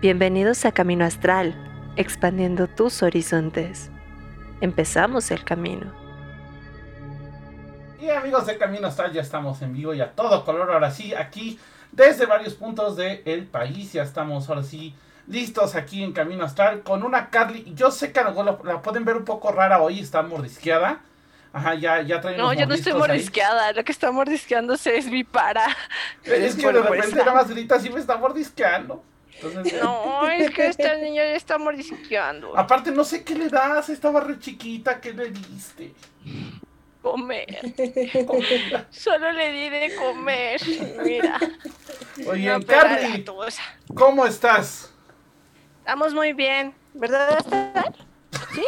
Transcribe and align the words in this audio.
Bienvenidos 0.00 0.64
a 0.64 0.70
Camino 0.70 1.04
Astral, 1.04 1.56
expandiendo 1.96 2.68
tus 2.68 3.02
horizontes. 3.02 3.90
Empezamos 4.60 5.32
el 5.32 5.42
camino. 5.42 5.92
Y 8.00 8.08
amigos 8.08 8.46
de 8.46 8.56
Camino 8.58 8.86
Astral, 8.86 9.12
ya 9.12 9.22
estamos 9.22 9.60
en 9.60 9.72
vivo 9.72 9.92
y 9.94 10.00
a 10.00 10.12
todo 10.12 10.44
color, 10.44 10.70
ahora 10.70 10.92
sí, 10.92 11.14
aquí 11.16 11.58
desde 11.90 12.26
varios 12.26 12.54
puntos 12.54 12.96
del 12.96 13.48
país, 13.50 13.92
ya 13.92 14.04
estamos 14.04 14.48
ahora 14.48 14.62
sí 14.62 14.94
listos 15.26 15.74
aquí 15.74 16.04
en 16.04 16.12
Camino 16.12 16.44
Astral 16.44 16.84
con 16.84 17.02
una 17.02 17.28
Carly. 17.28 17.72
Yo 17.74 17.90
sé 17.90 18.12
que 18.12 18.22
la, 18.22 18.30
la 18.62 18.80
pueden 18.80 19.04
ver 19.04 19.16
un 19.16 19.24
poco 19.24 19.50
rara 19.50 19.82
hoy, 19.82 19.98
está 19.98 20.22
mordisqueada. 20.22 21.00
Ajá, 21.52 21.74
ya, 21.74 22.02
ya 22.02 22.20
traen 22.20 22.36
No, 22.36 22.52
yo 22.52 22.66
no 22.66 22.74
estoy 22.74 22.94
mordisqueada, 22.94 23.72
lo 23.72 23.82
que 23.82 23.90
está 23.90 24.12
mordisqueándose 24.12 24.96
es 24.96 25.10
mi 25.10 25.24
para. 25.24 25.66
Es, 26.22 26.54
que 26.54 26.72
de 26.72 26.82
repente 26.82 27.16
nada 27.16 27.34
más 27.34 27.50
grita 27.50 27.74
así 27.74 27.90
me 27.90 27.98
está 27.98 28.16
mordisqueando. 28.16 29.02
no, 29.82 30.28
es 30.28 30.50
que 30.50 30.66
esta 30.66 30.94
niña 30.96 31.24
ya 31.24 31.36
está 31.36 31.58
mordisqueando. 31.58 32.56
Aparte, 32.56 32.90
no 32.90 33.04
sé 33.04 33.24
qué 33.24 33.34
le 33.34 33.48
das, 33.48 33.88
estaba 33.88 34.20
re 34.20 34.38
chiquita, 34.38 35.00
¿qué 35.00 35.12
le 35.12 35.30
diste? 35.30 35.92
Comer. 37.02 37.58
Solo 38.90 39.32
le 39.32 39.52
di 39.52 39.68
de 39.70 39.94
comer. 39.96 40.60
Mira. 41.04 41.38
Oye, 42.26 42.64
Carly, 42.66 43.24
¿cómo 43.94 44.26
estás? 44.26 44.92
Estamos 45.80 46.12
muy 46.12 46.32
bien, 46.32 46.74
¿verdad? 46.94 47.38
¿Sí? 48.54 48.64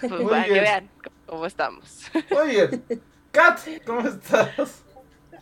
pues 0.08 0.22
para 0.28 0.44
que 0.44 0.60
vean 0.60 0.90
cómo 1.26 1.46
estamos. 1.46 2.10
Muy 2.30 2.48
bien. 2.48 2.84
Kat, 3.32 3.60
¿cómo 3.84 4.08
estás? 4.08 4.85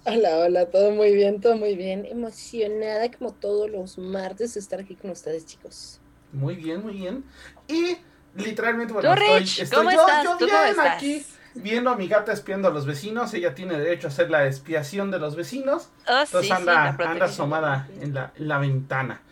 Hola, 0.06 0.38
hola, 0.38 0.66
todo 0.66 0.90
muy 0.90 1.14
bien, 1.14 1.40
todo 1.40 1.56
muy 1.56 1.76
bien. 1.76 2.04
Emocionada 2.04 3.10
como 3.10 3.32
todos 3.32 3.70
los 3.70 3.96
martes 3.96 4.54
de 4.54 4.60
estar 4.60 4.80
aquí 4.80 4.96
con 4.96 5.10
ustedes, 5.10 5.46
chicos. 5.46 6.00
Muy 6.32 6.56
bien, 6.56 6.82
muy 6.82 6.94
bien. 6.94 7.24
Y 7.68 7.96
literalmente, 8.36 8.92
bueno, 8.92 9.14
estoy, 9.14 9.64
estoy 9.64 9.94
yo, 9.94 10.38
yo 10.38 10.46
bien 10.46 10.80
aquí 10.80 11.24
viendo 11.54 11.90
a 11.90 11.96
mi 11.96 12.06
gata 12.06 12.32
espiando 12.32 12.68
a 12.68 12.70
los 12.70 12.84
vecinos. 12.84 13.32
Ella 13.32 13.54
tiene 13.54 13.78
derecho 13.78 14.08
a 14.08 14.10
hacer 14.10 14.30
la 14.30 14.46
expiación 14.46 15.10
de 15.10 15.18
los 15.18 15.36
vecinos. 15.36 15.88
Oh, 16.06 16.20
entonces 16.22 16.50
anda, 16.50 16.88
anda 16.90 17.24
asomada 17.24 17.88
en 18.00 18.12
la, 18.12 18.32
en 18.36 18.48
la 18.48 18.58
ventana. 18.58 19.22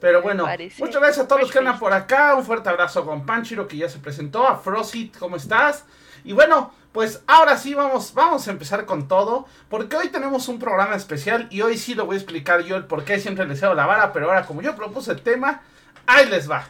Pero 0.00 0.22
bueno, 0.22 0.46
muchas 0.78 1.02
gracias 1.02 1.18
a 1.18 1.28
todos 1.28 1.42
los 1.42 1.50
que 1.50 1.58
andan 1.58 1.78
por 1.78 1.92
acá. 1.92 2.34
Un 2.36 2.44
fuerte 2.44 2.68
abrazo 2.68 3.04
con 3.04 3.26
Panchiro 3.26 3.66
que 3.66 3.76
ya 3.76 3.88
se 3.88 3.98
presentó. 3.98 4.46
A 4.46 4.56
Frosit, 4.56 5.18
¿cómo 5.18 5.36
estás? 5.36 5.84
Y 6.24 6.32
bueno, 6.32 6.72
pues 6.92 7.22
ahora 7.26 7.56
sí 7.56 7.74
vamos, 7.74 8.14
vamos 8.14 8.48
a 8.48 8.50
empezar 8.50 8.84
con 8.84 9.08
todo. 9.08 9.46
Porque 9.68 9.96
hoy 9.96 10.08
tenemos 10.08 10.48
un 10.48 10.58
programa 10.58 10.96
especial 10.96 11.46
y 11.50 11.62
hoy 11.62 11.78
sí 11.78 11.94
lo 11.94 12.06
voy 12.06 12.16
a 12.16 12.18
explicar 12.18 12.62
yo 12.62 12.76
el 12.76 12.84
por 12.84 13.04
qué 13.04 13.20
siempre 13.20 13.46
les 13.46 13.62
hago 13.62 13.74
la 13.74 13.86
vara. 13.86 14.12
Pero 14.12 14.26
ahora 14.26 14.46
como 14.46 14.62
yo 14.62 14.74
propuse 14.76 15.12
el 15.12 15.22
tema, 15.22 15.62
ahí 16.06 16.28
les 16.28 16.50
va. 16.50 16.66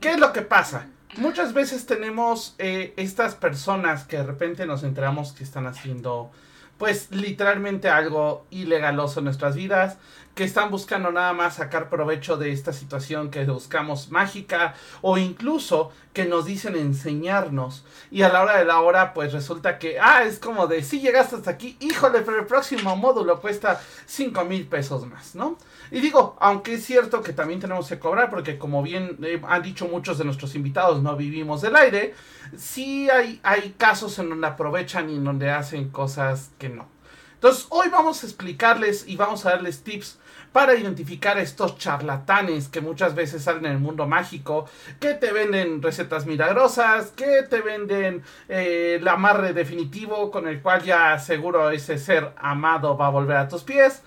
¿Qué 0.00 0.12
es 0.12 0.18
lo 0.18 0.32
que 0.32 0.42
pasa? 0.42 0.86
Muchas 1.16 1.52
veces 1.52 1.86
tenemos 1.86 2.54
eh, 2.58 2.92
estas 2.96 3.34
personas 3.34 4.04
que 4.04 4.18
de 4.18 4.24
repente 4.24 4.66
nos 4.66 4.84
enteramos 4.84 5.32
que 5.32 5.44
están 5.44 5.66
haciendo 5.66 6.30
pues 6.76 7.10
literalmente 7.10 7.88
algo 7.88 8.46
ilegaloso 8.50 9.18
en 9.18 9.24
nuestras 9.24 9.56
vidas 9.56 9.98
que 10.38 10.44
están 10.44 10.70
buscando 10.70 11.10
nada 11.10 11.32
más 11.32 11.56
sacar 11.56 11.90
provecho 11.90 12.36
de 12.36 12.52
esta 12.52 12.72
situación 12.72 13.28
que 13.28 13.44
buscamos 13.44 14.12
mágica 14.12 14.74
o 15.00 15.18
incluso 15.18 15.90
que 16.12 16.26
nos 16.26 16.44
dicen 16.44 16.76
enseñarnos 16.76 17.84
y 18.12 18.22
a 18.22 18.28
la 18.28 18.42
hora 18.42 18.58
de 18.58 18.64
la 18.64 18.78
hora 18.78 19.14
pues 19.14 19.32
resulta 19.32 19.80
que, 19.80 19.98
ah, 19.98 20.22
es 20.22 20.38
como 20.38 20.68
de, 20.68 20.84
si 20.84 21.00
llegaste 21.00 21.34
hasta 21.34 21.50
aquí, 21.50 21.76
híjole, 21.80 22.20
pero 22.20 22.38
el 22.38 22.46
próximo 22.46 22.94
módulo 22.94 23.40
cuesta 23.40 23.80
5 24.06 24.44
mil 24.44 24.68
pesos 24.68 25.08
más, 25.08 25.34
¿no? 25.34 25.58
Y 25.90 25.98
digo, 25.98 26.36
aunque 26.38 26.74
es 26.74 26.84
cierto 26.84 27.20
que 27.20 27.32
también 27.32 27.58
tenemos 27.58 27.88
que 27.88 27.98
cobrar 27.98 28.30
porque 28.30 28.58
como 28.58 28.80
bien 28.80 29.18
eh, 29.24 29.42
han 29.44 29.62
dicho 29.62 29.88
muchos 29.88 30.18
de 30.18 30.24
nuestros 30.24 30.54
invitados, 30.54 31.02
no 31.02 31.16
vivimos 31.16 31.62
del 31.62 31.74
aire, 31.74 32.14
sí 32.56 33.10
hay, 33.10 33.40
hay 33.42 33.74
casos 33.76 34.16
en 34.20 34.28
donde 34.28 34.46
aprovechan 34.46 35.10
y 35.10 35.16
en 35.16 35.24
donde 35.24 35.50
hacen 35.50 35.88
cosas 35.88 36.52
que 36.58 36.68
no. 36.68 36.86
Entonces 37.34 37.66
hoy 37.70 37.88
vamos 37.88 38.22
a 38.22 38.26
explicarles 38.26 39.04
y 39.08 39.16
vamos 39.16 39.46
a 39.46 39.50
darles 39.50 39.82
tips 39.82 40.18
para 40.58 40.74
identificar 40.74 41.36
a 41.36 41.42
estos 41.42 41.78
charlatanes 41.78 42.66
que 42.66 42.80
muchas 42.80 43.14
veces 43.14 43.44
salen 43.44 43.66
en 43.66 43.72
el 43.74 43.78
mundo 43.78 44.08
mágico, 44.08 44.68
que 44.98 45.14
te 45.14 45.30
venden 45.30 45.80
recetas 45.80 46.26
milagrosas, 46.26 47.12
que 47.12 47.44
te 47.48 47.60
venden 47.60 48.24
eh, 48.48 48.96
el 48.98 49.06
amarre 49.06 49.52
definitivo 49.52 50.32
con 50.32 50.48
el 50.48 50.60
cual 50.60 50.82
ya 50.82 51.16
seguro 51.20 51.70
ese 51.70 51.96
ser 51.96 52.32
amado 52.38 52.96
va 52.96 53.06
a 53.06 53.10
volver 53.10 53.36
a 53.36 53.46
tus 53.46 53.62
pies. 53.62 54.02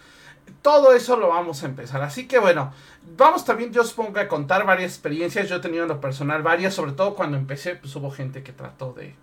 Todo 0.61 0.91
eso 0.91 1.15
lo 1.15 1.29
vamos 1.29 1.63
a 1.63 1.67
empezar. 1.67 2.01
Así 2.01 2.27
que 2.27 2.37
bueno, 2.37 2.73
vamos 3.15 3.45
también 3.45 3.71
yo 3.71 3.85
supongo 3.85 4.19
a 4.19 4.27
contar 4.27 4.65
varias 4.65 4.91
experiencias. 4.91 5.47
Yo 5.47 5.55
he 5.55 5.61
tenido 5.61 5.83
en 5.83 5.89
lo 5.89 6.01
personal 6.01 6.43
varias, 6.43 6.73
sobre 6.73 6.91
todo 6.91 7.15
cuando 7.15 7.37
empecé, 7.37 7.75
pues 7.75 7.95
hubo 7.95 8.11
gente 8.11 8.43
que 8.43 8.51
trató 8.51 8.91
de, 8.91 9.15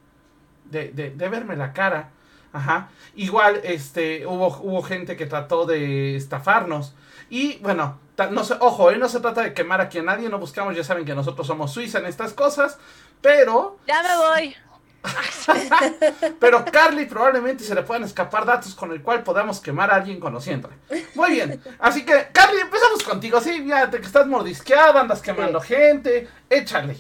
de, 0.70 1.28
verme 1.28 1.56
la 1.56 1.74
cara. 1.74 2.08
Ajá. 2.54 2.88
Igual, 3.16 3.60
este, 3.64 4.26
hubo, 4.26 4.46
hubo 4.62 4.80
gente 4.80 5.14
que 5.14 5.26
trató 5.26 5.66
de 5.66 6.16
estafarnos. 6.16 6.94
Y 7.30 7.58
bueno, 7.58 7.98
no 8.30 8.44
se, 8.44 8.54
ojo, 8.54 8.90
¿eh? 8.90 8.98
no 8.98 9.08
se 9.08 9.20
trata 9.20 9.42
de 9.42 9.54
quemar 9.54 9.80
aquí 9.80 9.98
a 9.98 10.02
nadie, 10.02 10.28
no 10.28 10.38
buscamos, 10.38 10.74
ya 10.74 10.84
saben 10.84 11.04
que 11.04 11.14
nosotros 11.14 11.46
somos 11.46 11.72
Suiza 11.72 11.98
en 11.98 12.06
estas 12.06 12.32
cosas, 12.32 12.78
pero... 13.20 13.78
Ya 13.86 14.02
me 14.02 14.16
voy. 14.16 14.56
pero 16.40 16.64
Carly 16.64 17.06
probablemente 17.06 17.62
se 17.62 17.74
le 17.74 17.82
puedan 17.82 18.02
escapar 18.02 18.44
datos 18.44 18.74
con 18.74 18.90
el 18.90 19.00
cual 19.00 19.22
podamos 19.22 19.60
quemar 19.60 19.90
a 19.90 19.96
alguien 19.96 20.18
conociéndole. 20.18 20.74
Muy 21.14 21.30
bien, 21.30 21.62
así 21.78 22.04
que 22.04 22.28
Carly, 22.32 22.60
empezamos 22.60 23.02
contigo, 23.04 23.40
sí, 23.40 23.64
ya 23.66 23.88
que 23.90 23.98
estás 23.98 24.26
mordisqueada, 24.26 25.00
andas 25.00 25.22
quemando 25.22 25.60
gente, 25.60 26.28
échale. 26.50 26.96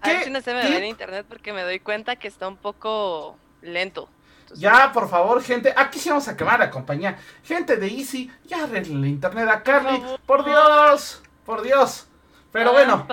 A 0.00 0.08
ver 0.08 0.24
si 0.24 0.30
no 0.30 0.40
se 0.40 0.52
me 0.52 0.68
ve 0.68 0.78
en 0.78 0.84
internet 0.84 1.24
porque 1.28 1.52
me 1.52 1.62
doy 1.62 1.78
cuenta 1.78 2.16
que 2.16 2.26
está 2.26 2.48
un 2.48 2.56
poco 2.56 3.38
lento. 3.60 4.08
Ya, 4.54 4.92
por 4.92 5.08
favor, 5.08 5.42
gente, 5.42 5.72
aquí 5.76 5.98
sí 5.98 6.08
vamos 6.08 6.28
a 6.28 6.36
quemar 6.36 6.58
la 6.58 6.70
compañía. 6.70 7.18
Gente 7.44 7.76
de 7.76 7.86
Easy, 7.88 8.30
ya 8.44 8.64
arreglen 8.64 9.04
el 9.04 9.10
internet 9.10 9.48
a 9.48 9.62
Carly. 9.62 10.02
Por 10.26 10.44
Dios, 10.44 11.22
por 11.44 11.62
Dios. 11.62 12.06
Pero 12.52 12.70
ah, 12.70 12.72
bueno. 12.72 13.08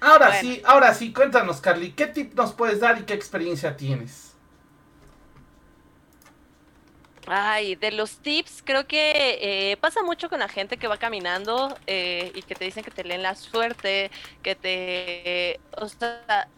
Ahora 0.00 0.40
sí, 0.40 0.62
ahora 0.64 0.94
sí, 0.94 1.12
cuéntanos, 1.12 1.60
Carly, 1.60 1.92
¿qué 1.92 2.06
tip 2.06 2.34
nos 2.34 2.52
puedes 2.52 2.80
dar 2.80 2.98
y 2.98 3.04
qué 3.04 3.14
experiencia 3.14 3.76
tienes? 3.76 4.26
Ay, 7.26 7.74
de 7.74 7.90
los 7.90 8.18
tips, 8.18 8.62
creo 8.64 8.86
que 8.86 9.38
eh, 9.40 9.76
pasa 9.78 10.02
mucho 10.02 10.28
con 10.28 10.38
la 10.38 10.48
gente 10.48 10.76
que 10.76 10.86
va 10.86 10.96
caminando 10.96 11.76
eh, 11.86 12.30
y 12.34 12.42
que 12.42 12.54
te 12.54 12.64
dicen 12.64 12.84
que 12.84 12.90
te 12.92 13.02
leen 13.02 13.22
la 13.22 13.34
suerte, 13.34 14.12
que 14.42 14.54
te... 14.54 15.58
O 15.76 15.88
sea, 15.88 16.48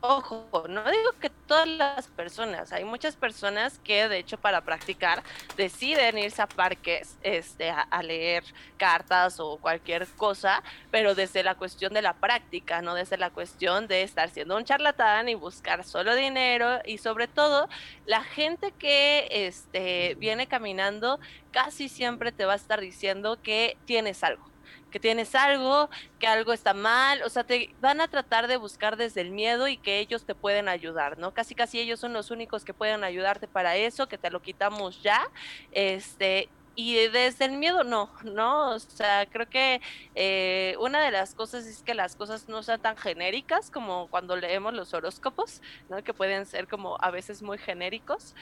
ojo, 0.00 0.64
no 0.68 0.82
digo 0.90 1.12
que 1.20 1.30
todas 1.30 1.68
las 1.68 2.06
personas, 2.08 2.72
hay 2.72 2.84
muchas 2.84 3.16
personas 3.16 3.78
que 3.80 4.08
de 4.08 4.18
hecho 4.18 4.38
para 4.38 4.62
practicar 4.62 5.22
deciden 5.56 6.18
irse 6.18 6.40
a 6.40 6.46
parques 6.46 7.16
este, 7.22 7.70
a, 7.70 8.02
leer 8.02 8.44
cartas 8.78 9.40
o 9.40 9.58
cualquier 9.58 10.06
cosa, 10.16 10.62
pero 10.90 11.14
desde 11.14 11.42
la 11.42 11.54
cuestión 11.54 11.92
de 11.92 12.02
la 12.02 12.14
práctica, 12.14 12.80
no 12.82 12.94
desde 12.94 13.18
la 13.18 13.30
cuestión 13.30 13.88
de 13.88 14.02
estar 14.02 14.30
siendo 14.30 14.56
un 14.56 14.64
charlatán 14.64 15.28
y 15.28 15.34
buscar 15.34 15.84
solo 15.84 16.14
dinero 16.14 16.80
y 16.86 16.98
sobre 16.98 17.28
todo 17.28 17.68
la 18.06 18.22
gente 18.22 18.72
que 18.72 19.28
este, 19.30 20.14
viene 20.18 20.46
caminando 20.46 21.20
casi 21.52 21.88
siempre 21.88 22.32
te 22.32 22.44
va 22.44 22.54
a 22.54 22.56
estar 22.56 22.80
diciendo 22.80 23.38
que 23.42 23.76
tienes 23.84 24.24
algo 24.24 24.49
que 24.90 25.00
tienes 25.00 25.34
algo, 25.34 25.90
que 26.18 26.26
algo 26.26 26.52
está 26.52 26.74
mal, 26.74 27.22
o 27.22 27.28
sea, 27.28 27.44
te 27.44 27.74
van 27.80 28.00
a 28.00 28.08
tratar 28.08 28.48
de 28.48 28.56
buscar 28.56 28.96
desde 28.96 29.20
el 29.20 29.30
miedo 29.30 29.68
y 29.68 29.76
que 29.76 29.98
ellos 30.00 30.24
te 30.24 30.34
pueden 30.34 30.68
ayudar, 30.68 31.18
¿no? 31.18 31.32
Casi 31.32 31.54
casi 31.54 31.80
ellos 31.80 32.00
son 32.00 32.12
los 32.12 32.30
únicos 32.30 32.64
que 32.64 32.74
pueden 32.74 33.04
ayudarte 33.04 33.48
para 33.48 33.76
eso, 33.76 34.08
que 34.08 34.18
te 34.18 34.30
lo 34.30 34.42
quitamos 34.42 35.02
ya, 35.02 35.28
este, 35.72 36.48
y 36.74 36.94
desde 37.08 37.44
el 37.44 37.52
miedo 37.52 37.84
no, 37.84 38.10
¿no? 38.24 38.70
O 38.70 38.78
sea, 38.78 39.26
creo 39.26 39.48
que 39.48 39.80
eh, 40.14 40.76
una 40.80 41.04
de 41.04 41.10
las 41.10 41.34
cosas 41.34 41.66
es 41.66 41.82
que 41.82 41.94
las 41.94 42.16
cosas 42.16 42.48
no 42.48 42.62
sean 42.62 42.80
tan 42.80 42.96
genéricas 42.96 43.70
como 43.70 44.08
cuando 44.08 44.36
leemos 44.36 44.72
los 44.74 44.94
horóscopos, 44.94 45.60
¿no? 45.88 46.02
Que 46.02 46.14
pueden 46.14 46.46
ser 46.46 46.68
como 46.68 46.96
a 47.00 47.10
veces 47.10 47.42
muy 47.42 47.58
genéricos. 47.58 48.34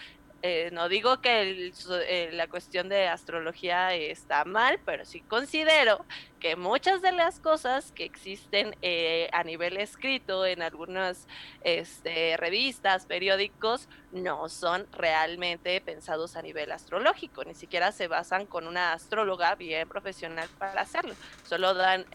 Eh, 0.42 0.70
no 0.72 0.88
digo 0.88 1.20
que 1.20 1.72
eh, 2.06 2.30
la 2.32 2.46
cuestión 2.46 2.88
de 2.88 3.08
astrología 3.08 3.92
está 3.94 4.44
mal, 4.44 4.78
pero 4.84 5.04
sí 5.04 5.20
considero 5.22 6.04
que 6.38 6.56
muchas 6.56 7.02
de 7.02 7.12
las 7.12 7.40
cosas 7.40 7.92
que 7.92 8.04
existen 8.04 8.76
eh, 8.82 9.28
a 9.32 9.44
nivel 9.44 9.76
escrito 9.76 10.46
en 10.46 10.62
algunas 10.62 11.26
este, 11.62 12.36
revistas, 12.36 13.06
periódicos, 13.06 13.88
no 14.12 14.48
son 14.48 14.86
realmente 14.92 15.80
pensados 15.80 16.36
a 16.36 16.42
nivel 16.42 16.72
astrológico, 16.72 17.44
ni 17.44 17.54
siquiera 17.54 17.92
se 17.92 18.08
basan 18.08 18.46
con 18.46 18.66
una 18.66 18.94
astróloga 18.94 19.54
bien 19.54 19.88
profesional 19.88 20.48
para 20.58 20.80
hacerlo, 20.80 21.14
solo 21.46 21.74
dan 21.74 22.06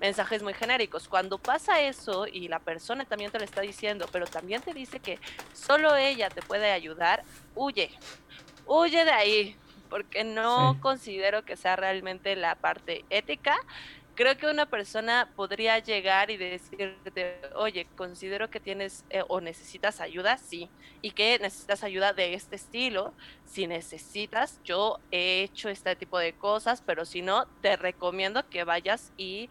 mensajes 0.00 0.42
muy 0.42 0.54
genéricos. 0.54 1.08
Cuando 1.08 1.38
pasa 1.38 1.80
eso 1.80 2.26
y 2.26 2.48
la 2.48 2.60
persona 2.60 3.04
también 3.04 3.30
te 3.30 3.38
lo 3.38 3.44
está 3.44 3.60
diciendo, 3.60 4.06
pero 4.12 4.26
también 4.26 4.62
te 4.62 4.72
dice 4.72 5.00
que 5.00 5.18
solo 5.52 5.96
ella 5.96 6.30
te 6.30 6.42
puede 6.42 6.70
ayudar, 6.70 7.24
huye, 7.54 7.90
huye 8.66 9.04
de 9.04 9.10
ahí, 9.10 9.56
porque 9.86 10.24
no 10.24 10.78
considero 10.80 11.44
que 11.44 11.56
sea 11.56 11.76
realmente 11.76 12.36
la 12.36 12.54
parte 12.54 13.04
ética 13.10 13.56
creo 14.16 14.36
que 14.36 14.46
una 14.46 14.66
persona 14.66 15.30
podría 15.36 15.78
llegar 15.78 16.30
y 16.30 16.38
decirte, 16.38 17.38
oye, 17.54 17.86
considero 17.96 18.50
que 18.50 18.58
tienes 18.58 19.04
eh, 19.10 19.22
o 19.28 19.40
necesitas 19.40 20.00
ayuda, 20.00 20.38
sí, 20.38 20.70
y 21.02 21.10
que 21.12 21.38
necesitas 21.38 21.84
ayuda 21.84 22.12
de 22.14 22.34
este 22.34 22.56
estilo. 22.56 23.12
Si 23.44 23.66
necesitas, 23.66 24.58
yo 24.64 24.98
he 25.12 25.42
hecho 25.42 25.68
este 25.68 25.94
tipo 25.94 26.18
de 26.18 26.32
cosas, 26.32 26.82
pero 26.84 27.04
si 27.04 27.22
no, 27.22 27.46
te 27.60 27.76
recomiendo 27.76 28.48
que 28.48 28.64
vayas 28.64 29.12
y 29.16 29.50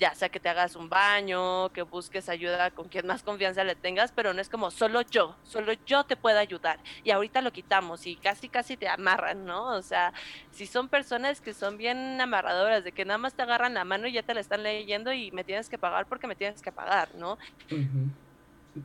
ya 0.00 0.14
sea 0.14 0.30
que 0.30 0.40
te 0.40 0.48
hagas 0.48 0.76
un 0.76 0.88
baño, 0.88 1.68
que 1.68 1.82
busques 1.82 2.30
ayuda 2.30 2.70
con 2.70 2.88
quien 2.88 3.06
más 3.06 3.22
confianza 3.22 3.62
le 3.62 3.74
tengas, 3.76 4.12
pero 4.12 4.32
no 4.32 4.40
es 4.40 4.48
como 4.48 4.70
solo 4.70 5.02
yo, 5.02 5.36
solo 5.44 5.74
yo 5.86 6.04
te 6.04 6.16
puedo 6.16 6.38
ayudar. 6.38 6.80
Y 7.04 7.10
ahorita 7.10 7.42
lo 7.42 7.52
quitamos 7.52 8.06
y 8.06 8.16
casi, 8.16 8.48
casi 8.48 8.78
te 8.78 8.88
amarran, 8.88 9.44
¿no? 9.44 9.76
O 9.76 9.82
sea, 9.82 10.14
si 10.52 10.66
son 10.66 10.88
personas 10.88 11.42
que 11.42 11.52
son 11.52 11.76
bien 11.76 12.18
amarradoras, 12.18 12.82
de 12.82 12.92
que 12.92 13.04
nada 13.04 13.18
más 13.18 13.34
te 13.34 13.42
agarran 13.42 13.74
la 13.74 13.84
mano 13.84 14.08
y 14.08 14.12
ya 14.12 14.22
te 14.22 14.32
la 14.32 14.40
están 14.40 14.62
leyendo 14.62 15.12
y 15.12 15.30
me 15.32 15.44
tienes 15.44 15.68
que 15.68 15.76
pagar 15.76 16.06
porque 16.06 16.26
me 16.26 16.34
tienes 16.34 16.62
que 16.62 16.72
pagar, 16.72 17.14
¿no? 17.14 17.36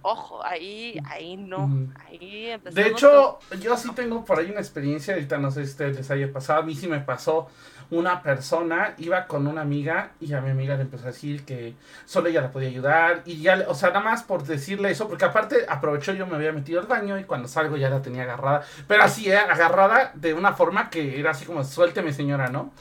Ojo, 0.01 0.43
ahí, 0.43 0.99
ahí 1.09 1.37
no, 1.37 1.69
ahí. 2.05 2.59
De 2.71 2.87
hecho, 2.87 3.39
yo 3.61 3.77
sí 3.77 3.89
tengo 3.95 4.25
por 4.25 4.39
ahí 4.39 4.49
una 4.49 4.59
experiencia, 4.59 5.13
ahorita 5.13 5.37
no 5.37 5.51
sé 5.51 5.63
si 5.65 5.71
ustedes 5.71 5.97
les 5.97 6.11
haya 6.11 6.31
pasado, 6.31 6.61
a 6.61 6.63
mí 6.63 6.75
sí 6.75 6.87
me 6.87 6.99
pasó 6.99 7.47
una 7.91 8.21
persona 8.21 8.95
iba 8.97 9.27
con 9.27 9.47
una 9.47 9.61
amiga 9.61 10.11
y 10.19 10.33
a 10.33 10.41
mi 10.41 10.49
amiga 10.49 10.75
le 10.75 10.83
empezó 10.83 11.03
a 11.03 11.11
decir 11.11 11.45
que 11.45 11.75
solo 12.05 12.29
ella 12.29 12.41
la 12.41 12.51
podía 12.51 12.69
ayudar 12.69 13.21
y 13.25 13.41
ya, 13.41 13.65
o 13.67 13.75
sea, 13.75 13.89
nada 13.89 14.01
más 14.01 14.23
por 14.23 14.43
decirle 14.43 14.89
eso, 14.89 15.07
porque 15.07 15.25
aparte 15.25 15.65
aprovechó 15.67 16.13
yo 16.13 16.25
me 16.25 16.35
había 16.35 16.51
metido 16.51 16.79
al 16.79 16.87
baño 16.87 17.19
y 17.19 17.23
cuando 17.25 17.47
salgo 17.47 17.77
ya 17.77 17.89
la 17.89 18.01
tenía 18.01 18.23
agarrada, 18.23 18.63
pero 18.87 19.03
así, 19.03 19.29
¿eh? 19.29 19.37
agarrada 19.37 20.11
de 20.15 20.33
una 20.33 20.53
forma 20.53 20.89
que 20.89 21.19
era 21.19 21.31
así 21.31 21.45
como 21.45 21.63
suélteme 21.63 22.13
señora, 22.13 22.49
¿no? 22.49 22.71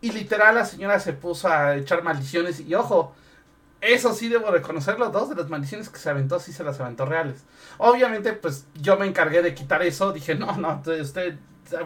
Y 0.00 0.12
literal 0.12 0.54
la 0.54 0.64
señora 0.64 0.98
se 0.98 1.12
puso 1.12 1.48
a 1.48 1.76
echar 1.76 2.02
maldiciones 2.02 2.60
y 2.60 2.74
ojo, 2.74 3.14
eso 3.80 4.12
sí 4.14 4.28
debo 4.28 4.50
reconocerlo, 4.50 5.10
dos 5.10 5.30
de 5.30 5.36
las 5.36 5.48
maldiciones 5.48 5.88
que 5.88 5.98
se 5.98 6.10
aventó 6.10 6.38
sí 6.38 6.52
se 6.52 6.64
las 6.64 6.80
aventó 6.80 7.06
reales. 7.06 7.44
Obviamente, 7.78 8.32
pues 8.32 8.66
yo 8.74 8.98
me 8.98 9.06
encargué 9.06 9.42
de 9.42 9.54
quitar 9.54 9.82
eso, 9.82 10.12
dije, 10.12 10.34
no, 10.34 10.56
no, 10.56 10.82
usted 11.00 11.38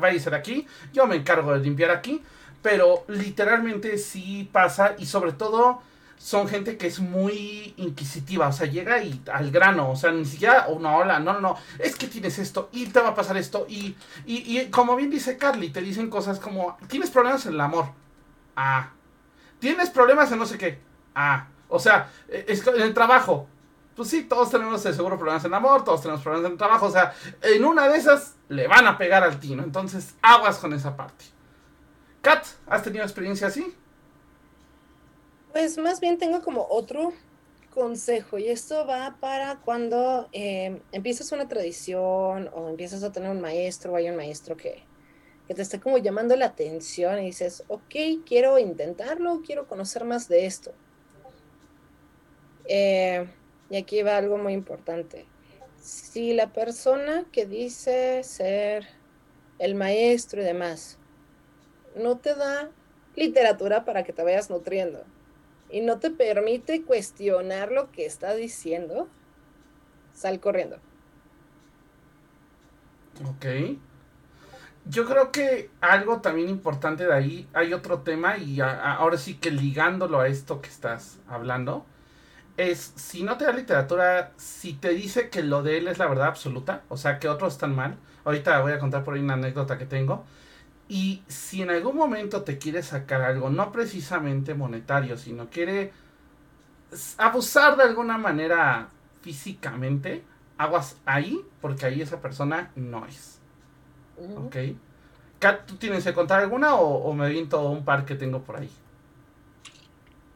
va 0.02 0.08
a 0.08 0.12
irse 0.12 0.34
aquí, 0.34 0.66
yo 0.92 1.06
me 1.06 1.16
encargo 1.16 1.52
de 1.52 1.60
limpiar 1.60 1.90
aquí. 1.90 2.22
Pero 2.62 3.04
literalmente 3.08 3.98
sí 3.98 4.48
pasa 4.50 4.94
y 4.98 5.04
sobre 5.04 5.32
todo 5.32 5.82
son 6.16 6.48
gente 6.48 6.78
que 6.78 6.86
es 6.86 6.98
muy 6.98 7.74
inquisitiva, 7.76 8.48
o 8.48 8.52
sea, 8.52 8.66
llega 8.66 9.02
y 9.02 9.20
al 9.30 9.50
grano, 9.50 9.90
o 9.90 9.96
sea, 9.96 10.12
ni 10.12 10.24
siquiera 10.24 10.68
una 10.68 10.96
hola, 10.96 11.18
no, 11.20 11.34
no, 11.34 11.40
no, 11.40 11.56
es 11.78 11.94
que 11.94 12.06
tienes 12.06 12.38
esto 12.38 12.70
y 12.72 12.86
te 12.86 13.00
va 13.00 13.10
a 13.10 13.14
pasar 13.14 13.36
esto 13.36 13.66
y, 13.68 13.94
y, 14.24 14.58
y 14.58 14.70
como 14.70 14.96
bien 14.96 15.10
dice 15.10 15.36
Carly, 15.36 15.68
te 15.68 15.82
dicen 15.82 16.08
cosas 16.08 16.40
como, 16.40 16.78
tienes 16.88 17.10
problemas 17.10 17.44
en 17.44 17.52
el 17.52 17.60
amor, 17.60 17.88
ah, 18.56 18.92
tienes 19.58 19.90
problemas 19.90 20.32
en 20.32 20.38
no 20.38 20.46
sé 20.46 20.56
qué, 20.56 20.78
ah, 21.14 21.48
o 21.68 21.78
sea, 21.78 22.10
e, 22.28 22.44
es 22.48 22.66
en 22.66 22.80
el 22.80 22.94
trabajo, 22.94 23.46
pues 23.96 24.08
sí, 24.08 24.24
todos 24.24 24.50
tenemos 24.50 24.80
seguro 24.82 25.16
problemas 25.16 25.44
en 25.44 25.54
amor, 25.54 25.84
todos 25.84 26.02
tenemos 26.02 26.22
problemas 26.22 26.46
en 26.46 26.52
el 26.52 26.58
trabajo, 26.58 26.86
o 26.86 26.90
sea, 26.90 27.14
en 27.42 27.64
una 27.64 27.88
de 27.88 27.98
esas 27.98 28.34
le 28.48 28.66
van 28.66 28.86
a 28.86 28.98
pegar 28.98 29.22
al 29.22 29.38
tino, 29.38 29.62
entonces 29.62 30.14
aguas 30.22 30.58
con 30.58 30.72
esa 30.72 30.96
parte. 30.96 31.24
Kat, 32.22 32.44
¿has 32.66 32.82
tenido 32.82 33.04
experiencia 33.04 33.46
así? 33.46 33.74
Pues 35.52 35.78
más 35.78 36.00
bien 36.00 36.18
tengo 36.18 36.42
como 36.42 36.66
otro 36.68 37.12
consejo 37.74 38.38
y 38.38 38.48
esto 38.48 38.86
va 38.86 39.16
para 39.20 39.56
cuando 39.56 40.28
eh, 40.32 40.80
empiezas 40.92 41.32
una 41.32 41.48
tradición 41.48 42.48
o 42.54 42.68
empiezas 42.68 43.02
a 43.02 43.12
tener 43.12 43.30
un 43.30 43.40
maestro 43.40 43.92
o 43.92 43.96
hay 43.96 44.08
un 44.08 44.16
maestro 44.16 44.56
que, 44.56 44.82
te 45.46 45.60
esté 45.60 45.78
como 45.78 45.98
llamando 45.98 46.34
la 46.36 46.46
atención 46.46 47.20
y 47.20 47.26
dices, 47.26 47.64
ok, 47.68 48.24
quiero 48.24 48.58
intentarlo, 48.58 49.42
quiero 49.44 49.68
conocer 49.68 50.04
más 50.04 50.26
de 50.26 50.46
esto. 50.46 50.72
Eh, 52.66 53.28
y 53.70 53.76
aquí 53.76 54.02
va 54.02 54.16
algo 54.16 54.38
muy 54.38 54.52
importante. 54.52 55.26
Si 55.80 56.32
la 56.32 56.52
persona 56.52 57.24
que 57.32 57.46
dice 57.46 58.22
ser 58.22 58.86
el 59.58 59.74
maestro 59.74 60.40
y 60.40 60.44
demás 60.44 60.98
no 61.96 62.18
te 62.18 62.34
da 62.34 62.70
literatura 63.16 63.84
para 63.84 64.02
que 64.02 64.12
te 64.12 64.24
vayas 64.24 64.50
nutriendo 64.50 65.04
y 65.70 65.80
no 65.80 65.98
te 65.98 66.10
permite 66.10 66.82
cuestionar 66.82 67.70
lo 67.70 67.90
que 67.90 68.06
está 68.06 68.34
diciendo, 68.34 69.08
sal 70.12 70.40
corriendo. 70.40 70.78
Ok. 73.28 73.78
Yo 74.86 75.06
creo 75.06 75.32
que 75.32 75.70
algo 75.80 76.20
también 76.20 76.48
importante 76.48 77.06
de 77.06 77.14
ahí, 77.14 77.48
hay 77.54 77.72
otro 77.72 78.00
tema 78.00 78.36
y 78.36 78.60
ahora 78.60 79.16
sí 79.16 79.34
que 79.34 79.50
ligándolo 79.50 80.20
a 80.20 80.28
esto 80.28 80.60
que 80.60 80.68
estás 80.68 81.18
hablando, 81.26 81.86
es 82.56 82.92
si 82.96 83.22
no 83.22 83.36
te 83.36 83.44
da 83.44 83.52
literatura, 83.52 84.32
si 84.36 84.74
te 84.74 84.90
dice 84.90 85.28
que 85.28 85.42
lo 85.42 85.62
de 85.62 85.78
él 85.78 85.88
es 85.88 85.98
la 85.98 86.06
verdad 86.06 86.28
absoluta, 86.28 86.82
o 86.88 86.96
sea 86.96 87.18
que 87.18 87.28
otros 87.28 87.54
están 87.54 87.74
mal, 87.74 87.96
ahorita 88.24 88.60
voy 88.60 88.72
a 88.72 88.78
contar 88.78 89.04
por 89.04 89.14
ahí 89.14 89.20
una 89.20 89.34
anécdota 89.34 89.78
que 89.78 89.86
tengo, 89.86 90.24
y 90.88 91.22
si 91.28 91.62
en 91.62 91.70
algún 91.70 91.96
momento 91.96 92.42
te 92.42 92.58
quiere 92.58 92.82
sacar 92.82 93.22
algo, 93.22 93.50
no 93.50 93.72
precisamente 93.72 94.54
monetario, 94.54 95.16
sino 95.16 95.48
quiere 95.48 95.92
abusar 97.18 97.76
de 97.76 97.84
alguna 97.84 98.18
manera 98.18 98.88
físicamente, 99.22 100.22
aguas 100.58 100.96
ahí, 101.06 101.40
porque 101.60 101.86
ahí 101.86 102.02
esa 102.02 102.20
persona 102.20 102.70
no 102.76 103.06
es. 103.06 103.40
¿Ok? 104.36 104.56
Kat, 105.38 105.66
¿tú 105.66 105.76
tienes 105.76 106.04
que 106.04 106.14
contar 106.14 106.40
alguna 106.40 106.74
o, 106.76 107.12
me 107.14 107.28
viento 107.28 107.68
un 107.68 107.84
par 107.84 108.04
que 108.04 108.14
tengo 108.14 108.42
por 108.42 108.56
ahí? 108.56 108.70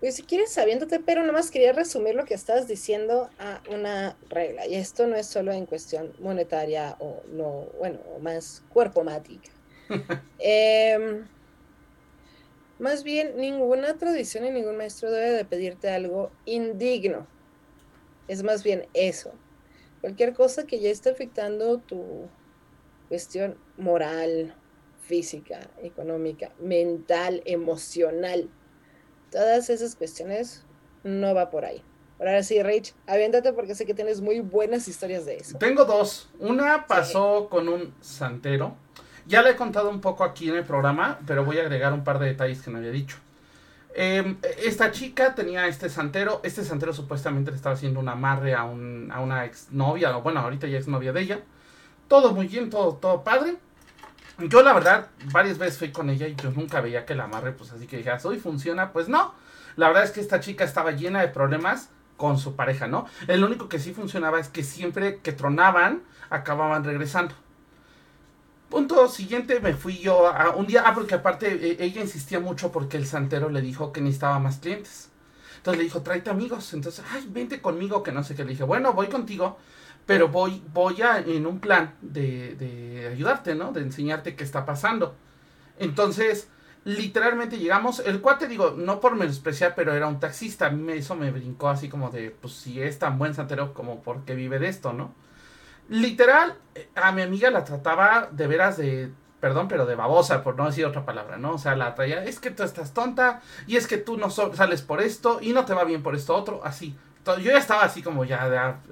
Pues 0.00 0.14
si 0.14 0.22
quieres 0.22 0.52
sabiéndote, 0.52 1.00
pero 1.00 1.22
nada 1.22 1.32
más 1.32 1.50
quería 1.50 1.72
resumir 1.72 2.14
lo 2.14 2.24
que 2.24 2.34
estás 2.34 2.68
diciendo 2.68 3.30
a 3.38 3.60
una 3.68 4.16
regla. 4.28 4.66
Y 4.66 4.76
esto 4.76 5.06
no 5.08 5.16
es 5.16 5.26
solo 5.26 5.52
en 5.52 5.66
cuestión 5.66 6.12
monetaria 6.20 6.96
o 7.00 7.22
no, 7.32 7.66
bueno, 7.78 7.98
más 8.20 8.62
cuerpo 8.68 9.02
mática. 9.02 9.50
Em, 10.38 11.26
más 12.78 13.02
bien, 13.02 13.36
ninguna 13.36 13.98
tradición 13.98 14.44
y 14.44 14.50
ningún 14.50 14.76
maestro 14.76 15.10
debe 15.10 15.30
de 15.30 15.44
pedirte 15.44 15.90
algo 15.90 16.30
indigno. 16.44 17.26
Es 18.28 18.44
más 18.44 18.62
bien 18.62 18.86
eso. 18.94 19.32
Cualquier 20.00 20.32
cosa 20.32 20.64
que 20.64 20.78
ya 20.78 20.90
esté 20.90 21.10
afectando 21.10 21.78
tu 21.78 22.28
cuestión 23.08 23.58
moral, 23.76 24.54
física, 25.00 25.70
económica, 25.82 26.52
mental, 26.60 27.43
emocional. 27.46 28.48
Todas 29.31 29.70
esas 29.70 29.94
cuestiones 29.94 30.65
no 31.05 31.35
va 31.35 31.51
por 31.51 31.65
ahí. 31.65 31.82
Ahora 32.19 32.43
sí, 32.43 32.63
Rich, 32.63 32.94
aviéntate 33.06 33.53
porque 33.53 33.75
sé 33.75 33.87
que 33.87 33.94
tienes 33.94 34.20
muy 34.20 34.41
buenas 34.41 34.89
historias 34.89 35.25
de 35.25 35.37
eso. 35.37 35.58
Tengo 35.58 35.85
dos. 35.85 36.29
Una 36.41 36.87
pasó 36.87 37.49
con 37.49 37.69
un 37.69 37.94
santero 38.01 38.77
ya 39.29 39.43
le 39.43 39.51
he 39.51 39.56
contado 39.56 39.91
un 39.91 40.01
poco 40.01 40.25
aquí 40.25 40.49
en 40.49 40.56
el 40.56 40.65
programa, 40.65 41.19
pero 41.27 41.44
voy 41.44 41.58
a 41.58 41.61
agregar 41.61 41.93
un 41.93 42.03
par 42.03 42.19
de 42.19 42.27
detalles 42.27 42.63
que 42.63 42.70
no 42.70 42.79
había 42.79 42.91
dicho. 42.91 43.19
Em, 43.94 44.39
esta 44.65 44.91
chica 44.91 45.35
tenía 45.35 45.67
este 45.67 45.91
santero. 45.91 46.41
Este 46.43 46.65
santero 46.65 46.94
supuestamente 46.94 47.51
le 47.51 47.58
estaba 47.58 47.75
haciendo 47.75 48.01
un 48.01 48.08
amarre 48.08 48.55
a, 48.55 48.65
un, 48.65 49.11
a 49.13 49.20
una 49.20 49.44
exnovia, 49.44 50.17
o 50.17 50.23
bueno, 50.23 50.41
ahorita 50.41 50.67
ya 50.67 50.79
es 50.79 50.89
novia 50.89 51.13
de 51.13 51.20
ella. 51.20 51.41
Todo 52.08 52.32
muy 52.32 52.47
bien, 52.47 52.70
todo, 52.70 52.94
todo 52.94 53.23
padre. 53.23 53.56
Yo 54.38 54.62
la 54.62 54.72
verdad, 54.72 55.08
varias 55.32 55.58
veces 55.58 55.78
fui 55.78 55.90
con 55.90 56.10
ella 56.10 56.28
y 56.28 56.36
yo 56.36 56.50
nunca 56.52 56.80
veía 56.80 57.04
que 57.04 57.14
el 57.14 57.20
amarre, 57.20 57.52
pues 57.52 57.72
así 57.72 57.88
que 57.88 57.96
dije, 57.96 58.10
ah, 58.10 58.20
hoy 58.22 58.38
funciona. 58.38 58.92
Pues 58.92 59.08
no. 59.08 59.34
La 59.74 59.88
verdad 59.88 60.04
es 60.04 60.12
que 60.12 60.20
esta 60.20 60.38
chica 60.38 60.64
estaba 60.64 60.92
llena 60.92 61.20
de 61.20 61.28
problemas 61.28 61.90
con 62.16 62.38
su 62.38 62.54
pareja, 62.54 62.86
¿no? 62.86 63.06
El 63.26 63.42
único 63.42 63.68
que 63.68 63.78
sí 63.78 63.92
funcionaba 63.92 64.38
es 64.38 64.48
que 64.48 64.62
siempre 64.62 65.18
que 65.18 65.32
tronaban, 65.32 66.02
acababan 66.30 66.84
regresando. 66.84 67.34
Punto 68.68 69.08
siguiente, 69.08 69.60
me 69.60 69.74
fui 69.74 69.98
yo 69.98 70.26
a 70.26 70.50
un 70.50 70.66
día, 70.66 70.84
ah, 70.86 70.94
porque 70.94 71.14
aparte 71.14 71.48
e, 71.48 71.82
ella 71.82 72.02
insistía 72.02 72.38
mucho 72.38 72.70
porque 72.70 72.96
el 72.96 73.06
santero 73.06 73.48
le 73.48 73.60
dijo 73.60 73.92
que 73.92 74.00
necesitaba 74.00 74.38
más 74.38 74.58
clientes. 74.58 75.10
Entonces 75.56 75.78
le 75.78 75.84
dijo, 75.84 76.02
tráete 76.02 76.30
amigos. 76.30 76.72
Entonces, 76.74 77.04
ay, 77.12 77.26
vente 77.28 77.60
conmigo, 77.60 78.02
que 78.02 78.12
no 78.12 78.22
sé 78.22 78.34
qué. 78.34 78.44
Le 78.44 78.50
dije, 78.50 78.64
bueno, 78.64 78.92
voy 78.92 79.08
contigo, 79.08 79.58
pero 80.08 80.29
voy, 80.29 80.65
voy 80.72 81.00
a, 81.03 81.19
en 81.19 81.46
un 81.46 81.60
plan 81.60 81.94
de, 82.03 82.56
de 82.56 83.08
ayudarte, 83.12 83.55
¿no? 83.55 83.70
De 83.70 83.82
enseñarte 83.82 84.34
qué 84.34 84.43
está 84.43 84.67
pasando. 84.67 85.15
Entonces, 85.79 86.48
literalmente 86.84 87.58
llegamos, 87.58 88.00
el 88.00 88.20
cuate, 88.20 88.48
digo, 88.48 88.74
no 88.77 88.98
por 88.98 89.15
menospreciar, 89.15 89.74
pero 89.77 89.94
era 89.94 90.08
un 90.08 90.19
taxista. 90.19 90.67
A 90.67 90.70
mí 90.70 90.93
eso 90.94 91.15
me 91.15 91.31
brincó 91.31 91.69
así 91.69 91.88
como 91.88 92.10
de, 92.10 92.31
pues 92.31 92.55
si 92.55 92.82
es 92.82 92.98
tan 92.98 93.19
buen 93.19 93.34
santero 93.34 93.74
como 93.74 94.03
porque 94.03 94.34
vive 94.34 94.58
de 94.58 94.69
esto, 94.69 94.93
¿no? 94.93 95.15
literal, 95.88 96.56
a 96.94 97.12
mi 97.12 97.22
amiga 97.22 97.50
la 97.50 97.65
trataba 97.65 98.29
de 98.31 98.46
veras 98.46 98.77
de, 98.77 99.10
perdón, 99.41 99.69
pero 99.69 99.86
de 99.86 99.94
babosa, 99.94 100.43
por 100.43 100.56
no 100.56 100.67
decir 100.67 100.84
otra 100.84 101.05
palabra, 101.05 101.38
¿no? 101.38 101.55
O 101.55 101.58
sea, 101.58 101.77
la 101.77 101.94
traía, 101.94 102.24
es 102.24 102.38
que 102.41 102.50
tú 102.50 102.62
estás 102.62 102.94
tonta, 102.94 103.41
y 103.67 103.77
es 103.77 103.86
que 103.86 103.98
tú 103.98 104.17
no 104.19 104.31
sales 104.31 104.82
por 104.82 105.00
esto, 105.00 105.38
y 105.41 105.53
no 105.53 105.65
te 105.65 105.74
va 105.74 105.84
bien 105.84 106.03
por 106.03 106.15
esto 106.15 106.34
otro, 106.34 106.60
así. 106.65 106.96
Yo 107.27 107.51
ya 107.53 107.58
estaba 107.58 107.82
así 107.84 108.03
como 108.03 108.25
ya 108.25 108.43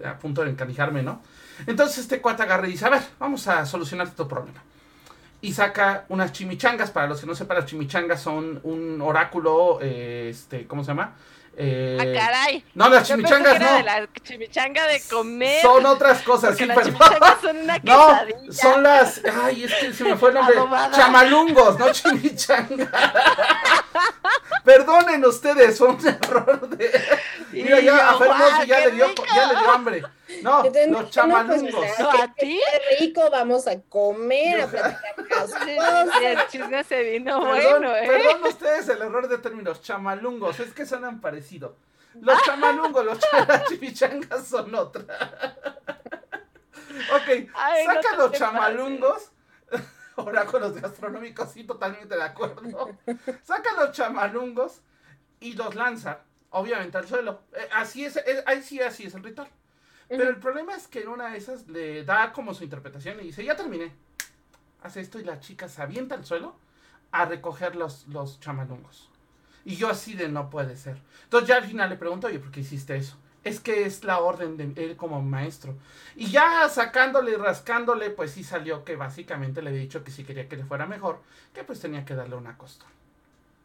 a, 0.05 0.11
a 0.11 0.19
punto 0.19 0.45
de 0.45 0.51
encanijarme, 0.51 1.03
¿no? 1.03 1.23
Entonces 1.67 1.99
este 1.99 2.21
cuate 2.21 2.43
agarra 2.43 2.69
y 2.69 2.73
dice, 2.73 2.85
a 2.87 2.91
ver, 2.91 3.03
vamos 3.19 3.49
a 3.49 3.65
solucionar 3.67 4.11
tu 4.11 4.29
problema. 4.29 4.63
y 5.41 5.53
saca 5.53 6.05
unas 6.09 6.33
chimichangas. 6.33 6.91
Para 6.91 7.07
los 7.09 7.21
que 7.21 7.27
no 7.27 7.35
sepan, 7.35 7.59
las 7.59 7.67
chimichangas 7.67 8.21
son 8.23 8.61
un 8.65 9.01
oráculo, 9.03 9.79
eh, 9.83 10.29
este, 10.31 10.67
¿cómo 10.67 10.83
se 10.83 10.89
llama? 10.89 11.15
Eh, 11.59 11.97
ah, 11.99 12.05
caray. 12.05 12.65
No, 12.75 12.89
las 12.91 13.09
chimichangas 13.09 13.59
no. 13.59 13.77
De 13.77 13.83
la 13.83 14.09
chimichanga 14.23 14.87
de 14.87 15.01
comer. 15.01 15.63
Son 15.63 15.87
otras 15.87 16.21
cosas, 16.23 16.57
sí, 16.57 16.67
las 16.67 16.85
chimichangas 16.85 17.41
son 17.41 17.57
una 17.57 17.79
No, 17.83 18.19
son 18.51 18.83
las. 18.83 19.23
Ay, 19.43 19.65
es 19.65 19.75
que 19.75 19.93
se 19.93 20.05
me 20.05 20.17
fue 20.17 20.31
el 20.31 20.35
nombre. 20.35 20.57
Chamalungos, 20.93 21.79
no 21.79 21.91
chimichanga. 21.93 22.91
Perdonen 24.65 25.25
ustedes, 25.25 25.79
fue 25.79 25.89
un 25.89 26.07
error 26.07 26.69
de. 26.69 27.03
Mira, 27.53 27.81
ya 27.81 28.11
a 28.11 28.19
Fermoso 28.19 28.65
ya, 28.65 28.81
le 28.81 28.91
dio, 28.91 29.15
ya 29.35 29.53
le 29.53 29.59
dio 29.59 29.71
hambre. 29.71 30.03
No, 30.43 30.65
los 30.65 30.73
pues, 30.73 31.11
chamalungos. 31.11 31.99
No, 31.99 32.11
a 32.11 32.35
ti. 32.35 32.61
Qué 32.61 33.07
rico, 33.07 33.23
vamos 33.31 33.67
a 33.69 33.81
comer, 33.83 34.63
a 34.63 34.67
platicar 34.67 35.07
el 36.23 36.47
chisme 36.49 36.83
se 36.85 37.03
vino 37.03 37.41
bueno, 37.41 37.95
¿eh? 37.95 38.07
Perdón 38.07 38.45
ustedes 38.45 38.89
el 38.89 39.03
error 39.03 39.29
de 39.29 39.39
términos, 39.39 39.83
chamalungos, 39.83 40.59
es 40.61 40.73
que 40.73 40.85
suenan 40.85 41.21
parecido. 41.21 41.77
Los 42.21 42.43
chamalungos, 42.43 43.05
los 43.05 43.19
chimichangas 43.69 44.47
son 44.47 44.75
otra. 44.75 45.05
ok, 47.15 47.51
saca 47.85 48.17
los 48.17 48.33
chamalungos. 48.33 49.31
Oráculos 50.17 50.81
gastronómicos, 50.81 51.53
sí, 51.53 51.65
totalmente 51.65 52.17
de 52.17 52.23
acuerdo. 52.23 52.97
Saca 53.45 53.73
los 53.79 53.93
chamalungos 53.93 54.81
y 55.41 55.53
los 55.53 55.75
lanza, 55.75 56.21
obviamente, 56.51 56.97
al 56.97 57.07
suelo. 57.07 57.43
Eh, 57.53 57.69
así 57.75 58.07
es, 58.07 58.17
eh, 58.17 58.43
ahí 58.47 58.63
sí, 58.63 58.81
así 58.81 59.05
es 59.05 59.15
el 59.15 59.23
ritual. 59.23 59.49
Pero 60.09 60.29
el 60.29 60.37
problema 60.37 60.75
es 60.75 60.87
que 60.87 61.03
en 61.03 61.09
una 61.09 61.31
de 61.31 61.39
esas 61.39 61.67
le 61.69 62.05
da 62.05 62.33
como 62.33 62.55
su 62.55 62.65
interpretación 62.65 63.19
y 63.21 63.25
dice, 63.25 63.45
ya 63.45 63.57
terminé. 63.57 63.93
Hace 64.83 65.01
esto 65.01 65.19
y 65.19 65.25
la 65.25 65.41
chica 65.41 65.69
se 65.69 65.83
avienta 65.83 66.15
al 66.15 66.25
suelo 66.25 66.55
a 67.11 67.25
recoger 67.25 67.75
los, 67.77 68.07
los 68.09 68.39
chamalungos. 68.41 69.09
Y 69.65 69.75
yo 69.75 69.89
así 69.89 70.15
de 70.15 70.29
no 70.29 70.49
puede 70.49 70.77
ser. 70.77 71.01
Entonces 71.25 71.49
ya 71.49 71.57
al 71.57 71.65
final 71.65 71.91
le 71.91 71.97
pregunto, 71.97 72.29
oye, 72.29 72.39
¿por 72.39 72.53
qué 72.53 72.61
hiciste 72.61 72.97
eso? 72.97 73.17
Es 73.43 73.59
que 73.61 73.85
es 73.85 74.05
la 74.05 74.21
orden 74.21 74.57
de 74.57 74.85
él 74.85 74.97
como 74.97 75.23
maestro. 75.23 75.75
Y 76.15 76.27
ya 76.27 76.69
sacándole 76.69 77.33
y 77.33 77.37
rascándole, 77.37 78.11
pues 78.11 78.33
sí 78.33 78.45
salió 78.45 78.85
que 78.85 78.97
básicamente 78.97 79.63
le 79.63 79.71
había 79.71 79.81
dicho 79.81 80.05
que 80.05 80.11
si 80.11 80.25
quería 80.25 80.49
que 80.49 80.57
le 80.57 80.65
fuera 80.65 80.87
mejor, 80.87 81.21
que 81.53 81.65
pues 81.65 81.81
tenía 81.81 82.05
que 82.05 82.15
darle 82.15 82.37
una 82.37 82.57
costura. 82.57 82.91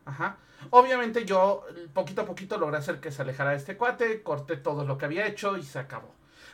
Ajá. 0.05 0.37
Obviamente 0.69 1.25
yo 1.25 1.65
poquito 1.93 2.21
a 2.21 2.25
poquito 2.25 2.57
logré 2.57 2.77
hacer 2.77 2.99
que 2.99 3.11
se 3.11 3.21
alejara 3.21 3.51
de 3.51 3.57
este 3.57 3.77
cuate, 3.77 4.21
corté 4.21 4.57
todo 4.57 4.85
lo 4.85 4.97
que 4.97 5.05
había 5.05 5.25
hecho 5.25 5.57
y 5.57 5.63
se 5.63 5.79
acabó. 5.79 6.13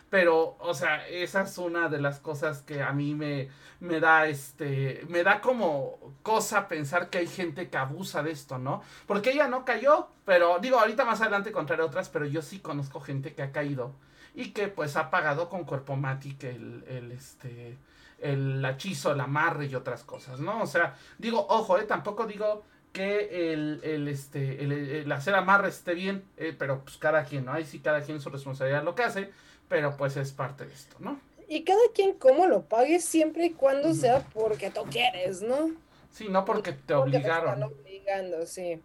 Pero, 0.10 0.56
o 0.60 0.74
sea, 0.74 1.06
esa 1.08 1.42
es 1.42 1.58
una 1.58 1.90
de 1.90 2.00
las 2.00 2.20
cosas 2.20 2.62
que 2.62 2.82
a 2.82 2.94
mí 2.94 3.14
me, 3.14 3.50
me 3.80 4.00
da 4.00 4.28
este. 4.28 5.06
Me 5.10 5.24
da 5.24 5.42
como 5.42 6.16
cosa 6.24 6.68
pensar 6.68 7.10
que 7.10 7.18
hay 7.20 7.28
gente 7.28 7.70
que 7.70 7.78
abusa 7.78 8.24
de 8.24 8.32
esto, 8.32 8.58
¿no? 8.58 8.82
Porque 9.06 9.32
ella 9.32 9.48
no 9.48 9.66
cayó, 9.66 10.08
pero 10.26 10.60
digo, 10.60 10.80
ahorita 10.80 11.04
más 11.06 11.22
adelante 11.22 11.50
encontraré 11.50 11.84
otras, 11.84 12.10
pero 12.10 12.26
yo 12.26 12.42
sí 12.42 12.60
conozco 12.60 13.02
gente 13.02 13.34
que 13.34 13.44
ha 13.44 13.52
caído 13.52 13.94
y 14.34 14.52
que 14.52 14.68
pues 14.68 14.96
ha 14.96 15.10
pagado 15.10 15.50
con 15.50 15.66
cuerpo 15.66 15.96
matic 15.96 16.44
el, 16.44 16.86
el 16.88 17.12
este 17.12 17.78
el 18.20 18.66
hechizo, 18.66 19.12
el 19.12 19.20
amarre 19.20 19.68
y 19.68 19.76
otras 19.76 20.04
cosas, 20.04 20.40
¿no? 20.40 20.62
O 20.62 20.68
sea, 20.68 20.96
digo, 21.18 21.46
ojo, 21.50 21.78
eh, 21.78 21.84
tampoco 21.84 22.26
digo 22.26 22.64
que 22.92 23.54
el, 23.54 23.80
el 23.84 24.08
este, 24.08 24.64
el, 24.64 25.12
hacer 25.12 25.36
amarre 25.36 25.70
esté 25.70 25.94
bien, 25.94 26.24
eh, 26.38 26.56
pero 26.58 26.82
pues 26.84 26.98
cada 26.98 27.24
quien, 27.26 27.46
¿no? 27.46 27.54
Ahí 27.54 27.66
sí 27.66 27.80
cada 27.80 28.02
quien 28.02 28.20
su 28.20 28.30
responsabilidad 28.30 28.84
lo 28.84 28.96
que 28.96 29.04
hace 29.04 29.32
pero 29.68 29.96
pues 29.98 30.18
es 30.18 30.32
parte 30.32 30.66
de 30.66 30.74
esto, 30.74 30.96
¿no? 31.00 31.20
Y 31.50 31.64
cada 31.64 31.80
quien 31.94 32.14
cómo 32.14 32.46
lo 32.46 32.64
pague 32.64 33.00
siempre 33.00 33.46
y 33.46 33.50
cuando 33.52 33.94
sea 33.94 34.20
porque 34.34 34.70
tú 34.70 34.84
quieres, 34.92 35.42
¿no? 35.42 35.72
Sí, 36.12 36.28
no 36.30 36.44
porque 36.46 36.74
te 36.74 36.94
obligaron. 36.94 37.60
Te 37.60 37.66
están 37.66 37.80
obligando, 37.80 38.46
sí. 38.46 38.82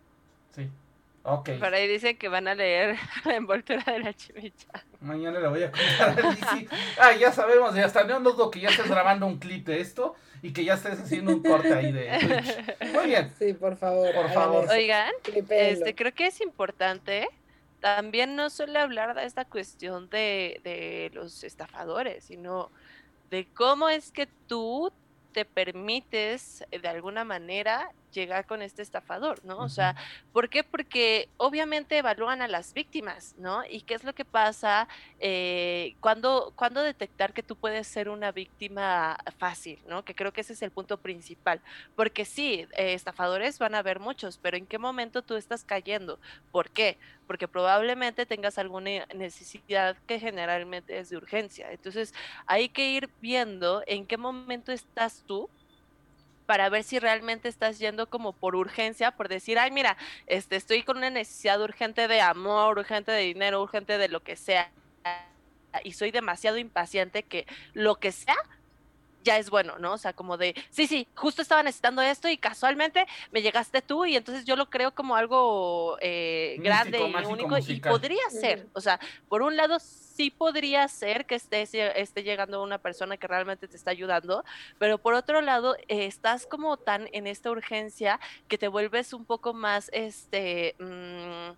Sí. 0.54 0.68
Ok. 1.24 1.50
Por 1.58 1.74
ahí 1.74 1.88
dice 1.88 2.16
que 2.16 2.28
van 2.28 2.46
a 2.46 2.54
leer 2.54 2.96
la 3.24 3.36
envoltura 3.36 3.82
de 3.84 3.98
la 4.00 4.12
chimicha. 4.12 4.68
Mañana 5.00 5.40
le 5.40 5.48
voy 5.48 5.62
a 5.64 5.72
contar 5.72 6.16
Ah, 6.98 7.12
ya 7.18 7.32
sabemos, 7.32 7.74
ya 7.74 7.86
está. 7.86 8.04
No 8.04 8.20
dudo 8.20 8.50
que 8.50 8.60
ya 8.60 8.68
estés 8.68 8.88
grabando 8.88 9.26
un 9.26 9.38
clip 9.38 9.66
de 9.66 9.80
esto 9.80 10.14
y 10.42 10.52
que 10.52 10.64
ya 10.64 10.74
estés 10.74 11.00
haciendo 11.00 11.32
un 11.32 11.42
corte 11.42 11.72
ahí 11.72 11.90
de 11.92 12.10
Twitch. 12.18 12.92
Muy 12.92 13.06
bien. 13.06 13.32
Sí, 13.38 13.54
por 13.54 13.76
favor. 13.76 14.12
Por 14.12 14.30
favor. 14.30 14.68
Oigan, 14.68 15.12
este, 15.48 15.94
creo 15.94 16.12
que 16.12 16.26
es 16.26 16.40
importante 16.40 17.28
también 17.82 18.36
no 18.36 18.48
suele 18.48 18.78
hablar 18.78 19.14
de 19.14 19.24
esta 19.24 19.44
cuestión 19.44 20.08
de, 20.08 20.60
de 20.62 21.10
los 21.14 21.42
estafadores, 21.42 22.24
sino 22.24 22.70
de 23.28 23.46
cómo 23.52 23.88
es 23.88 24.12
que 24.12 24.28
tú 24.46 24.92
te 25.32 25.44
permites 25.44 26.64
de 26.70 26.88
alguna 26.88 27.24
manera 27.24 27.90
llegar 28.12 28.46
con 28.46 28.62
este 28.62 28.82
estafador, 28.82 29.44
¿no? 29.44 29.58
O 29.58 29.68
sea, 29.68 29.96
¿por 30.32 30.48
qué? 30.48 30.62
Porque 30.62 31.28
obviamente 31.36 31.98
evalúan 31.98 32.42
a 32.42 32.48
las 32.48 32.74
víctimas, 32.74 33.34
¿no? 33.38 33.62
Y 33.68 33.80
qué 33.82 33.94
es 33.94 34.04
lo 34.04 34.14
que 34.14 34.24
pasa 34.24 34.88
eh, 35.18 35.94
cuando, 36.00 36.52
cuando 36.54 36.82
detectar 36.82 37.32
que 37.32 37.42
tú 37.42 37.56
puedes 37.56 37.86
ser 37.86 38.08
una 38.08 38.32
víctima 38.32 39.18
fácil, 39.38 39.78
¿no? 39.88 40.04
Que 40.04 40.14
creo 40.14 40.32
que 40.32 40.42
ese 40.42 40.52
es 40.52 40.62
el 40.62 40.70
punto 40.70 40.98
principal. 40.98 41.60
Porque 41.96 42.24
sí, 42.24 42.66
eh, 42.72 42.94
estafadores 42.94 43.58
van 43.58 43.74
a 43.74 43.78
haber 43.78 43.98
muchos, 43.98 44.38
pero 44.38 44.56
¿en 44.56 44.66
qué 44.66 44.78
momento 44.78 45.22
tú 45.22 45.36
estás 45.36 45.64
cayendo? 45.64 46.18
¿Por 46.50 46.70
qué? 46.70 46.98
Porque 47.26 47.48
probablemente 47.48 48.26
tengas 48.26 48.58
alguna 48.58 49.06
necesidad 49.14 49.96
que 50.06 50.20
generalmente 50.20 50.98
es 50.98 51.08
de 51.08 51.16
urgencia. 51.16 51.72
Entonces, 51.72 52.14
hay 52.46 52.68
que 52.68 52.90
ir 52.90 53.10
viendo 53.20 53.82
en 53.86 54.06
qué 54.06 54.16
momento 54.16 54.72
estás 54.72 55.24
tú 55.26 55.48
para 56.46 56.68
ver 56.68 56.84
si 56.84 56.98
realmente 56.98 57.48
estás 57.48 57.78
yendo 57.78 58.08
como 58.08 58.32
por 58.32 58.56
urgencia, 58.56 59.12
por 59.12 59.28
decir, 59.28 59.58
ay, 59.58 59.70
mira, 59.70 59.96
este, 60.26 60.56
estoy 60.56 60.82
con 60.82 60.98
una 60.98 61.10
necesidad 61.10 61.60
urgente 61.62 62.08
de 62.08 62.20
amor, 62.20 62.78
urgente 62.78 63.12
de 63.12 63.22
dinero, 63.22 63.62
urgente 63.62 63.98
de 63.98 64.08
lo 64.08 64.22
que 64.22 64.36
sea, 64.36 64.70
y 65.84 65.92
soy 65.92 66.10
demasiado 66.10 66.58
impaciente 66.58 67.22
que 67.22 67.46
lo 67.72 67.96
que 67.96 68.12
sea 68.12 68.36
ya 69.22 69.38
es 69.38 69.50
bueno, 69.50 69.78
¿no? 69.78 69.92
O 69.94 69.98
sea, 69.98 70.12
como 70.12 70.36
de, 70.36 70.54
sí, 70.70 70.86
sí, 70.86 71.08
justo 71.14 71.42
estaba 71.42 71.62
necesitando 71.62 72.02
esto 72.02 72.28
y 72.28 72.36
casualmente 72.36 73.06
me 73.30 73.42
llegaste 73.42 73.82
tú 73.82 74.04
y 74.04 74.16
entonces 74.16 74.44
yo 74.44 74.56
lo 74.56 74.68
creo 74.70 74.94
como 74.94 75.16
algo 75.16 75.96
eh, 76.00 76.56
grande 76.60 76.98
y 76.98 77.26
único 77.26 77.58
y 77.58 77.80
podría 77.80 78.28
ser, 78.30 78.68
o 78.72 78.80
sea, 78.80 78.98
por 79.28 79.42
un 79.42 79.56
lado 79.56 79.78
sí 79.78 80.30
podría 80.30 80.86
ser 80.88 81.26
que 81.26 81.34
esté, 81.34 81.62
esté 82.00 82.22
llegando 82.22 82.62
una 82.62 82.78
persona 82.78 83.16
que 83.16 83.26
realmente 83.26 83.68
te 83.68 83.76
está 83.76 83.90
ayudando, 83.90 84.44
pero 84.78 84.98
por 84.98 85.14
otro 85.14 85.40
lado 85.40 85.76
eh, 85.88 86.06
estás 86.06 86.46
como 86.46 86.76
tan 86.76 87.08
en 87.12 87.26
esta 87.26 87.50
urgencia 87.50 88.20
que 88.48 88.58
te 88.58 88.68
vuelves 88.68 89.12
un 89.12 89.24
poco 89.24 89.54
más, 89.54 89.90
este... 89.92 90.74
Mmm, 90.78 91.52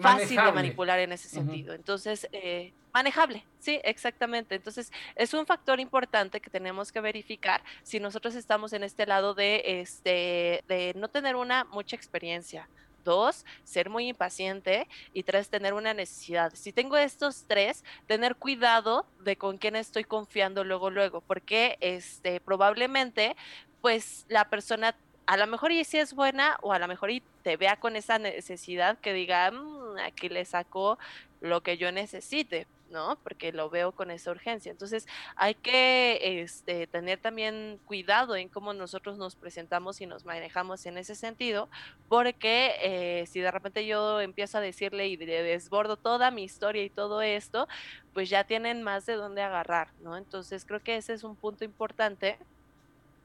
fácil 0.00 0.36
de 0.36 0.52
manipular 0.52 0.98
en 0.98 1.12
ese 1.12 1.28
sentido. 1.28 1.74
Entonces, 1.74 2.28
eh, 2.32 2.72
manejable, 2.92 3.44
sí, 3.58 3.80
exactamente. 3.84 4.54
Entonces, 4.54 4.92
es 5.16 5.34
un 5.34 5.46
factor 5.46 5.80
importante 5.80 6.40
que 6.40 6.50
tenemos 6.50 6.92
que 6.92 7.00
verificar 7.00 7.62
si 7.82 8.00
nosotros 8.00 8.34
estamos 8.34 8.72
en 8.72 8.82
este 8.82 9.06
lado 9.06 9.34
de, 9.34 9.62
este, 9.64 10.64
de 10.68 10.92
no 10.96 11.08
tener 11.08 11.36
una 11.36 11.64
mucha 11.64 11.96
experiencia. 11.96 12.68
Dos, 13.02 13.46
ser 13.64 13.88
muy 13.88 14.08
impaciente. 14.08 14.86
Y 15.14 15.22
tres, 15.22 15.48
tener 15.48 15.72
una 15.72 15.94
necesidad. 15.94 16.52
Si 16.54 16.70
tengo 16.72 16.98
estos 16.98 17.44
tres, 17.46 17.82
tener 18.06 18.36
cuidado 18.36 19.06
de 19.20 19.36
con 19.36 19.56
quién 19.56 19.74
estoy 19.74 20.04
confiando 20.04 20.64
luego, 20.64 20.90
luego, 20.90 21.22
porque 21.22 21.78
este, 21.80 22.40
probablemente, 22.40 23.36
pues 23.80 24.26
la 24.28 24.50
persona 24.50 24.94
a 25.30 25.36
lo 25.36 25.46
mejor 25.46 25.70
y 25.70 25.84
si 25.84 25.96
es 25.96 26.12
buena 26.12 26.58
o 26.60 26.72
a 26.72 26.80
lo 26.80 26.88
mejor 26.88 27.12
y 27.12 27.22
te 27.44 27.56
vea 27.56 27.76
con 27.76 27.94
esa 27.94 28.18
necesidad 28.18 28.98
que 28.98 29.12
diga, 29.12 29.52
mm, 29.52 29.98
aquí 30.04 30.28
le 30.28 30.44
saco 30.44 30.98
lo 31.40 31.60
que 31.60 31.76
yo 31.78 31.92
necesite, 31.92 32.66
¿no? 32.90 33.16
Porque 33.22 33.52
lo 33.52 33.70
veo 33.70 33.92
con 33.92 34.10
esa 34.10 34.32
urgencia. 34.32 34.72
Entonces 34.72 35.06
hay 35.36 35.54
que 35.54 36.42
este, 36.42 36.88
tener 36.88 37.20
también 37.20 37.78
cuidado 37.84 38.34
en 38.34 38.48
cómo 38.48 38.72
nosotros 38.72 39.18
nos 39.18 39.36
presentamos 39.36 40.00
y 40.00 40.06
nos 40.06 40.24
manejamos 40.24 40.84
en 40.86 40.98
ese 40.98 41.14
sentido, 41.14 41.68
porque 42.08 42.74
eh, 42.82 43.24
si 43.28 43.38
de 43.38 43.52
repente 43.52 43.86
yo 43.86 44.20
empiezo 44.20 44.58
a 44.58 44.60
decirle 44.60 45.06
y 45.06 45.14
desbordo 45.14 45.96
toda 45.96 46.32
mi 46.32 46.42
historia 46.42 46.82
y 46.82 46.90
todo 46.90 47.22
esto, 47.22 47.68
pues 48.14 48.30
ya 48.30 48.42
tienen 48.42 48.82
más 48.82 49.06
de 49.06 49.14
dónde 49.14 49.42
agarrar, 49.42 49.92
¿no? 50.00 50.16
Entonces 50.16 50.64
creo 50.64 50.80
que 50.80 50.96
ese 50.96 51.12
es 51.12 51.22
un 51.22 51.36
punto 51.36 51.64
importante 51.64 52.36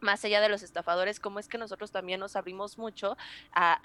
más 0.06 0.24
allá 0.24 0.40
de 0.40 0.48
los 0.48 0.64
estafadores, 0.64 1.20
cómo 1.20 1.40
es 1.40 1.50
que 1.50 1.58
nosotros 1.58 1.92
también 1.92 2.22
nos 2.22 2.38
abrimos 2.38 2.78
mucho 2.78 3.18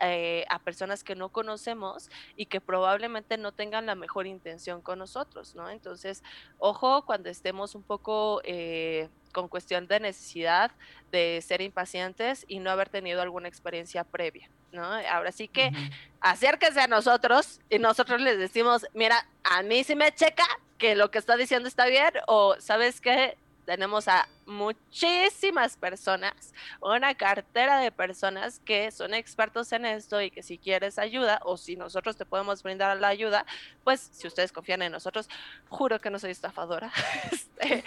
eh, 0.01 0.45
a, 0.49 0.59
personas 0.61 1.03
que 1.03 1.17
no 1.17 1.31
conocemos 1.31 2.11
y 2.37 2.47
que 2.47 2.61
probablemente 2.61 3.39
no 3.39 3.51
tengan 3.51 3.87
la 3.87 3.97
mejor 3.97 4.27
intención 4.27 4.83
con 4.83 5.01
nosotros, 5.01 5.57
¿no? 5.57 5.69
Entonces, 5.69 6.23
ojo 6.59 7.05
cuando 7.05 7.29
estemos 7.29 7.75
un 7.75 7.83
poco 7.83 8.41
eh, 8.45 9.09
con 9.33 9.49
cuestión 9.49 9.87
de 9.87 10.01
necesidad 10.01 10.71
de 11.11 11.41
ser 11.43 11.61
impacientes 11.63 12.45
y 12.47 12.59
no 12.59 12.71
haber 12.71 12.89
tenido 12.89 13.23
alguna 13.23 13.49
experiencia 13.49 14.05
previa, 14.05 14.51
¿no? 14.73 14.85
Ahora 14.85 15.33
sí 15.33 15.49
que 15.49 15.73
acérquense 16.21 16.81
a 16.81 16.87
nosotros 16.87 17.61
y 17.71 17.79
nosotros 17.79 18.21
les 18.21 18.39
decimos, 18.39 18.87
mira, 18.95 19.27
a 19.43 19.63
mí 19.63 19.83
sí 19.83 19.97
me 19.97 20.13
checa 20.13 20.45
que 20.79 20.95
lo 20.95 21.11
que 21.11 21.19
está 21.19 21.37
diciendo 21.37 21.69
está 21.69 21.87
bien 21.87 22.13
o 22.27 22.57
sabes 22.59 23.01
qué, 23.01 23.37
tenemos 23.65 24.09
a 24.09 24.29
muchísimas 24.47 25.77
personas, 25.77 26.53
una 26.81 27.15
cartera 27.15 27.79
de 27.79 27.93
personas 27.93 28.61
que 28.61 28.91
son 28.91 29.15
expertos 29.15 29.73
en 29.73 29.85
esto 29.85 30.21
y 30.21 30.31
que 30.31 30.43
si 30.43 30.59
quieres 30.59 30.99
ayuda 30.99 31.41
o 31.45 31.57
si 31.57 31.77
nosotros 31.77 32.17
te 32.17 32.27
podemos 32.27 32.63
brindar 32.63 32.97
la 32.99 33.09
ayuda, 33.09 33.47
pues 33.85 34.01
si 34.13 34.27
ustedes 34.27 34.53
confían 34.53 34.83
en 34.83 34.93
nosotros, 34.93 35.29
juro 35.69 36.01
que 36.01 36.11
no 36.11 36.19
soy 36.19 36.31
estafadora. 36.31 36.93
Este, 37.31 37.85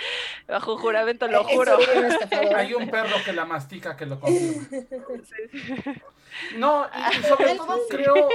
bajo 0.47 0.77
juramento 0.77 1.27
lo 1.27 1.43
juro. 1.43 1.77
Hay 2.55 2.73
un 2.73 2.89
perro 2.89 3.15
que 3.25 3.33
la 3.33 3.45
mastica 3.45 3.97
que 3.97 4.05
lo 4.05 4.19
confirma. 4.19 4.67
No, 6.57 6.87
y, 6.87 7.23
sobre 7.23 7.55
todo 7.55 7.79
creo, 7.89 8.29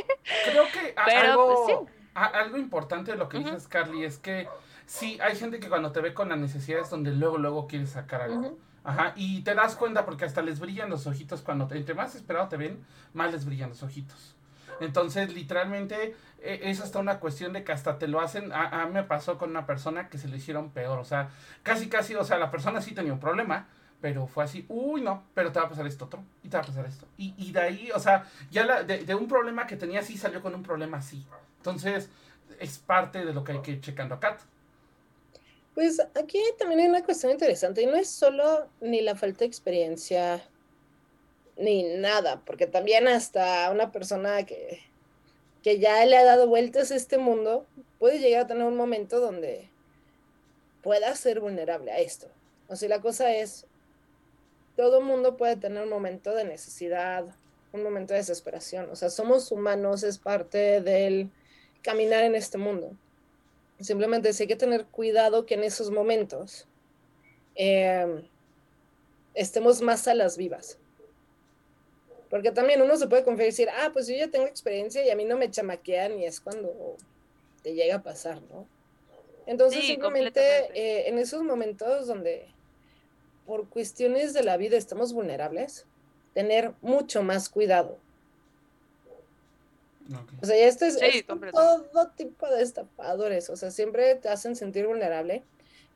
creo 0.44 0.64
que 0.72 0.94
algo, 0.96 1.64
pues, 1.66 1.78
algo 2.14 2.56
importante 2.56 3.10
de 3.10 3.16
lo 3.16 3.28
que 3.28 3.38
dices, 3.38 3.66
Carly, 3.66 4.04
es 4.04 4.18
que 4.18 4.48
sí, 4.88 5.18
hay 5.20 5.36
gente 5.36 5.60
que 5.60 5.68
cuando 5.68 5.92
te 5.92 6.00
ve 6.00 6.14
con 6.14 6.30
la 6.30 6.36
necesidad 6.36 6.80
es 6.80 6.90
donde 6.90 7.12
luego, 7.12 7.38
luego 7.38 7.66
quieres 7.68 7.90
sacar 7.90 8.22
algo. 8.22 8.58
Ajá, 8.82 9.12
y 9.16 9.42
te 9.42 9.54
das 9.54 9.76
cuenta 9.76 10.06
porque 10.06 10.24
hasta 10.24 10.40
les 10.40 10.60
brillan 10.60 10.88
los 10.88 11.06
ojitos 11.06 11.42
cuando 11.42 11.66
te, 11.66 11.76
entre 11.76 11.94
más 11.94 12.14
esperado 12.14 12.48
te 12.48 12.56
ven, 12.56 12.82
más 13.12 13.30
les 13.30 13.44
brillan 13.44 13.68
los 13.68 13.82
ojitos. 13.82 14.34
Entonces, 14.80 15.34
literalmente, 15.34 16.16
e, 16.40 16.60
es 16.62 16.80
hasta 16.80 16.98
una 16.98 17.20
cuestión 17.20 17.52
de 17.52 17.64
que 17.64 17.72
hasta 17.72 17.98
te 17.98 18.08
lo 18.08 18.20
hacen. 18.20 18.50
A, 18.52 18.86
mí 18.86 18.94
me 18.94 19.02
pasó 19.02 19.36
con 19.36 19.50
una 19.50 19.66
persona 19.66 20.08
que 20.08 20.16
se 20.16 20.28
lo 20.28 20.36
hicieron 20.36 20.70
peor. 20.70 20.98
O 20.98 21.04
sea, 21.04 21.28
casi, 21.62 21.88
casi, 21.88 22.14
o 22.14 22.24
sea, 22.24 22.38
la 22.38 22.50
persona 22.50 22.80
sí 22.80 22.94
tenía 22.94 23.12
un 23.12 23.20
problema, 23.20 23.66
pero 24.00 24.26
fue 24.26 24.44
así, 24.44 24.64
uy, 24.68 25.02
no, 25.02 25.24
pero 25.34 25.52
te 25.52 25.58
va 25.60 25.66
a 25.66 25.68
pasar 25.68 25.86
esto 25.86 26.06
otro, 26.06 26.24
y 26.42 26.48
te 26.48 26.56
va 26.56 26.62
a 26.62 26.66
pasar 26.66 26.86
esto. 26.86 27.06
Y, 27.18 27.34
y 27.36 27.52
de 27.52 27.60
ahí, 27.60 27.90
o 27.94 27.98
sea, 27.98 28.24
ya 28.50 28.64
la, 28.64 28.84
de, 28.84 29.04
de, 29.04 29.14
un 29.14 29.28
problema 29.28 29.66
que 29.66 29.76
tenía 29.76 30.02
sí 30.02 30.16
salió 30.16 30.40
con 30.40 30.54
un 30.54 30.62
problema 30.62 30.98
así. 30.98 31.26
Entonces, 31.58 32.08
es 32.58 32.78
parte 32.78 33.24
de 33.24 33.34
lo 33.34 33.44
que 33.44 33.52
hay 33.52 33.60
que 33.60 33.72
ir 33.72 33.80
checando 33.80 34.14
acá. 34.14 34.38
Pues 35.78 36.00
aquí 36.00 36.42
también 36.58 36.80
hay 36.80 36.88
una 36.88 37.04
cuestión 37.04 37.30
interesante 37.30 37.82
y 37.82 37.86
no 37.86 37.94
es 37.94 38.10
solo 38.10 38.68
ni 38.80 39.00
la 39.00 39.14
falta 39.14 39.38
de 39.38 39.44
experiencia 39.44 40.42
ni 41.56 41.84
nada, 41.84 42.42
porque 42.44 42.66
también 42.66 43.06
hasta 43.06 43.70
una 43.70 43.92
persona 43.92 44.44
que, 44.44 44.80
que 45.62 45.78
ya 45.78 46.04
le 46.04 46.16
ha 46.16 46.24
dado 46.24 46.48
vueltas 46.48 46.90
a 46.90 46.96
este 46.96 47.16
mundo 47.16 47.64
puede 48.00 48.18
llegar 48.18 48.42
a 48.42 48.46
tener 48.48 48.64
un 48.64 48.76
momento 48.76 49.20
donde 49.20 49.70
pueda 50.82 51.14
ser 51.14 51.38
vulnerable 51.38 51.92
a 51.92 52.00
esto. 52.00 52.26
O 52.66 52.74
sea, 52.74 52.88
la 52.88 53.00
cosa 53.00 53.32
es, 53.32 53.64
todo 54.74 55.00
mundo 55.00 55.36
puede 55.36 55.54
tener 55.54 55.84
un 55.84 55.90
momento 55.90 56.34
de 56.34 56.42
necesidad, 56.42 57.24
un 57.72 57.84
momento 57.84 58.14
de 58.14 58.18
desesperación. 58.18 58.90
O 58.90 58.96
sea, 58.96 59.10
somos 59.10 59.52
humanos, 59.52 60.02
es 60.02 60.18
parte 60.18 60.80
del 60.80 61.30
caminar 61.82 62.24
en 62.24 62.34
este 62.34 62.58
mundo. 62.58 62.96
Simplemente 63.80 64.30
hay 64.36 64.46
que 64.46 64.56
tener 64.56 64.86
cuidado 64.86 65.46
que 65.46 65.54
en 65.54 65.62
esos 65.62 65.90
momentos 65.90 66.66
em, 67.54 68.22
estemos 69.34 69.80
más 69.80 70.08
a 70.08 70.14
las 70.14 70.36
vivas. 70.36 70.78
Porque 72.28 72.50
también 72.50 72.82
uno 72.82 72.96
se 72.96 73.06
puede 73.06 73.24
confiar 73.24 73.46
y 73.46 73.50
decir, 73.50 73.68
ah, 73.70 73.90
pues 73.92 74.06
yo 74.08 74.16
ya 74.16 74.28
tengo 74.28 74.46
experiencia 74.46 75.04
y 75.04 75.10
a 75.10 75.16
mí 75.16 75.24
no 75.24 75.36
me 75.36 75.50
chamaquean 75.50 76.18
y 76.18 76.26
es 76.26 76.40
cuando 76.40 76.96
te 77.62 77.74
llega 77.74 77.96
a 77.96 78.02
pasar, 78.02 78.42
¿no? 78.50 78.66
Entonces 79.46 79.86
simplemente 79.86 80.40
eh, 80.74 81.08
en 81.08 81.18
esos 81.18 81.42
momentos 81.42 82.06
donde 82.06 82.46
por 83.46 83.68
cuestiones 83.70 84.34
de 84.34 84.42
la 84.42 84.58
vida 84.58 84.76
estamos 84.76 85.14
vulnerables, 85.14 85.86
tener 86.34 86.74
mucho 86.82 87.22
más 87.22 87.48
cuidado 87.48 87.96
o 90.40 90.46
sea, 90.46 90.56
esto 90.56 90.86
es, 90.86 90.98
todo 91.52 92.08
tipo 92.16 92.48
de 92.48 92.62
estafadores, 92.62 93.50
o 93.50 93.56
sea, 93.56 93.70
siempre 93.70 94.14
te 94.14 94.28
hacen 94.28 94.56
sentir 94.56 94.86
vulnerable 94.86 95.44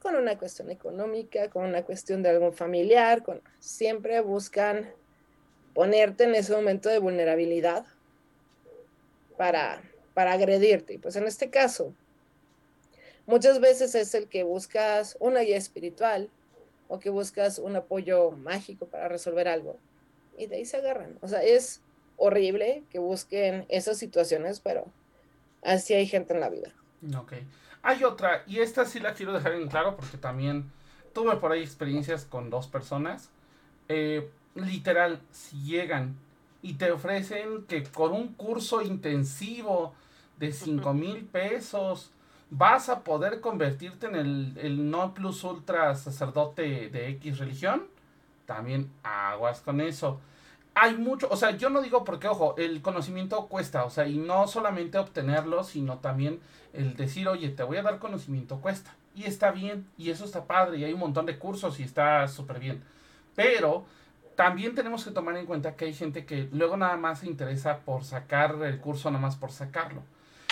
con 0.00 0.16
una 0.16 0.37
cuestión 0.37 0.71
económica, 0.71 1.49
con 1.49 1.64
una 1.64 1.85
cuestión 1.85 2.23
de 2.23 2.31
algún 2.31 2.52
familiar, 2.52 3.23
con 3.23 3.40
siempre 3.61 4.21
buscan 4.21 4.90
ponerte 5.75 6.25
en 6.25 6.35
ese 6.35 6.52
momento 6.52 6.88
de 6.88 6.99
vulnerabilidad 6.99 7.87
para, 9.37 9.83
para 10.12 10.33
agredirte. 10.33 10.94
Y 10.94 10.98
pues 10.98 11.16
en 11.16 11.27
este 11.27 11.51
caso, 11.51 11.94
muchas 13.27 13.61
veces 13.61 13.94
es 13.94 14.14
el 14.14 14.29
que 14.29 14.42
buscas 14.42 15.16
una 15.20 15.40
guía 15.40 15.57
espiritual 15.57 16.29
o 16.88 16.98
que 16.98 17.09
buscas 17.09 17.59
un 17.59 17.77
apoyo 17.77 18.33
mágico 18.33 18.87
para 18.87 19.09
resolver 19.09 19.48
algo. 19.48 19.79
Y 20.37 20.46
de 20.46 20.57
ahí 20.57 20.64
se 20.66 20.79
agarran. 20.79 21.16
O 21.22 21.29
sea, 21.29 21.42
es 21.42 21.81
horrible 22.16 22.85
que 22.90 22.98
busquen 22.98 23.66
esas 23.68 23.98
situaciones, 23.98 24.61
pero 24.61 24.87
así 25.62 25.94
hay 25.94 26.07
gente 26.07 26.35
en 26.35 26.40
la 26.40 26.48
vida. 26.48 26.72
Ok. 27.16 27.35
Hay 27.83 28.05
otra, 28.05 28.44
y 28.46 28.61
esta 28.61 28.85
sí 28.85 29.01
la 29.01 29.14
quiero 29.14 29.33
dejar 29.33 29.55
en 29.55 29.68
claro 29.68 29.96
porque 29.96 30.16
también 30.16 30.70
tuve 31.12 31.37
por 31.37 31.53
ahí 31.53 31.62
experiencias 31.62 32.25
con 32.25 32.48
dos 32.48 32.68
personas. 32.68 33.31
Eh, 33.88 34.31
literal, 34.55 35.20
si 35.33 35.62
llegan 35.62 36.16
y 36.62 36.75
te 36.75 36.92
ofrecen 36.92 37.64
que 37.66 37.83
con 37.83 38.12
un 38.12 38.35
curso 38.35 38.83
intensivo 38.83 39.94
de 40.38 40.53
5 40.53 40.94
mil 40.94 41.25
pesos 41.25 42.12
vas 42.51 42.88
a 42.88 43.01
poder 43.01 43.40
convertirte 43.40 44.07
en 44.07 44.14
el, 44.14 44.59
el 44.59 44.90
no 44.90 45.14
plus 45.14 45.42
ultra 45.42 45.94
sacerdote 45.96 46.88
de 46.88 47.09
X 47.09 47.38
religión, 47.38 47.87
también 48.46 48.90
aguas 49.03 49.61
con 49.61 49.81
eso 49.81 50.20
hay 50.75 50.97
mucho, 50.97 51.29
o 51.31 51.37
sea, 51.37 51.51
yo 51.53 51.71
no 51.71 51.83
digo 51.83 52.05
porque, 52.05 52.29
ojo, 52.29 52.55
el 52.57 52.81
conocimiento 52.83 53.47
cuesta, 53.47 53.85
o 53.85 53.91
sea, 53.91 54.07
y 54.07 54.19
no 54.19 54.47
solamente 54.47 54.99
obtenerlo, 54.99 55.65
sino 55.65 55.99
también 55.99 56.41
el 56.73 56.97
decir, 56.97 57.29
oye, 57.29 57.51
te 57.51 57.63
voy 57.63 57.77
a 57.77 57.83
dar 57.83 57.99
conocimiento 57.99 58.61
cuesta. 58.61 58.95
Y 59.15 59.25
está 59.25 59.51
bien, 59.51 59.87
y 59.99 60.11
eso 60.11 60.25
está 60.25 60.47
padre, 60.47 60.79
y 60.79 60.85
hay 60.85 60.95
un 60.95 61.01
montón 61.01 61.27
de 61.27 61.39
cursos 61.39 61.79
y 61.81 61.83
está 61.83 62.27
súper 62.29 62.59
bien. 62.59 62.83
Pero 63.35 63.85
también 64.35 64.75
tenemos 64.75 65.05
que 65.05 65.11
tomar 65.11 65.37
en 65.37 65.47
cuenta 65.47 65.77
que 65.77 65.85
hay 65.85 65.95
gente 65.95 66.25
que 66.25 66.49
luego 66.53 66.77
nada 66.77 66.97
más 66.97 67.21
se 67.21 67.27
interesa 67.27 67.81
por 67.81 68.05
sacar 68.05 68.57
el 68.63 68.81
curso, 68.81 69.11
nada 69.11 69.21
más 69.21 69.37
por 69.37 69.53
sacarlo. 69.53 70.03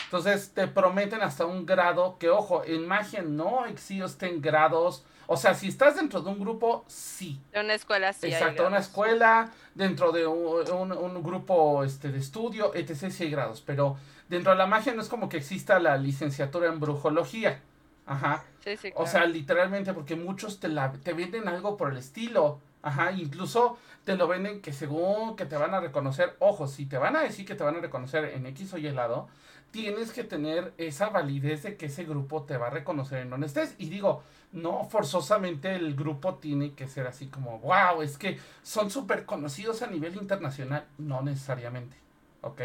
Entonces 0.04 0.52
te 0.52 0.66
prometen 0.66 1.22
hasta 1.22 1.46
un 1.46 1.64
grado 1.64 2.18
que, 2.18 2.28
ojo, 2.28 2.62
en 2.64 2.86
magia 2.86 3.22
no 3.22 3.64
existen 3.66 4.42
grados 4.42 5.04
o 5.32 5.36
sea, 5.36 5.54
si 5.54 5.68
estás 5.68 5.94
dentro 5.94 6.22
de 6.22 6.28
un 6.28 6.40
grupo, 6.40 6.84
sí. 6.88 7.40
De 7.52 7.60
una 7.60 7.74
escuela, 7.74 8.12
sí. 8.12 8.26
Exacto, 8.26 8.66
una 8.66 8.78
escuela, 8.78 9.52
dentro 9.76 10.10
de 10.10 10.26
un, 10.26 11.22
grupo 11.22 11.84
este, 11.84 12.10
de 12.10 12.18
estudio, 12.18 12.74
etc. 12.74 13.12
Sí 13.12 13.22
hay 13.22 13.30
grados. 13.30 13.62
Pero 13.64 13.96
dentro 14.28 14.50
de 14.50 14.58
la 14.58 14.66
magia 14.66 14.92
no 14.92 15.00
es 15.00 15.08
como 15.08 15.28
que 15.28 15.36
exista 15.36 15.78
la 15.78 15.96
licenciatura 15.96 16.66
en 16.66 16.80
brujología. 16.80 17.60
Ajá. 18.06 18.42
Sí, 18.64 18.76
sí, 18.76 18.90
O 18.96 19.06
sea, 19.06 19.24
literalmente, 19.24 19.92
porque 19.94 20.16
muchos 20.16 20.58
te, 20.58 20.66
la, 20.66 20.90
te 20.90 21.12
venden 21.12 21.46
algo 21.46 21.76
por 21.76 21.92
el 21.92 21.98
estilo. 21.98 22.58
Ajá, 22.82 23.12
incluso 23.12 23.78
te 24.04 24.16
lo 24.16 24.26
venden 24.26 24.60
que 24.60 24.72
según 24.72 25.36
que 25.36 25.46
te 25.46 25.56
van 25.56 25.74
a 25.74 25.80
reconocer, 25.80 26.34
ojo, 26.40 26.66
si 26.66 26.86
te 26.86 26.98
van 26.98 27.14
a 27.14 27.20
decir 27.20 27.46
que 27.46 27.54
te 27.54 27.62
van 27.62 27.76
a 27.76 27.80
reconocer 27.80 28.24
en 28.24 28.46
X 28.46 28.74
o 28.74 28.78
Y 28.78 28.90
lado, 28.90 29.28
tienes 29.70 30.12
que 30.12 30.24
tener 30.24 30.72
esa 30.78 31.08
validez 31.08 31.62
de 31.62 31.76
que 31.76 31.86
ese 31.86 32.04
grupo 32.04 32.42
te 32.42 32.56
va 32.56 32.68
a 32.68 32.70
reconocer 32.70 33.20
en 33.20 33.30
donde 33.30 33.46
estés. 33.46 33.74
Y 33.78 33.88
digo, 33.88 34.22
no 34.52 34.84
forzosamente 34.84 35.74
el 35.74 35.94
grupo 35.94 36.36
tiene 36.36 36.72
que 36.72 36.88
ser 36.88 37.06
así 37.06 37.26
como, 37.26 37.58
wow, 37.60 38.02
es 38.02 38.18
que 38.18 38.38
son 38.62 38.90
súper 38.90 39.24
conocidos 39.24 39.82
a 39.82 39.86
nivel 39.86 40.16
internacional. 40.16 40.86
No 40.98 41.22
necesariamente, 41.22 41.96
¿ok? 42.42 42.62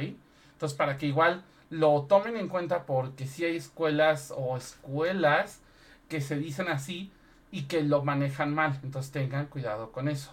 Entonces, 0.53 0.77
para 0.77 0.97
que 0.97 1.07
igual 1.07 1.43
lo 1.69 2.03
tomen 2.03 2.37
en 2.37 2.47
cuenta 2.47 2.85
porque 2.85 3.27
si 3.27 3.45
hay 3.45 3.57
escuelas 3.57 4.33
o 4.35 4.57
escuelas 4.57 5.61
que 6.09 6.21
se 6.21 6.37
dicen 6.37 6.67
así 6.69 7.11
y 7.51 7.63
que 7.63 7.83
lo 7.83 8.03
manejan 8.03 8.53
mal. 8.53 8.79
Entonces, 8.83 9.11
tengan 9.11 9.47
cuidado 9.47 9.91
con 9.91 10.07
eso. 10.07 10.31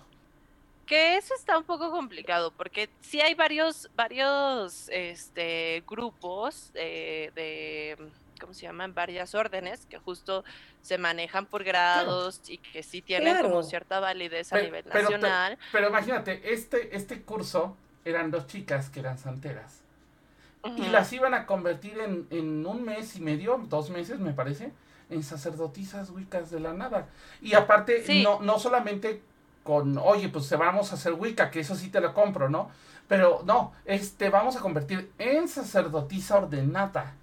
Que 0.92 1.16
eso 1.16 1.35
está 1.35 1.57
un 1.57 1.64
poco 1.64 1.90
complicado 1.90 2.50
porque 2.50 2.90
sí 3.00 3.18
hay 3.22 3.33
varios, 3.33 3.88
varios 3.96 4.90
este, 4.90 5.83
grupos 5.88 6.70
eh, 6.74 7.31
de 7.35 7.96
¿cómo 8.38 8.52
se 8.52 8.66
llaman? 8.66 8.92
Varias 8.92 9.35
órdenes 9.35 9.87
que 9.87 9.96
justo 9.96 10.44
se 10.83 10.98
manejan 10.98 11.46
por 11.46 11.64
grados 11.64 12.42
y 12.46 12.59
que 12.59 12.83
sí 12.83 13.00
tienen 13.00 13.40
como 13.40 13.62
cierta 13.62 14.00
validez 14.00 14.52
a 14.52 14.61
nivel 14.61 14.85
nacional. 14.87 15.57
Pero, 15.72 15.88
imagínate, 15.88 16.52
este, 16.52 16.94
este 16.94 17.22
curso 17.22 17.74
eran 18.05 18.31
dos 18.31 18.46
chicas 18.46 18.90
que 18.90 19.00
eran 19.00 19.16
santeras. 19.16 19.81
Y 20.76 20.88
las 20.88 21.11
iban 21.14 21.33
a 21.33 21.46
convertir 21.46 22.00
en, 22.00 22.26
en 22.28 22.66
un 22.66 22.85
mes 22.85 23.16
y 23.16 23.22
medio, 23.22 23.62
dos 23.66 23.88
meses 23.88 24.18
me 24.18 24.35
parece, 24.35 24.72
en 25.09 25.22
sacerdotisas 25.22 26.11
wicas 26.11 26.50
de 26.50 26.61
la 26.61 26.74
nada. 26.74 27.09
Y 27.40 27.55
aparte, 27.55 28.05
no, 28.22 28.42
no 28.42 28.59
solamente 28.59 29.22
con, 29.62 29.98
oye, 29.98 30.29
pues 30.29 30.46
se 30.46 30.57
vamos 30.57 30.92
a 30.92 30.96
hacer 30.96 31.12
wicca, 31.14 31.51
que 31.51 31.61
eso 31.61 31.75
sí 31.75 31.90
te 31.90 32.01
lo 32.01 32.14
compro, 32.14 32.48
¿no? 32.48 32.70
Pero 33.09 33.42
no, 33.44 33.72
este, 33.85 34.31
vamos 34.31 34.57
a 34.57 34.61
convertir 34.61 35.12
en 35.18 35.48
sacerdotisa 35.48 36.38
ordenada. 36.38 37.14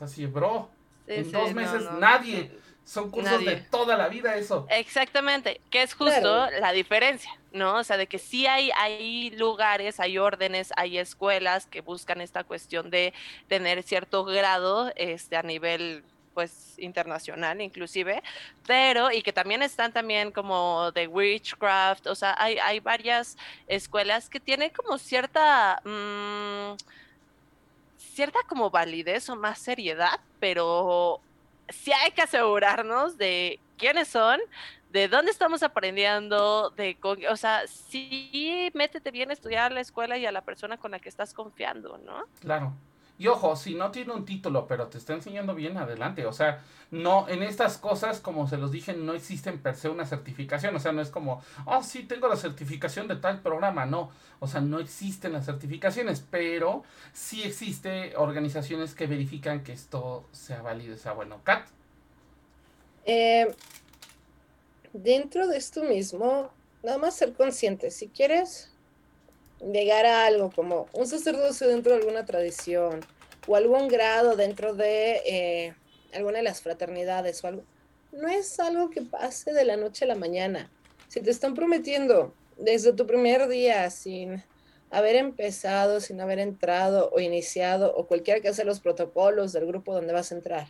Así, 0.00 0.26
bro, 0.26 0.68
en 1.06 1.30
dos 1.30 1.54
meses 1.54 1.84
nadie. 1.98 2.58
Son 2.84 3.10
cursos 3.10 3.44
de 3.44 3.56
toda 3.70 3.96
la 3.96 4.08
vida 4.08 4.34
eso. 4.34 4.66
Exactamente, 4.68 5.60
que 5.70 5.82
es 5.82 5.94
justo 5.94 6.50
la 6.50 6.72
diferencia, 6.72 7.30
¿no? 7.52 7.76
O 7.76 7.84
sea, 7.84 7.96
de 7.96 8.08
que 8.08 8.18
sí 8.18 8.48
hay, 8.48 8.72
hay 8.76 9.30
lugares, 9.30 10.00
hay 10.00 10.18
órdenes, 10.18 10.72
hay 10.76 10.98
escuelas 10.98 11.66
que 11.66 11.80
buscan 11.80 12.20
esta 12.20 12.42
cuestión 12.42 12.90
de 12.90 13.14
tener 13.46 13.84
cierto 13.84 14.24
grado 14.24 14.90
este, 14.96 15.36
a 15.36 15.42
nivel 15.42 16.02
pues 16.34 16.74
internacional 16.78 17.60
inclusive, 17.60 18.22
pero 18.66 19.10
y 19.10 19.22
que 19.22 19.32
también 19.32 19.62
están 19.62 19.92
también 19.92 20.32
como 20.32 20.90
de 20.92 21.06
witchcraft, 21.06 22.06
o 22.06 22.14
sea, 22.14 22.34
hay, 22.38 22.58
hay 22.58 22.80
varias 22.80 23.36
escuelas 23.66 24.28
que 24.28 24.40
tienen 24.40 24.70
como 24.70 24.98
cierta... 24.98 25.80
Mm, 25.84 26.76
cierta 28.12 28.40
como 28.46 28.70
validez 28.70 29.28
o 29.30 29.36
más 29.36 29.58
seriedad, 29.58 30.20
pero 30.38 31.20
sí 31.68 31.92
hay 31.92 32.10
que 32.12 32.22
asegurarnos 32.22 33.16
de 33.16 33.58
quiénes 33.78 34.08
son, 34.08 34.40
de 34.90 35.08
dónde 35.08 35.30
estamos 35.30 35.62
aprendiendo, 35.62 36.70
de, 36.70 36.96
o 37.02 37.36
sea, 37.36 37.66
sí 37.66 38.70
métete 38.74 39.10
bien 39.10 39.30
a 39.30 39.32
estudiar 39.32 39.72
a 39.72 39.74
la 39.74 39.80
escuela 39.80 40.18
y 40.18 40.26
a 40.26 40.32
la 40.32 40.42
persona 40.42 40.76
con 40.76 40.90
la 40.90 40.98
que 40.98 41.08
estás 41.08 41.32
confiando, 41.32 41.98
¿no? 41.98 42.24
Claro. 42.40 42.74
Y 43.22 43.28
ojo, 43.28 43.54
si 43.54 43.76
no 43.76 43.92
tiene 43.92 44.14
un 44.14 44.24
título, 44.24 44.66
pero 44.66 44.88
te 44.88 44.98
está 44.98 45.12
enseñando 45.12 45.54
bien 45.54 45.76
adelante, 45.76 46.26
o 46.26 46.32
sea, 46.32 46.60
no, 46.90 47.28
en 47.28 47.44
estas 47.44 47.78
cosas, 47.78 48.18
como 48.18 48.48
se 48.48 48.56
los 48.56 48.72
dije, 48.72 48.94
no 48.94 49.14
existen 49.14 49.62
per 49.62 49.76
se 49.76 49.88
una 49.88 50.04
certificación, 50.06 50.74
o 50.74 50.80
sea, 50.80 50.90
no 50.90 51.00
es 51.00 51.08
como, 51.08 51.40
oh, 51.64 51.84
sí, 51.84 52.02
tengo 52.02 52.26
la 52.26 52.34
certificación 52.34 53.06
de 53.06 53.14
tal 53.14 53.40
programa, 53.40 53.86
no, 53.86 54.10
o 54.40 54.48
sea, 54.48 54.60
no 54.60 54.80
existen 54.80 55.34
las 55.34 55.46
certificaciones, 55.46 56.26
pero 56.32 56.82
sí 57.12 57.44
existe 57.44 58.16
organizaciones 58.16 58.92
que 58.92 59.06
verifican 59.06 59.62
que 59.62 59.72
esto 59.72 60.28
sea 60.32 60.60
válido, 60.60 60.96
sea 60.96 61.12
bueno. 61.12 61.42
Kat. 61.44 61.68
Eh, 63.04 63.54
dentro 64.92 65.46
de 65.46 65.58
esto 65.58 65.84
mismo, 65.84 66.50
nada 66.82 66.98
más 66.98 67.14
ser 67.14 67.34
consciente, 67.34 67.92
si 67.92 68.08
quieres 68.08 68.71
llegar 69.70 70.06
a 70.06 70.26
algo 70.26 70.50
como 70.50 70.88
un 70.92 71.06
sacerdocio 71.06 71.68
dentro 71.68 71.92
de 71.92 71.98
alguna 71.98 72.24
tradición 72.24 73.00
o 73.46 73.56
algún 73.56 73.88
grado 73.88 74.36
dentro 74.36 74.74
de 74.74 75.22
eh, 75.24 75.74
alguna 76.14 76.38
de 76.38 76.44
las 76.44 76.62
fraternidades 76.62 77.42
o 77.44 77.48
algo, 77.48 77.62
no 78.12 78.28
es 78.28 78.58
algo 78.60 78.90
que 78.90 79.02
pase 79.02 79.52
de 79.52 79.64
la 79.64 79.76
noche 79.76 80.04
a 80.04 80.08
la 80.08 80.14
mañana. 80.14 80.70
Si 81.08 81.20
te 81.20 81.30
están 81.30 81.54
prometiendo 81.54 82.34
desde 82.56 82.92
tu 82.92 83.06
primer 83.06 83.48
día 83.48 83.88
sin 83.90 84.42
haber 84.90 85.16
empezado, 85.16 86.00
sin 86.00 86.20
haber 86.20 86.38
entrado 86.38 87.10
o 87.12 87.20
iniciado 87.20 87.94
o 87.94 88.06
cualquiera 88.06 88.40
que 88.40 88.48
hace 88.48 88.64
los 88.64 88.80
protocolos 88.80 89.52
del 89.52 89.66
grupo 89.66 89.94
donde 89.94 90.12
vas 90.12 90.32
a 90.32 90.34
entrar, 90.34 90.68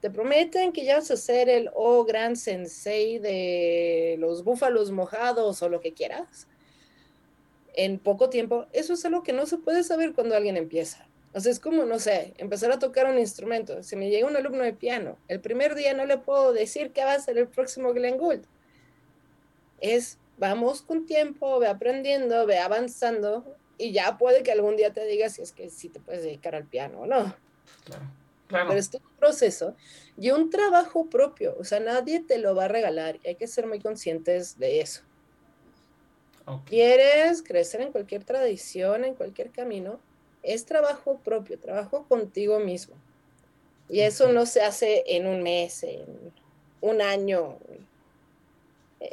te 0.00 0.10
prometen 0.10 0.72
que 0.72 0.84
ya 0.84 0.96
vas 0.96 1.10
a 1.10 1.16
ser 1.16 1.48
el 1.48 1.70
oh 1.74 2.04
gran 2.04 2.36
sensei 2.36 3.18
de 3.18 4.16
los 4.18 4.44
búfalos 4.44 4.90
mojados 4.92 5.62
o 5.62 5.68
lo 5.68 5.80
que 5.80 5.92
quieras 5.92 6.46
en 7.80 7.98
poco 7.98 8.28
tiempo, 8.28 8.66
eso 8.72 8.92
es 8.92 9.02
algo 9.06 9.22
que 9.22 9.32
no 9.32 9.46
se 9.46 9.56
puede 9.56 9.82
saber 9.82 10.12
cuando 10.12 10.36
alguien 10.36 10.58
empieza. 10.58 11.08
O 11.32 11.40
sea, 11.40 11.50
es 11.50 11.60
como, 11.60 11.86
no 11.86 11.98
sé, 11.98 12.34
empezar 12.36 12.70
a 12.72 12.78
tocar 12.78 13.10
un 13.10 13.18
instrumento. 13.18 13.82
Si 13.82 13.96
me 13.96 14.10
llega 14.10 14.26
un 14.26 14.36
alumno 14.36 14.62
de 14.62 14.74
piano, 14.74 15.16
el 15.28 15.40
primer 15.40 15.74
día 15.74 15.94
no 15.94 16.04
le 16.04 16.18
puedo 16.18 16.52
decir 16.52 16.92
que 16.92 17.02
va 17.04 17.14
a 17.14 17.20
ser 17.20 17.38
el 17.38 17.48
próximo 17.48 17.94
Glenn 17.94 18.18
Gould. 18.18 18.44
Es, 19.80 20.18
vamos 20.36 20.82
con 20.82 21.06
tiempo, 21.06 21.58
ve 21.58 21.68
aprendiendo, 21.68 22.44
ve 22.44 22.58
avanzando 22.58 23.56
y 23.78 23.92
ya 23.92 24.18
puede 24.18 24.42
que 24.42 24.52
algún 24.52 24.76
día 24.76 24.92
te 24.92 25.06
diga 25.06 25.30
si 25.30 25.40
es 25.40 25.52
que 25.52 25.70
sí 25.70 25.88
te 25.88 26.00
puedes 26.00 26.22
dedicar 26.22 26.54
al 26.54 26.66
piano 26.66 27.00
o 27.00 27.06
no. 27.06 27.34
Claro, 27.86 28.04
claro. 28.46 28.68
Pero 28.68 28.78
es 28.78 28.92
un 28.92 29.16
proceso 29.18 29.74
y 30.18 30.32
un 30.32 30.50
trabajo 30.50 31.08
propio. 31.08 31.56
O 31.58 31.64
sea, 31.64 31.80
nadie 31.80 32.20
te 32.20 32.36
lo 32.36 32.54
va 32.54 32.66
a 32.66 32.68
regalar 32.68 33.20
y 33.22 33.28
hay 33.28 33.36
que 33.36 33.46
ser 33.46 33.66
muy 33.66 33.80
conscientes 33.80 34.58
de 34.58 34.82
eso. 34.82 35.00
¿Quieres 36.66 37.42
crecer 37.42 37.80
en 37.80 37.92
cualquier 37.92 38.24
tradición, 38.24 39.04
en 39.04 39.14
cualquier 39.14 39.50
camino? 39.50 40.00
Es 40.42 40.64
trabajo 40.66 41.18
propio, 41.18 41.58
trabajo 41.58 42.04
contigo 42.08 42.58
mismo. 42.60 42.94
Y 43.88 44.00
eso 44.00 44.32
no 44.32 44.46
se 44.46 44.62
hace 44.62 45.04
en 45.06 45.26
un 45.26 45.42
mes, 45.42 45.82
en 45.82 46.04
un 46.80 47.02
año. 47.02 47.56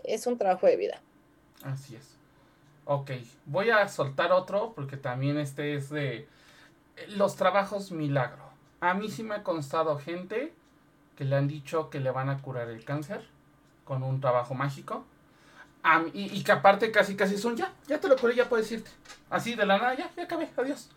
Es 0.03 0.27
un 0.27 0.37
trabajo 0.37 0.67
de 0.67 0.77
vida. 0.77 1.01
Así 1.63 1.95
es. 1.95 2.15
Ok, 2.85 3.11
voy 3.45 3.69
a 3.69 3.87
soltar 3.87 4.31
otro 4.31 4.73
porque 4.73 4.95
también 4.95 5.37
este 5.37 5.75
es 5.75 5.89
de 5.89 6.27
los 7.09 7.35
trabajos 7.35 7.91
milagro. 7.91 8.43
A 8.79 8.93
mí 8.93 9.09
sí 9.09 9.23
me 9.23 9.35
ha 9.35 9.43
constado 9.43 9.97
gente 9.97 10.53
que 11.17 11.25
le 11.25 11.35
han 11.35 11.47
dicho 11.47 11.89
que 11.89 11.99
le 11.99 12.11
van 12.11 12.29
a 12.29 12.41
curar 12.41 12.69
el 12.69 12.85
cáncer 12.85 13.25
con 13.83 14.03
un 14.03 14.21
trabajo 14.21 14.53
mágico 14.53 15.03
y, 16.13 16.43
que 16.43 16.51
aparte 16.51 16.91
casi 16.91 17.15
casi 17.15 17.37
son 17.37 17.55
ya, 17.55 17.71
ya 17.87 17.99
te 17.99 18.07
lo 18.07 18.15
curé, 18.15 18.35
ya 18.35 18.49
puedes 18.49 18.71
irte. 18.71 18.91
Así 19.29 19.55
de 19.55 19.65
la 19.65 19.77
nada, 19.77 19.95
ya, 19.95 20.09
ya 20.15 20.23
acabé, 20.23 20.49
adiós. 20.57 20.89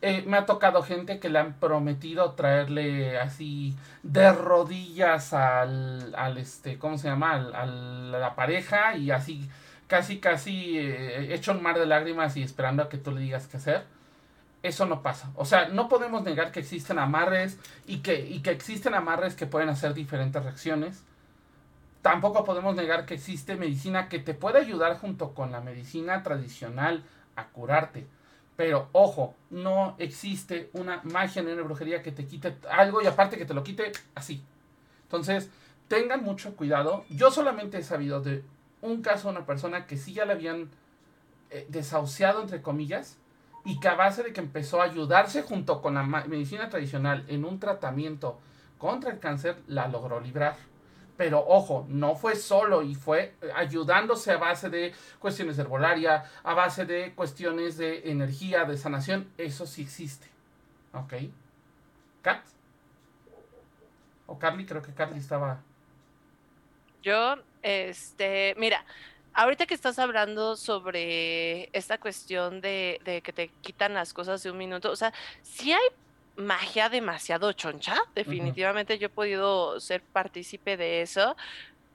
Eh, 0.00 0.24
me 0.26 0.36
ha 0.36 0.46
tocado 0.46 0.82
gente 0.82 1.20
que 1.20 1.28
le 1.28 1.38
han 1.38 1.52
prometido 1.54 2.32
traerle 2.32 3.18
así 3.18 3.76
de 4.02 4.32
rodillas 4.32 5.32
al, 5.32 6.12
al 6.16 6.38
este, 6.38 6.76
¿cómo 6.76 6.98
se 6.98 7.06
llama? 7.06 7.34
Al, 7.34 7.54
a 7.54 8.18
la 8.18 8.34
pareja 8.34 8.96
y 8.96 9.12
así 9.12 9.48
casi 9.86 10.18
casi 10.18 10.78
eh, 10.78 11.34
hecho 11.34 11.52
un 11.52 11.62
mar 11.62 11.78
de 11.78 11.86
lágrimas 11.86 12.36
y 12.36 12.42
esperando 12.42 12.82
a 12.82 12.88
que 12.88 12.98
tú 12.98 13.12
le 13.12 13.20
digas 13.20 13.46
qué 13.46 13.58
hacer. 13.58 13.84
Eso 14.62 14.86
no 14.86 15.02
pasa. 15.02 15.30
O 15.36 15.44
sea, 15.44 15.68
no 15.68 15.88
podemos 15.88 16.24
negar 16.24 16.50
que 16.50 16.60
existen 16.60 16.98
amarres 16.98 17.58
y 17.86 17.98
que, 17.98 18.26
y 18.26 18.40
que 18.40 18.50
existen 18.50 18.94
amarres 18.94 19.34
que 19.34 19.46
pueden 19.46 19.68
hacer 19.68 19.94
diferentes 19.94 20.42
reacciones 20.42 21.02
tampoco 22.02 22.44
podemos 22.44 22.74
negar 22.74 23.06
que 23.06 23.14
existe 23.14 23.56
medicina 23.56 24.08
que 24.08 24.18
te 24.18 24.34
puede 24.34 24.58
ayudar 24.58 24.98
junto 24.98 25.34
con 25.34 25.52
la 25.52 25.60
medicina 25.60 26.22
tradicional 26.22 27.04
a 27.36 27.48
curarte. 27.48 28.06
Pero 28.56 28.88
ojo, 28.92 29.34
no 29.50 29.94
existe 29.98 30.68
una 30.74 31.00
magia 31.04 31.42
ni 31.42 31.52
una 31.52 31.62
brujería 31.62 32.02
que 32.02 32.12
te 32.12 32.26
quite 32.26 32.56
algo 32.70 33.00
y 33.00 33.06
aparte 33.06 33.38
que 33.38 33.46
te 33.46 33.54
lo 33.54 33.62
quite 33.62 33.92
así. 34.14 34.42
Entonces, 35.04 35.48
tengan 35.88 36.22
mucho 36.22 36.54
cuidado. 36.56 37.04
Yo 37.08 37.30
solamente 37.30 37.78
he 37.78 37.82
sabido 37.82 38.20
de 38.20 38.44
un 38.82 39.00
caso 39.00 39.28
de 39.28 39.36
una 39.36 39.46
persona 39.46 39.86
que 39.86 39.96
sí 39.96 40.12
ya 40.12 40.24
le 40.24 40.32
habían 40.32 40.70
eh, 41.50 41.66
desahuciado, 41.68 42.42
entre 42.42 42.62
comillas, 42.62 43.16
y 43.64 43.78
que 43.78 43.88
a 43.88 43.94
base 43.94 44.22
de 44.22 44.32
que 44.32 44.40
empezó 44.40 44.82
a 44.82 44.86
ayudarse 44.86 45.42
junto 45.42 45.80
con 45.80 45.94
la 45.94 46.02
medicina 46.02 46.68
tradicional 46.68 47.24
en 47.28 47.44
un 47.44 47.60
tratamiento 47.60 48.38
contra 48.76 49.12
el 49.12 49.20
cáncer, 49.20 49.56
la 49.68 49.86
logró 49.86 50.20
librar. 50.20 50.56
Pero 51.22 51.38
ojo, 51.46 51.86
no 51.88 52.16
fue 52.16 52.34
solo 52.34 52.82
y 52.82 52.96
fue 52.96 53.36
ayudándose 53.54 54.32
a 54.32 54.38
base 54.38 54.68
de 54.70 54.92
cuestiones 55.20 55.56
de 55.56 55.62
herbolaria, 55.62 56.24
a 56.42 56.52
base 56.52 56.84
de 56.84 57.14
cuestiones 57.14 57.76
de 57.76 58.10
energía, 58.10 58.64
de 58.64 58.76
sanación. 58.76 59.30
Eso 59.38 59.64
sí 59.64 59.82
existe. 59.82 60.26
¿Ok? 60.92 61.12
¿Kat? 62.22 62.44
¿O 64.26 64.36
Carly? 64.36 64.66
Creo 64.66 64.82
que 64.82 64.92
Carly 64.92 65.20
estaba... 65.20 65.60
Yo, 67.04 67.36
este, 67.62 68.56
mira, 68.58 68.84
ahorita 69.32 69.66
que 69.66 69.74
estás 69.74 70.00
hablando 70.00 70.56
sobre 70.56 71.68
esta 71.72 71.98
cuestión 71.98 72.60
de, 72.60 73.00
de, 73.04 73.20
que 73.20 73.32
te 73.32 73.46
quitan 73.60 73.94
las 73.94 74.12
cosas 74.12 74.42
de 74.42 74.50
un 74.50 74.58
minuto, 74.58 74.90
o 74.90 74.96
sea, 74.96 75.12
sí 75.42 75.72
hay 75.72 75.88
magia 76.36 76.88
demasiado 76.88 77.52
choncha. 77.52 77.96
Definitivamente 78.14 78.98
yo 78.98 79.06
he 79.06 79.10
podido 79.10 79.80
ser 79.80 80.02
partícipe 80.02 80.76
de 80.76 81.02
eso. 81.02 81.36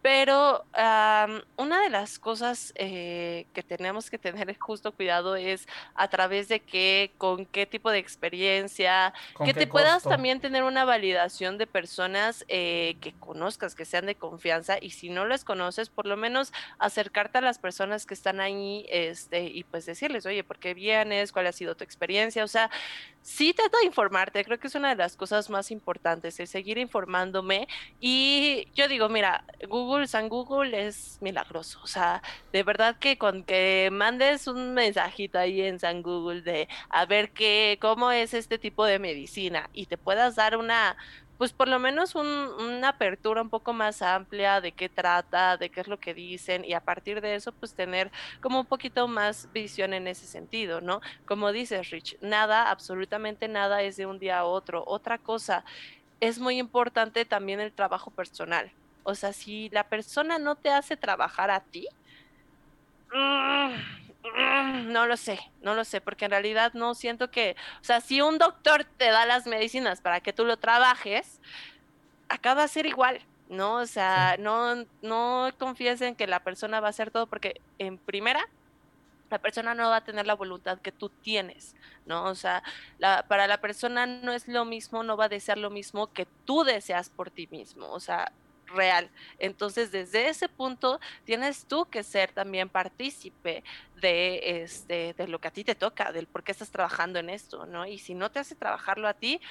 Pero 0.01 0.63
una 1.57 1.81
de 1.81 1.89
las 1.89 2.19
cosas 2.19 2.71
eh, 2.75 3.45
que 3.53 3.63
tenemos 3.63 4.09
que 4.09 4.17
tener 4.17 4.57
justo 4.57 4.91
cuidado 4.91 5.35
es 5.35 5.67
a 5.95 6.07
través 6.07 6.47
de 6.47 6.59
qué, 6.59 7.11
con 7.17 7.45
qué 7.45 7.65
tipo 7.65 7.89
de 7.89 7.97
experiencia, 7.97 9.13
que 9.43 9.53
te 9.53 9.67
puedas 9.67 10.03
también 10.03 10.39
tener 10.39 10.63
una 10.63 10.85
validación 10.85 11.57
de 11.57 11.67
personas 11.67 12.45
eh, 12.47 12.97
que 13.01 13.13
conozcas, 13.13 13.75
que 13.75 13.85
sean 13.85 14.05
de 14.05 14.15
confianza 14.15 14.77
y 14.79 14.91
si 14.91 15.09
no 15.09 15.25
las 15.25 15.43
conoces, 15.43 15.89
por 15.89 16.05
lo 16.05 16.15
menos 16.15 16.53
acercarte 16.79 17.39
a 17.39 17.41
las 17.41 17.59
personas 17.59 18.05
que 18.05 18.13
están 18.13 18.39
ahí 18.39 18.85
este, 18.89 19.45
y 19.45 19.63
pues 19.63 19.85
decirles, 19.85 20.25
oye, 20.25 20.43
¿por 20.43 20.59
qué 20.59 20.73
vienes? 20.73 21.31
¿Cuál 21.31 21.47
ha 21.47 21.51
sido 21.51 21.75
tu 21.75 21.83
experiencia? 21.83 22.43
O 22.43 22.47
sea, 22.47 22.69
sí 23.21 23.53
trata 23.53 23.79
de 23.79 23.85
informarte, 23.85 24.45
creo 24.45 24.59
que 24.59 24.67
es 24.67 24.75
una 24.75 24.89
de 24.89 24.95
las 24.95 25.15
cosas 25.17 25.49
más 25.49 25.71
importantes, 25.71 26.39
el 26.39 26.47
seguir 26.47 26.77
informándome 26.77 27.67
y 27.99 28.67
yo 28.73 28.87
digo, 28.87 29.09
mira, 29.09 29.43
Google, 29.67 29.86
San 30.07 30.29
Google 30.29 30.87
es 30.87 31.17
milagroso, 31.21 31.79
o 31.83 31.87
sea, 31.87 32.21
de 32.51 32.63
verdad 32.63 32.97
que 32.99 33.17
con 33.17 33.43
que 33.43 33.89
mandes 33.91 34.47
un 34.47 34.73
mensajito 34.73 35.39
ahí 35.39 35.61
en 35.61 35.79
San 35.79 36.01
Google 36.01 36.41
de 36.41 36.67
a 36.89 37.05
ver 37.05 37.31
qué, 37.31 37.77
cómo 37.81 38.11
es 38.11 38.33
este 38.33 38.57
tipo 38.57 38.85
de 38.85 38.99
medicina 38.99 39.69
y 39.73 39.85
te 39.85 39.97
puedas 39.97 40.35
dar 40.35 40.57
una 40.57 40.97
pues 41.37 41.53
por 41.53 41.67
lo 41.67 41.79
menos 41.79 42.15
una 42.15 42.89
apertura 42.89 43.41
un 43.41 43.49
poco 43.49 43.73
más 43.73 44.01
amplia 44.01 44.59
de 44.59 44.71
qué 44.71 44.89
trata, 44.89 45.57
de 45.57 45.69
qué 45.69 45.81
es 45.81 45.87
lo 45.87 45.99
que 45.99 46.13
dicen 46.13 46.65
y 46.65 46.73
a 46.73 46.81
partir 46.81 47.21
de 47.21 47.35
eso 47.35 47.51
pues 47.51 47.75
tener 47.75 48.11
como 48.41 48.59
un 48.59 48.65
poquito 48.65 49.07
más 49.07 49.47
visión 49.53 49.93
en 49.93 50.07
ese 50.07 50.25
sentido, 50.25 50.81
¿no? 50.81 51.01
Como 51.25 51.51
dices 51.51 51.91
Rich, 51.91 52.17
nada, 52.21 52.71
absolutamente 52.71 53.47
nada 53.47 53.83
es 53.83 53.97
de 53.97 54.07
un 54.07 54.19
día 54.19 54.39
a 54.39 54.45
otro. 54.45 54.83
Otra 54.87 55.19
cosa, 55.19 55.63
es 56.19 56.39
muy 56.39 56.57
importante 56.57 57.25
también 57.25 57.59
el 57.59 57.71
trabajo 57.71 58.11
personal. 58.11 58.71
O 59.07 59.15
sea, 59.15 59.33
si 59.33 59.69
la 59.69 59.85
persona 59.85 60.37
no 60.37 60.55
te 60.55 60.69
hace 60.69 60.97
trabajar 60.97 61.49
a 61.49 61.61
ti, 61.61 61.87
mm, 63.13 63.97
Mm, 64.35 64.91
no 64.91 65.05
lo 65.07 65.17
sé, 65.17 65.39
no 65.61 65.75
lo 65.75 65.83
sé, 65.85 66.01
porque 66.01 66.25
en 66.25 66.31
realidad 66.31 66.73
no 66.73 66.95
siento 66.95 67.31
que, 67.31 67.55
o 67.81 67.83
sea, 67.83 68.01
si 68.01 68.21
un 68.21 68.37
doctor 68.37 68.85
te 68.85 69.09
da 69.09 69.25
las 69.25 69.47
medicinas 69.47 70.01
para 70.01 70.21
que 70.21 70.33
tú 70.33 70.45
lo 70.45 70.57
trabajes, 70.57 71.39
acaba 72.29 72.63
a 72.63 72.67
ser 72.67 72.85
igual, 72.85 73.21
¿no? 73.49 73.75
O 73.75 73.85
sea, 73.85 74.37
no, 74.39 74.85
no 75.01 75.49
confíes 75.57 76.01
en 76.01 76.15
que 76.15 76.27
la 76.27 76.41
persona 76.41 76.79
va 76.79 76.87
a 76.87 76.89
hacer 76.91 77.11
todo 77.11 77.27
porque 77.27 77.61
en 77.79 77.97
primera, 77.97 78.47
la 79.29 79.39
persona 79.39 79.73
no 79.75 79.89
va 79.89 79.97
a 79.97 80.03
tener 80.03 80.25
la 80.25 80.35
voluntad 80.35 80.79
que 80.79 80.91
tú 80.91 81.09
tienes, 81.09 81.75
¿no? 82.05 82.25
O 82.25 82.35
sea, 82.35 82.63
para 83.27 83.47
la 83.47 83.59
persona 83.59 84.05
no 84.05 84.31
es 84.31 84.47
lo 84.47 84.65
mismo, 84.65 85.03
no 85.03 85.17
va 85.17 85.25
a 85.25 85.29
desear 85.29 85.57
lo 85.57 85.69
mismo 85.69 86.13
que 86.13 86.27
tú 86.45 86.63
deseas 86.63 87.09
por 87.09 87.29
ti 87.31 87.47
mismo, 87.47 87.89
o 87.91 87.99
sea, 87.99 88.31
real. 88.67 89.09
Entonces, 89.39 89.91
desde 89.91 90.29
ese 90.29 90.49
punto, 90.49 90.99
tienes 91.25 91.65
tú 91.65 91.85
que 91.85 92.03
ser 92.03 92.31
también 92.31 92.69
partícipe 92.69 93.63
de, 94.01 94.61
este, 94.61 95.13
de 95.17 95.27
lo 95.27 95.39
que 95.39 95.47
a 95.47 95.51
ti 95.51 95.63
te 95.63 95.75
toca, 95.75 96.11
del 96.11 96.27
por 96.27 96.43
qué 96.43 96.51
estás 96.51 96.69
trabajando 96.69 97.19
en 97.19 97.29
esto, 97.29 97.65
¿no? 97.65 97.85
Y 97.85 97.97
si 97.97 98.13
no 98.13 98.31
te 98.31 98.39
hace 98.39 98.55
trabajarlo 98.55 99.07
a 99.07 99.13
ti, 99.13 99.41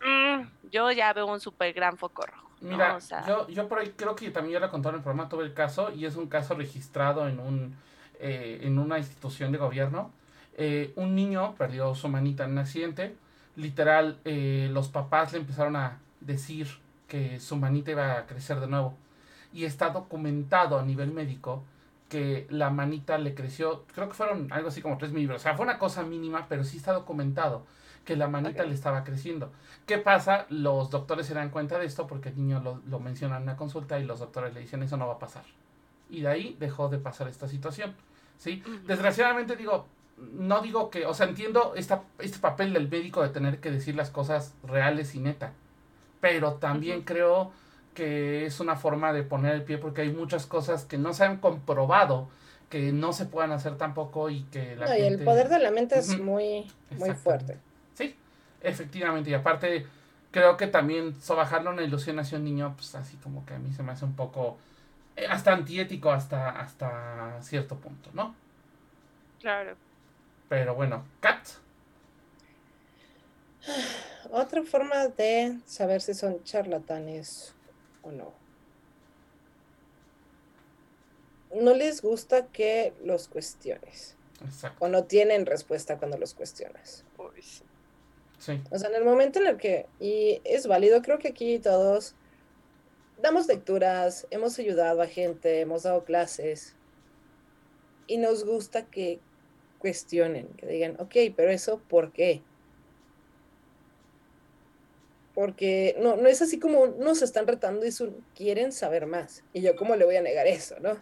mm, 0.00 0.70
yo 0.70 0.90
ya 0.90 1.12
veo 1.12 1.26
un 1.26 1.40
súper 1.40 1.72
gran 1.72 1.96
foco 1.96 2.26
rojo. 2.26 2.42
Mira, 2.62 2.98
yo, 3.26 3.48
yo 3.48 3.66
por 3.66 3.80
ahí 3.80 3.92
creo 3.96 4.14
que 4.14 4.30
también 4.30 4.54
ya 4.54 4.60
lo 4.60 4.70
contaron 4.70 4.96
en 4.96 5.00
el 5.00 5.02
programa, 5.02 5.28
tuve 5.28 5.44
el 5.44 5.52
caso 5.52 5.90
y 5.92 6.06
es 6.06 6.14
un 6.14 6.28
caso 6.28 6.54
registrado 6.54 7.26
en, 7.26 7.40
un, 7.40 7.76
eh, 8.20 8.60
en 8.62 8.78
una 8.78 8.98
institución 8.98 9.50
de 9.50 9.58
gobierno. 9.58 10.12
Eh, 10.56 10.92
un 10.94 11.16
niño 11.16 11.56
perdió 11.56 11.94
su 11.96 12.08
manita 12.08 12.44
en 12.44 12.52
un 12.52 12.58
accidente. 12.58 13.16
Literal, 13.56 14.20
eh, 14.24 14.68
los 14.70 14.88
papás 14.88 15.32
le 15.32 15.40
empezaron 15.40 15.74
a 15.74 15.98
decir 16.20 16.68
que 17.12 17.40
su 17.40 17.56
manita 17.56 17.90
iba 17.90 18.16
a 18.16 18.26
crecer 18.26 18.58
de 18.58 18.66
nuevo. 18.66 18.94
Y 19.52 19.66
está 19.66 19.90
documentado 19.90 20.78
a 20.78 20.82
nivel 20.82 21.12
médico 21.12 21.62
que 22.08 22.46
la 22.48 22.70
manita 22.70 23.18
le 23.18 23.34
creció, 23.34 23.84
creo 23.94 24.08
que 24.08 24.14
fueron 24.14 24.50
algo 24.50 24.68
así 24.68 24.80
como 24.80 24.96
3 24.96 25.12
milímetros. 25.12 25.42
O 25.42 25.44
sea, 25.44 25.54
fue 25.54 25.66
una 25.66 25.78
cosa 25.78 26.04
mínima, 26.04 26.46
pero 26.48 26.64
sí 26.64 26.78
está 26.78 26.94
documentado 26.94 27.66
que 28.06 28.16
la 28.16 28.28
manita 28.28 28.64
le 28.64 28.72
estaba 28.72 29.04
creciendo. 29.04 29.52
¿Qué 29.84 29.98
pasa? 29.98 30.46
Los 30.48 30.88
doctores 30.88 31.26
se 31.26 31.34
dan 31.34 31.50
cuenta 31.50 31.78
de 31.78 31.84
esto 31.84 32.06
porque 32.06 32.30
el 32.30 32.36
niño 32.36 32.60
lo, 32.60 32.80
lo 32.86 32.98
menciona 32.98 33.36
en 33.36 33.42
una 33.42 33.56
consulta 33.58 33.98
y 33.98 34.04
los 34.04 34.20
doctores 34.20 34.54
le 34.54 34.60
dicen 34.60 34.82
eso 34.82 34.96
no 34.96 35.06
va 35.06 35.14
a 35.14 35.18
pasar. 35.18 35.44
Y 36.08 36.22
de 36.22 36.28
ahí 36.28 36.56
dejó 36.58 36.88
de 36.88 36.96
pasar 36.96 37.28
esta 37.28 37.46
situación. 37.46 37.94
¿sí? 38.38 38.62
Desgraciadamente 38.86 39.54
digo, 39.54 39.86
no 40.16 40.62
digo 40.62 40.88
que, 40.88 41.04
o 41.04 41.12
sea, 41.12 41.28
entiendo 41.28 41.74
esta, 41.76 42.04
este 42.20 42.38
papel 42.38 42.72
del 42.72 42.88
médico 42.88 43.22
de 43.22 43.28
tener 43.28 43.60
que 43.60 43.70
decir 43.70 43.96
las 43.96 44.08
cosas 44.08 44.54
reales 44.62 45.14
y 45.14 45.20
neta 45.20 45.52
pero 46.22 46.54
también 46.54 47.02
creo 47.02 47.50
que 47.94 48.46
es 48.46 48.60
una 48.60 48.76
forma 48.76 49.12
de 49.12 49.24
poner 49.24 49.56
el 49.56 49.64
pie 49.64 49.76
porque 49.76 50.02
hay 50.02 50.12
muchas 50.12 50.46
cosas 50.46 50.84
que 50.84 50.96
no 50.96 51.12
se 51.12 51.24
han 51.24 51.38
comprobado 51.38 52.28
que 52.70 52.92
no 52.92 53.12
se 53.12 53.26
puedan 53.26 53.50
hacer 53.50 53.76
tampoco 53.76 54.30
y 54.30 54.44
que 54.44 54.76
la 54.76 54.86
no, 54.86 54.96
y 54.96 55.02
el 55.02 55.22
poder 55.24 55.48
de 55.48 55.58
la 55.58 55.72
mente 55.72 55.98
es 55.98 56.18
muy, 56.18 56.72
muy 56.96 57.10
fuerte. 57.10 57.58
Sí, 57.92 58.16
efectivamente. 58.62 59.28
Y 59.28 59.34
aparte, 59.34 59.86
creo 60.30 60.56
que 60.56 60.68
también 60.68 61.20
sobajarle 61.20 61.68
una 61.68 61.82
ilusión 61.82 62.18
hacia 62.18 62.38
un 62.38 62.44
niño, 62.44 62.72
pues 62.74 62.94
así 62.94 63.18
como 63.18 63.44
que 63.44 63.54
a 63.54 63.58
mí 63.58 63.72
se 63.72 63.82
me 63.82 63.92
hace 63.92 64.06
un 64.06 64.14
poco 64.14 64.56
eh, 65.16 65.26
hasta 65.28 65.52
antiético 65.52 66.12
hasta, 66.12 66.48
hasta 66.48 67.42
cierto 67.42 67.76
punto, 67.76 68.08
¿no? 68.14 68.34
Claro. 69.40 69.74
Pero 70.48 70.74
bueno, 70.74 71.04
Kat. 71.20 71.48
Otra 74.30 74.62
forma 74.62 75.08
de 75.08 75.58
saber 75.66 76.00
si 76.00 76.14
son 76.14 76.42
charlatanes 76.44 77.54
o 78.02 78.10
no. 78.10 78.32
No 81.54 81.74
les 81.74 82.00
gusta 82.00 82.46
que 82.46 82.94
los 83.04 83.28
cuestiones. 83.28 84.16
Exacto. 84.44 84.84
O 84.84 84.88
no 84.88 85.04
tienen 85.04 85.46
respuesta 85.46 85.98
cuando 85.98 86.16
los 86.18 86.34
cuestionas. 86.34 87.04
Sí. 88.38 88.60
O 88.72 88.78
sea, 88.78 88.88
en 88.88 88.96
el 88.96 89.04
momento 89.04 89.38
en 89.38 89.46
el 89.46 89.56
que, 89.56 89.86
y 90.00 90.40
es 90.42 90.66
válido, 90.66 91.00
creo 91.00 91.20
que 91.20 91.28
aquí 91.28 91.60
todos 91.60 92.16
damos 93.20 93.46
lecturas, 93.46 94.26
hemos 94.30 94.58
ayudado 94.58 95.00
a 95.00 95.06
gente, 95.06 95.60
hemos 95.60 95.84
dado 95.84 96.04
clases, 96.04 96.74
y 98.08 98.16
nos 98.16 98.44
gusta 98.44 98.84
que 98.86 99.20
cuestionen, 99.78 100.48
que 100.56 100.66
digan, 100.66 100.96
ok, 100.98 101.14
pero 101.36 101.52
eso, 101.52 101.78
¿por 101.88 102.12
qué? 102.12 102.42
Porque 105.34 105.96
no, 106.00 106.16
no 106.16 106.28
es 106.28 106.42
así 106.42 106.58
como 106.58 106.86
nos 106.86 107.22
están 107.22 107.46
retando 107.46 107.86
y 107.86 107.90
quieren 108.34 108.72
saber 108.72 109.06
más. 109.06 109.44
Y 109.52 109.62
yo, 109.62 109.76
¿cómo 109.76 109.96
le 109.96 110.04
voy 110.04 110.16
a 110.16 110.22
negar 110.22 110.46
eso, 110.46 110.76
no? 110.80 110.96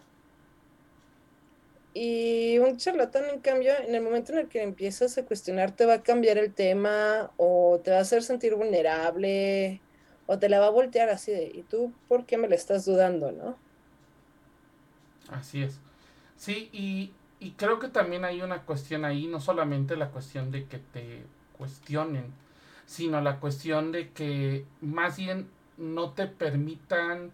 Y 1.93 2.57
un 2.59 2.77
charlatán, 2.77 3.25
en 3.29 3.41
cambio, 3.41 3.73
en 3.77 3.93
el 3.93 4.01
momento 4.01 4.31
en 4.31 4.39
el 4.39 4.47
que 4.47 4.63
empiezas 4.63 5.17
a 5.17 5.25
cuestionar, 5.25 5.75
te 5.75 5.85
va 5.85 5.95
a 5.95 6.03
cambiar 6.03 6.37
el 6.37 6.53
tema 6.53 7.31
o 7.35 7.81
te 7.83 7.91
va 7.91 7.97
a 7.97 8.01
hacer 8.01 8.23
sentir 8.23 8.55
vulnerable 8.55 9.81
o 10.25 10.39
te 10.39 10.47
la 10.47 10.61
va 10.61 10.67
a 10.67 10.71
voltear 10.71 11.09
así 11.09 11.31
de, 11.31 11.51
¿y 11.53 11.63
tú 11.63 11.93
por 12.07 12.25
qué 12.25 12.37
me 12.37 12.47
la 12.47 12.55
estás 12.55 12.85
dudando, 12.85 13.33
no? 13.33 13.57
Así 15.29 15.63
es. 15.63 15.81
Sí, 16.37 16.69
y, 16.71 17.11
y 17.41 17.51
creo 17.51 17.79
que 17.79 17.89
también 17.89 18.23
hay 18.23 18.41
una 18.41 18.65
cuestión 18.65 19.03
ahí, 19.03 19.27
no 19.27 19.41
solamente 19.41 19.97
la 19.97 20.09
cuestión 20.11 20.49
de 20.51 20.67
que 20.67 20.77
te 20.77 21.23
cuestionen, 21.57 22.33
sino 22.91 23.21
la 23.21 23.39
cuestión 23.39 23.93
de 23.93 24.09
que 24.09 24.65
más 24.81 25.15
bien 25.15 25.47
no 25.77 26.09
te 26.09 26.27
permitan 26.27 27.31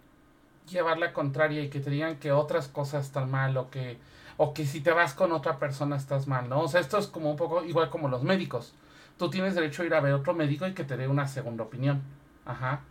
llevar 0.70 1.00
la 1.00 1.14
contraria 1.14 1.64
y 1.64 1.70
que 1.70 1.80
te 1.80 1.90
digan 1.90 2.18
que 2.18 2.32
otras 2.32 2.68
cosas 2.68 3.08
están 3.08 3.32
mal 3.32 3.58
o 3.58 3.72
que 3.72 3.98
o 4.38 4.54
que 4.54 4.68
si 4.68 4.82
te 4.82 4.92
vas 4.92 5.16
con 5.16 5.32
otra 5.32 5.58
persona 5.58 5.96
estás 5.96 6.28
mal, 6.28 6.48
¿no? 6.48 6.62
O 6.62 6.68
sea, 6.68 6.80
esto 6.80 7.00
es 7.00 7.08
como 7.08 7.32
un 7.32 7.38
poco 7.38 7.64
igual 7.64 7.90
como 7.90 8.08
los 8.08 8.22
médicos. 8.22 8.76
Tú 9.18 9.32
tienes 9.32 9.56
derecho 9.56 9.82
a 9.82 9.86
ir 9.88 9.96
a 9.96 10.00
ver 10.00 10.14
otro 10.14 10.36
médico 10.36 10.68
y 10.68 10.74
que 10.76 10.84
te 10.84 10.96
dé 10.96 11.08
una 11.08 11.28
segunda 11.28 11.64
opinión. 11.64 12.04
Ajá. 12.46 12.82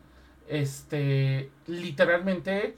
Este, 0.48 1.48
literalmente 1.68 2.76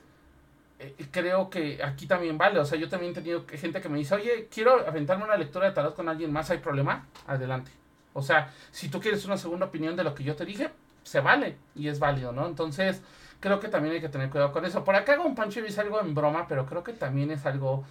eh, 0.78 0.94
creo 1.10 1.48
que 1.48 1.82
aquí 1.82 2.06
también 2.06 2.36
vale. 2.36 2.58
O 2.58 2.66
sea, 2.66 2.78
yo 2.78 2.90
también 2.90 3.12
he 3.12 3.14
tenido 3.14 3.46
gente 3.48 3.80
que 3.80 3.88
me 3.88 3.96
dice, 3.96 4.14
oye, 4.16 4.48
quiero 4.52 4.86
aventarme 4.86 5.24
una 5.24 5.38
lectura 5.38 5.66
de 5.66 5.72
tarot 5.72 5.94
con 5.94 6.10
alguien 6.10 6.30
más, 6.30 6.50
¿hay 6.50 6.58
problema? 6.58 7.06
Adelante. 7.26 7.70
O 8.18 8.22
sea, 8.22 8.52
si 8.70 8.88
tú 8.88 9.00
quieres 9.00 9.24
una 9.24 9.36
segunda 9.36 9.66
opinión 9.66 9.96
de 9.96 10.04
lo 10.04 10.14
que 10.14 10.24
yo 10.24 10.36
te 10.36 10.44
dije, 10.44 10.70
se 11.02 11.20
vale 11.20 11.56
y 11.74 11.88
es 11.88 11.98
válido, 11.98 12.32
¿no? 12.32 12.46
Entonces, 12.46 13.02
creo 13.40 13.60
que 13.60 13.68
también 13.68 13.94
hay 13.94 14.00
que 14.00 14.08
tener 14.08 14.30
cuidado 14.30 14.52
con 14.52 14.64
eso. 14.64 14.84
Por 14.84 14.94
acá 14.94 15.14
hago 15.14 15.24
un 15.24 15.34
pancho 15.34 15.60
es 15.60 15.78
algo 15.78 16.00
en 16.00 16.14
broma, 16.14 16.46
pero 16.48 16.66
creo 16.66 16.84
que 16.84 16.92
también 16.92 17.30
es 17.30 17.46
algo 17.46 17.84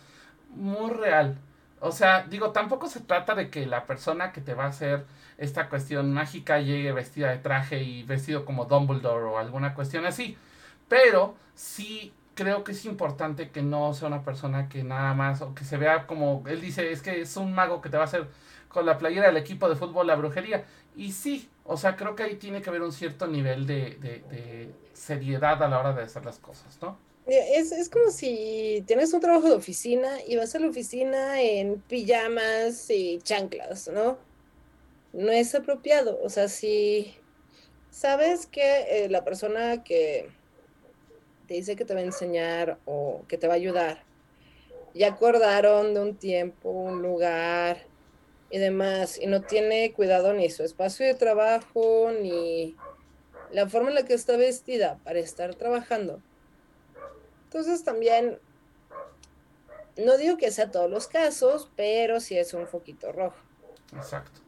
muy 0.50 0.92
real. 0.92 1.38
O 1.80 1.92
sea, 1.92 2.26
digo, 2.28 2.52
tampoco 2.52 2.88
se 2.88 3.02
trata 3.02 3.36
de 3.36 3.50
que 3.50 3.66
la 3.66 3.86
persona 3.86 4.32
que 4.32 4.42
te 4.42 4.54
va 4.54 4.66
a 4.66 4.70
hacer 4.70 5.06
esta 5.38 5.70
cuestión 5.70 6.14
mágica 6.14 6.60
llegue 6.60 6.92
vestida 6.92 7.30
de 7.30 7.38
traje 7.38 7.84
y 7.84 8.04
vestido 8.04 8.46
como 8.46 8.66
Dumbledore 8.66 9.26
o 9.26 9.38
alguna 9.38 9.74
cuestión 9.76 10.06
así. 10.06 10.38
Pero 10.90 11.36
sí 11.56 12.14
creo 12.34 12.64
que 12.64 12.72
es 12.72 12.86
importante 12.86 13.50
que 13.50 13.62
no 13.64 13.94
sea 13.94 14.08
una 14.08 14.24
persona 14.24 14.70
que 14.70 14.84
nada 14.84 15.14
más, 15.14 15.42
o 15.42 15.56
que 15.56 15.64
se 15.66 15.78
vea 15.78 16.08
como, 16.08 16.44
él 16.48 16.62
dice, 16.62 16.92
es 16.92 17.02
que 17.02 17.22
es 17.22 17.36
un 17.38 17.54
mago 17.54 17.82
que 17.82 17.90
te 17.90 17.98
va 17.98 18.04
a 18.04 18.06
hacer 18.06 18.28
la 18.86 18.98
playera 18.98 19.28
del 19.28 19.38
equipo 19.38 19.70
de 19.70 19.76
fútbol 19.76 20.08
La 20.08 20.16
Brujería. 20.16 20.66
Y 20.96 21.12
sí, 21.12 21.50
o 21.64 21.78
sea, 21.78 21.96
creo 21.96 22.16
que 22.16 22.24
ahí 22.24 22.36
tiene 22.36 22.62
que 22.62 22.70
haber 22.70 22.82
un 22.82 22.92
cierto 22.92 23.28
nivel 23.28 23.68
de, 23.68 24.74
seriedad 24.94 25.62
a 25.62 25.68
la 25.68 25.80
hora 25.80 25.94
de 25.94 26.04
hacer 26.04 26.26
las 26.26 26.40
cosas, 26.40 26.78
¿no? 26.82 26.98
Es, 27.28 27.74
es, 27.74 27.90
como 27.90 28.10
si 28.10 28.84
tienes 28.88 29.14
un 29.14 29.20
trabajo 29.20 29.50
de 29.50 29.56
oficina 29.56 30.08
y 30.26 30.38
vas 30.38 30.56
a 30.56 30.60
la 30.60 30.70
oficina 30.70 31.42
en 31.42 31.82
pijamas 31.82 32.90
y 32.90 33.20
chanclas, 33.22 33.90
¿no? 33.90 34.18
No 35.12 35.32
es 35.32 35.54
apropiado. 35.54 36.20
O 36.24 36.30
sea, 36.30 36.48
si 36.48 37.16
sabes 37.92 38.46
que 38.46 39.04
eh, 39.04 39.10
la 39.10 39.26
persona 39.26 39.84
que 39.84 40.30
te 41.48 41.56
dice 41.56 41.76
que 41.76 41.84
te 41.84 41.94
va 41.94 42.00
a 42.00 42.04
enseñar 42.04 42.78
o 42.86 43.24
que 43.28 43.38
te 43.38 43.48
va 43.48 43.54
a 43.54 43.58
ayudar, 43.58 44.04
ya 44.94 45.10
acordaron 45.10 45.94
de 45.94 46.00
un 46.02 46.16
tiempo, 46.16 46.70
un 46.70 47.02
lugar, 47.02 47.86
y 48.50 48.58
demás, 48.60 49.20
y 49.20 49.28
no 49.28 49.42
tiene 49.42 49.92
cuidado 49.94 50.34
ni 50.34 50.50
su 50.50 50.64
espacio 50.64 51.06
de 51.06 51.14
trabajo, 51.14 52.12
ni 52.22 52.76
la 53.52 53.68
forma 53.68 53.90
en 53.90 53.96
la 53.96 54.06
que 54.06 54.14
está 54.14 54.38
vestida 54.38 55.00
para 55.04 55.20
estar 55.20 55.56
trabajando. 55.56 56.22
Entonces 57.46 57.84
también, 57.84 58.40
no 59.98 60.18
digo 60.18 60.38
que 60.38 60.52
sea 60.52 60.72
todos 60.72 60.90
los 60.90 61.08
casos, 61.08 61.70
pero 61.76 62.20
sí 62.20 62.38
es 62.38 62.54
un 62.54 62.68
foquito 62.68 63.12
rojo. 63.12 63.38
Exacto. 63.96 64.42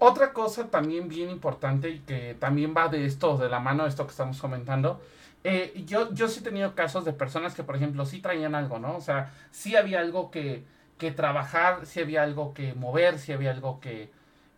Otra 0.00 0.32
cosa 0.32 0.68
también 0.68 1.08
bien 1.08 1.30
importante 1.30 1.90
y 1.90 2.00
que 2.00 2.36
también 2.38 2.74
va 2.76 2.88
de 2.88 3.04
esto, 3.04 3.36
de 3.36 3.48
la 3.48 3.58
mano 3.58 3.82
de 3.82 3.88
esto 3.88 4.04
que 4.04 4.12
estamos 4.12 4.40
comentando, 4.40 5.00
eh, 5.42 5.82
yo, 5.86 6.12
yo 6.12 6.28
sí 6.28 6.40
he 6.40 6.42
tenido 6.42 6.74
casos 6.74 7.04
de 7.04 7.12
personas 7.12 7.54
que, 7.54 7.64
por 7.64 7.76
ejemplo, 7.76 8.06
sí 8.06 8.20
traían 8.20 8.54
algo, 8.54 8.78
¿no? 8.78 8.96
O 8.96 9.00
sea, 9.00 9.32
sí 9.50 9.74
había 9.74 10.00
algo 10.00 10.30
que, 10.30 10.64
que 10.98 11.12
trabajar, 11.12 11.86
si 11.86 12.00
había 12.00 12.22
algo 12.22 12.54
que 12.54 12.74
mover, 12.74 13.18
si 13.18 13.32
había 13.32 13.50
algo 13.52 13.80
que, 13.80 14.10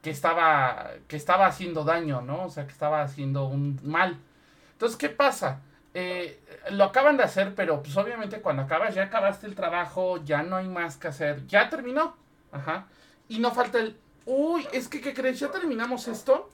que, 0.03 0.11
estaba, 0.11 0.91
que 1.09 1.17
estaba 1.17 1.47
haciendo 1.47 1.85
daño, 1.85 2.23
¿no? 2.23 2.45
O 2.45 2.51
sea, 2.51 2.67
que 2.67 2.73
estaba 2.73 3.03
haciendo 3.03 3.47
un 3.47 3.79
mal. 3.85 4.19
Entonces, 4.73 4.97
¿qué 4.97 5.11
pasa? 5.11 5.61
Eh, 5.93 6.41
lo 6.71 6.85
acaban 6.85 7.17
de 7.17 7.25
hacer, 7.25 7.55
pero 7.55 7.83
pues 7.83 7.97
obviamente 7.97 8.41
cuando 8.41 8.63
acabas, 8.63 8.95
ya 8.95 9.05
acabaste 9.05 9.47
el 9.47 9.55
trabajo, 9.55 10.23
ya 10.25 10.43
no 10.43 10.57
hay 10.57 10.69
más 10.69 10.97
que 10.97 11.09
hacer, 11.09 11.47
ya 11.47 11.69
terminó. 11.69 12.17
Ajá. 12.53 12.87
Y 13.29 13.39
no 13.39 13.53
falta 13.53 13.79
el, 13.79 13.97
uy, 14.27 14.67
es 14.73 14.89
que, 14.89 15.01
¿qué 15.01 15.15
crees? 15.15 15.41
Ya 15.41 15.51
terminamos 15.51 16.09
esto, 16.09 16.51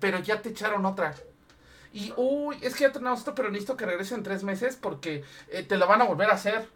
pero 0.00 0.18
ya 0.18 0.42
te 0.42 0.50
echaron 0.50 0.84
otra. 0.84 1.14
Y, 1.92 2.12
uy, 2.16 2.56
es 2.60 2.74
que 2.74 2.84
ya 2.84 2.92
tenemos 2.92 3.20
esto, 3.20 3.34
pero 3.34 3.50
necesito 3.50 3.76
que 3.76 3.86
regrese 3.86 4.14
en 4.14 4.22
tres 4.22 4.44
meses 4.44 4.76
porque 4.76 5.24
eh, 5.48 5.62
te 5.62 5.76
lo 5.76 5.86
van 5.86 6.02
a 6.02 6.04
volver 6.04 6.30
a 6.30 6.34
hacer. 6.34 6.68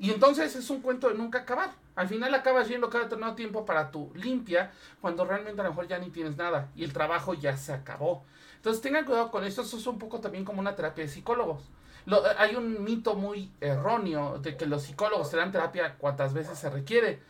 Y 0.00 0.10
entonces 0.10 0.56
es 0.56 0.70
un 0.70 0.80
cuento 0.80 1.10
de 1.10 1.14
nunca 1.14 1.40
acabar. 1.40 1.72
Al 1.94 2.08
final 2.08 2.32
acabas 2.32 2.66
yendo 2.68 2.88
cada 2.88 3.04
determinado 3.04 3.36
tiempo 3.36 3.66
para 3.66 3.90
tu 3.90 4.10
limpia, 4.14 4.72
cuando 5.02 5.26
realmente 5.26 5.60
a 5.60 5.64
lo 5.64 5.70
mejor 5.70 5.88
ya 5.88 5.98
ni 5.98 6.08
tienes 6.08 6.38
nada 6.38 6.70
y 6.74 6.84
el 6.84 6.94
trabajo 6.94 7.34
ya 7.34 7.54
se 7.58 7.74
acabó. 7.74 8.24
Entonces 8.56 8.80
tengan 8.80 9.04
cuidado 9.04 9.30
con 9.30 9.44
esto, 9.44 9.60
eso 9.60 9.76
es 9.76 9.86
un 9.86 9.98
poco 9.98 10.18
también 10.20 10.46
como 10.46 10.58
una 10.58 10.74
terapia 10.74 11.04
de 11.04 11.10
psicólogos. 11.10 11.64
Eh, 12.06 12.14
hay 12.38 12.56
un 12.56 12.82
mito 12.82 13.14
muy 13.14 13.52
erróneo 13.60 14.38
de 14.38 14.56
que 14.56 14.64
los 14.64 14.84
psicólogos 14.84 15.30
te 15.30 15.36
dan 15.36 15.52
terapia 15.52 15.96
cuantas 15.98 16.32
veces 16.32 16.58
se 16.58 16.70
requiere. 16.70 17.20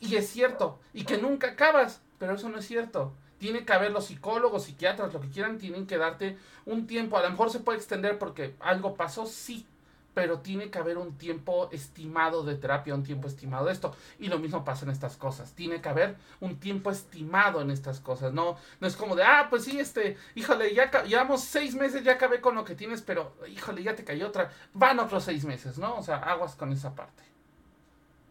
Y 0.00 0.16
es 0.16 0.26
cierto, 0.26 0.80
y 0.94 1.04
que 1.04 1.18
nunca 1.18 1.48
acabas, 1.48 2.00
pero 2.18 2.36
eso 2.36 2.48
no 2.48 2.58
es 2.58 2.66
cierto. 2.66 3.12
Tiene 3.36 3.66
que 3.66 3.72
haber 3.74 3.92
los 3.92 4.06
psicólogos, 4.06 4.64
psiquiatras, 4.64 5.12
lo 5.12 5.20
que 5.20 5.28
quieran, 5.28 5.58
tienen 5.58 5.86
que 5.86 5.98
darte 5.98 6.38
un 6.64 6.86
tiempo. 6.86 7.18
A 7.18 7.22
lo 7.22 7.28
mejor 7.28 7.50
se 7.50 7.60
puede 7.60 7.76
extender 7.76 8.18
porque 8.18 8.54
algo 8.60 8.94
pasó, 8.94 9.26
sí, 9.26 9.66
pero 10.14 10.38
tiene 10.38 10.70
que 10.70 10.78
haber 10.78 10.96
un 10.96 11.18
tiempo 11.18 11.68
estimado 11.72 12.44
de 12.44 12.54
terapia, 12.54 12.94
un 12.94 13.02
tiempo 13.02 13.26
estimado 13.26 13.66
de 13.66 13.72
esto. 13.72 13.94
Y 14.18 14.28
lo 14.28 14.38
mismo 14.38 14.64
pasa 14.64 14.84
en 14.84 14.92
estas 14.92 15.16
cosas. 15.16 15.52
Tiene 15.52 15.80
que 15.80 15.88
haber 15.88 16.16
un 16.40 16.60
tiempo 16.60 16.90
estimado 16.90 17.60
en 17.60 17.70
estas 17.70 18.00
cosas. 18.00 18.32
No, 18.32 18.56
no 18.80 18.86
es 18.86 18.96
como 18.96 19.16
de, 19.16 19.24
ah, 19.24 19.48
pues 19.50 19.64
sí, 19.64 19.78
este, 19.78 20.16
híjole, 20.34 20.74
ya 20.74 20.90
llevamos 21.02 21.42
seis 21.42 21.74
meses, 21.74 22.04
ya 22.04 22.12
acabé 22.12 22.40
con 22.40 22.54
lo 22.54 22.64
que 22.64 22.74
tienes, 22.74 23.02
pero 23.02 23.34
híjole, 23.48 23.82
ya 23.82 23.96
te 23.96 24.04
cayó 24.04 24.28
otra. 24.28 24.50
Van 24.72 24.98
otros 25.00 25.24
seis 25.24 25.44
meses, 25.44 25.78
¿no? 25.78 25.96
O 25.96 26.02
sea, 26.02 26.16
aguas 26.16 26.54
con 26.54 26.72
esa 26.72 26.94
parte. 26.94 27.24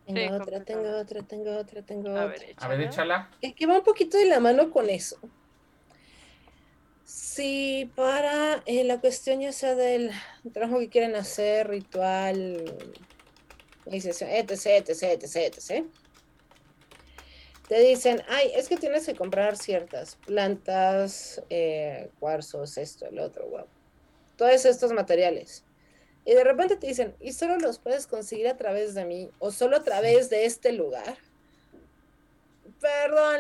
Tengo 0.06 0.36
otra, 0.36 0.64
tengo 0.64 0.98
otra, 0.98 1.24
tengo 1.24 1.58
otra, 1.58 1.82
tengo 1.82 2.10
otra. 2.10 2.24
A 2.58 2.68
ver, 2.68 2.82
échala. 2.82 3.30
Es 3.42 3.54
que 3.54 3.66
va 3.66 3.78
un 3.78 3.84
poquito 3.84 4.18
de 4.18 4.26
la 4.26 4.40
mano 4.40 4.70
con 4.70 4.90
eso. 4.90 5.18
Sí, 7.06 7.92
para 7.96 8.64
eh, 8.66 8.84
la 8.84 9.00
cuestión 9.00 9.42
ya 9.42 9.52
sea 9.52 9.76
del 9.76 10.12
trabajo 10.54 10.80
que 10.80 10.90
quieren 10.90 11.16
hacer, 11.16 11.68
ritual, 11.68 12.64
etc, 13.86 14.22
etc, 14.22 14.90
etc, 14.90 15.36
etc. 15.36 15.86
Te 17.68 17.80
dicen, 17.80 18.22
ay, 18.30 18.52
es 18.56 18.70
que 18.70 18.78
tienes 18.78 19.06
que 19.06 19.16
comprar 19.16 19.58
ciertas 19.58 20.16
plantas, 20.26 21.42
eh, 21.50 22.10
cuarzos, 22.20 22.78
esto, 22.78 23.06
el 23.08 23.20
otro, 23.20 23.48
wow. 23.50 23.66
Todos 24.38 24.66
estos 24.66 24.92
materiales. 24.94 25.64
Y 26.26 26.34
de 26.34 26.44
repente 26.44 26.78
te 26.78 26.88
dicen, 26.88 27.16
y 27.20 27.34
solo 27.34 27.58
los 27.58 27.80
puedes 27.80 28.08
conseguir 28.08 28.48
a 28.48 28.58
través 28.58 28.94
de 28.94 29.06
mí, 29.06 29.30
o 29.40 29.52
solo 29.52 29.78
a 29.78 29.84
través 29.84 30.30
de 30.30 30.46
este 30.46 30.72
lugar. 30.72 31.18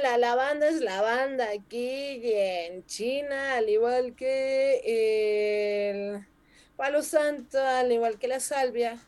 La 0.03 0.17
lavanda 0.17 0.67
es 0.67 0.81
lavanda 0.81 1.47
aquí 1.49 2.19
y 2.21 2.33
en 2.33 2.85
China, 2.85 3.53
al 3.53 3.69
igual 3.69 4.15
que 4.17 4.81
el 4.83 6.27
palo 6.75 7.01
santo, 7.01 7.57
al 7.57 7.89
igual 7.89 8.19
que 8.19 8.27
la 8.27 8.41
salvia. 8.41 8.99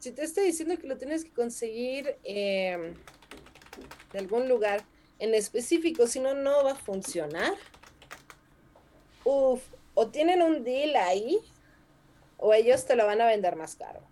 Si 0.00 0.12
te 0.12 0.22
estoy 0.24 0.44
diciendo 0.44 0.76
que 0.76 0.86
lo 0.86 0.98
tienes 0.98 1.24
que 1.24 1.30
conseguir 1.30 2.18
em, 2.22 2.92
de 4.12 4.18
algún 4.18 4.46
lugar 4.46 4.84
en 5.20 5.34
específico, 5.34 6.06
si 6.06 6.20
no, 6.20 6.34
no 6.34 6.64
va 6.64 6.72
a 6.72 6.76
funcionar. 6.76 7.54
Uf, 9.24 9.62
o 9.94 10.08
tienen 10.08 10.42
un 10.42 10.64
deal 10.64 10.96
ahí, 10.96 11.38
o 12.36 12.52
ellos 12.52 12.84
te 12.84 12.94
lo 12.94 13.06
van 13.06 13.22
a 13.22 13.26
vender 13.26 13.56
más 13.56 13.74
caro. 13.74 14.02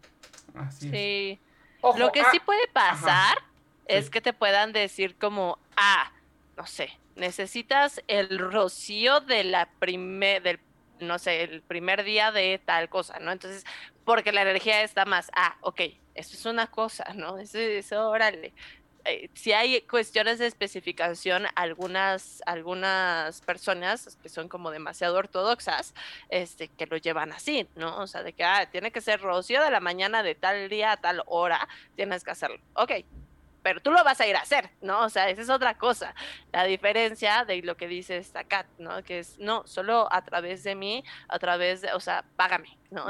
sí. 0.70 1.38
lo 1.82 2.12
que 2.12 2.20
sí 2.30 2.38
ah, 2.40 2.46
puede 2.46 2.66
pasar 2.68 3.36
es 3.84 4.08
que 4.08 4.22
te 4.22 4.32
puedan 4.32 4.72
decir 4.72 5.18
como, 5.18 5.58
ah, 5.76 6.12
no 6.56 6.66
sé, 6.66 6.98
necesitas 7.16 8.02
el 8.06 8.38
rocío 8.38 9.20
de 9.20 9.44
la 9.44 9.68
primer, 9.78 10.42
del, 10.42 10.60
no 11.00 11.18
sé, 11.18 11.42
el 11.42 11.62
primer 11.62 12.04
día 12.04 12.32
de 12.32 12.60
tal 12.64 12.88
cosa, 12.88 13.18
¿no? 13.18 13.32
Entonces, 13.32 13.64
porque 14.04 14.32
la 14.32 14.42
energía 14.42 14.82
está 14.82 15.04
más, 15.04 15.30
ah, 15.34 15.56
ok, 15.60 15.80
eso 16.14 16.34
es 16.36 16.46
una 16.46 16.66
cosa, 16.66 17.04
¿no? 17.14 17.38
Eso, 17.38 18.08
órale. 18.08 18.52
Eh, 19.04 19.30
si 19.34 19.52
hay 19.52 19.80
cuestiones 19.82 20.38
de 20.38 20.46
especificación, 20.46 21.46
algunas, 21.56 22.40
algunas 22.46 23.40
personas 23.40 24.16
que 24.22 24.28
son 24.28 24.48
como 24.48 24.70
demasiado 24.70 25.16
ortodoxas, 25.16 25.92
este, 26.28 26.68
que 26.68 26.86
lo 26.86 26.96
llevan 26.96 27.32
así, 27.32 27.66
¿no? 27.74 27.98
O 27.98 28.06
sea, 28.06 28.22
de 28.22 28.32
que, 28.32 28.44
ah, 28.44 28.68
tiene 28.70 28.92
que 28.92 29.00
ser 29.00 29.20
rocío 29.20 29.62
de 29.62 29.72
la 29.72 29.80
mañana 29.80 30.22
de 30.22 30.36
tal 30.36 30.68
día 30.68 30.92
a 30.92 30.96
tal 30.98 31.22
hora, 31.26 31.68
tienes 31.96 32.22
que 32.22 32.30
hacerlo. 32.30 32.60
Ok, 32.74 32.92
pero 33.62 33.80
tú 33.80 33.90
lo 33.90 34.02
vas 34.04 34.20
a 34.20 34.26
ir 34.26 34.36
a 34.36 34.40
hacer, 34.40 34.70
¿no? 34.80 35.00
O 35.00 35.08
sea, 35.08 35.28
esa 35.28 35.42
es 35.42 35.50
otra 35.50 35.76
cosa. 35.78 36.14
La 36.52 36.64
diferencia 36.64 37.44
de 37.44 37.62
lo 37.62 37.76
que 37.76 37.88
dice 37.88 38.16
esta 38.16 38.44
Kat, 38.44 38.66
¿no? 38.78 39.02
Que 39.02 39.20
es, 39.20 39.38
no, 39.38 39.66
solo 39.66 40.08
a 40.12 40.22
través 40.22 40.64
de 40.64 40.74
mí, 40.74 41.04
a 41.28 41.38
través 41.38 41.80
de, 41.80 41.92
o 41.92 42.00
sea, 42.00 42.24
págame, 42.36 42.76
¿no? 42.90 43.06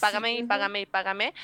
págame 0.00 0.34
y 0.34 0.44
págame 0.44 0.80
y 0.80 0.86
págame. 0.86 1.34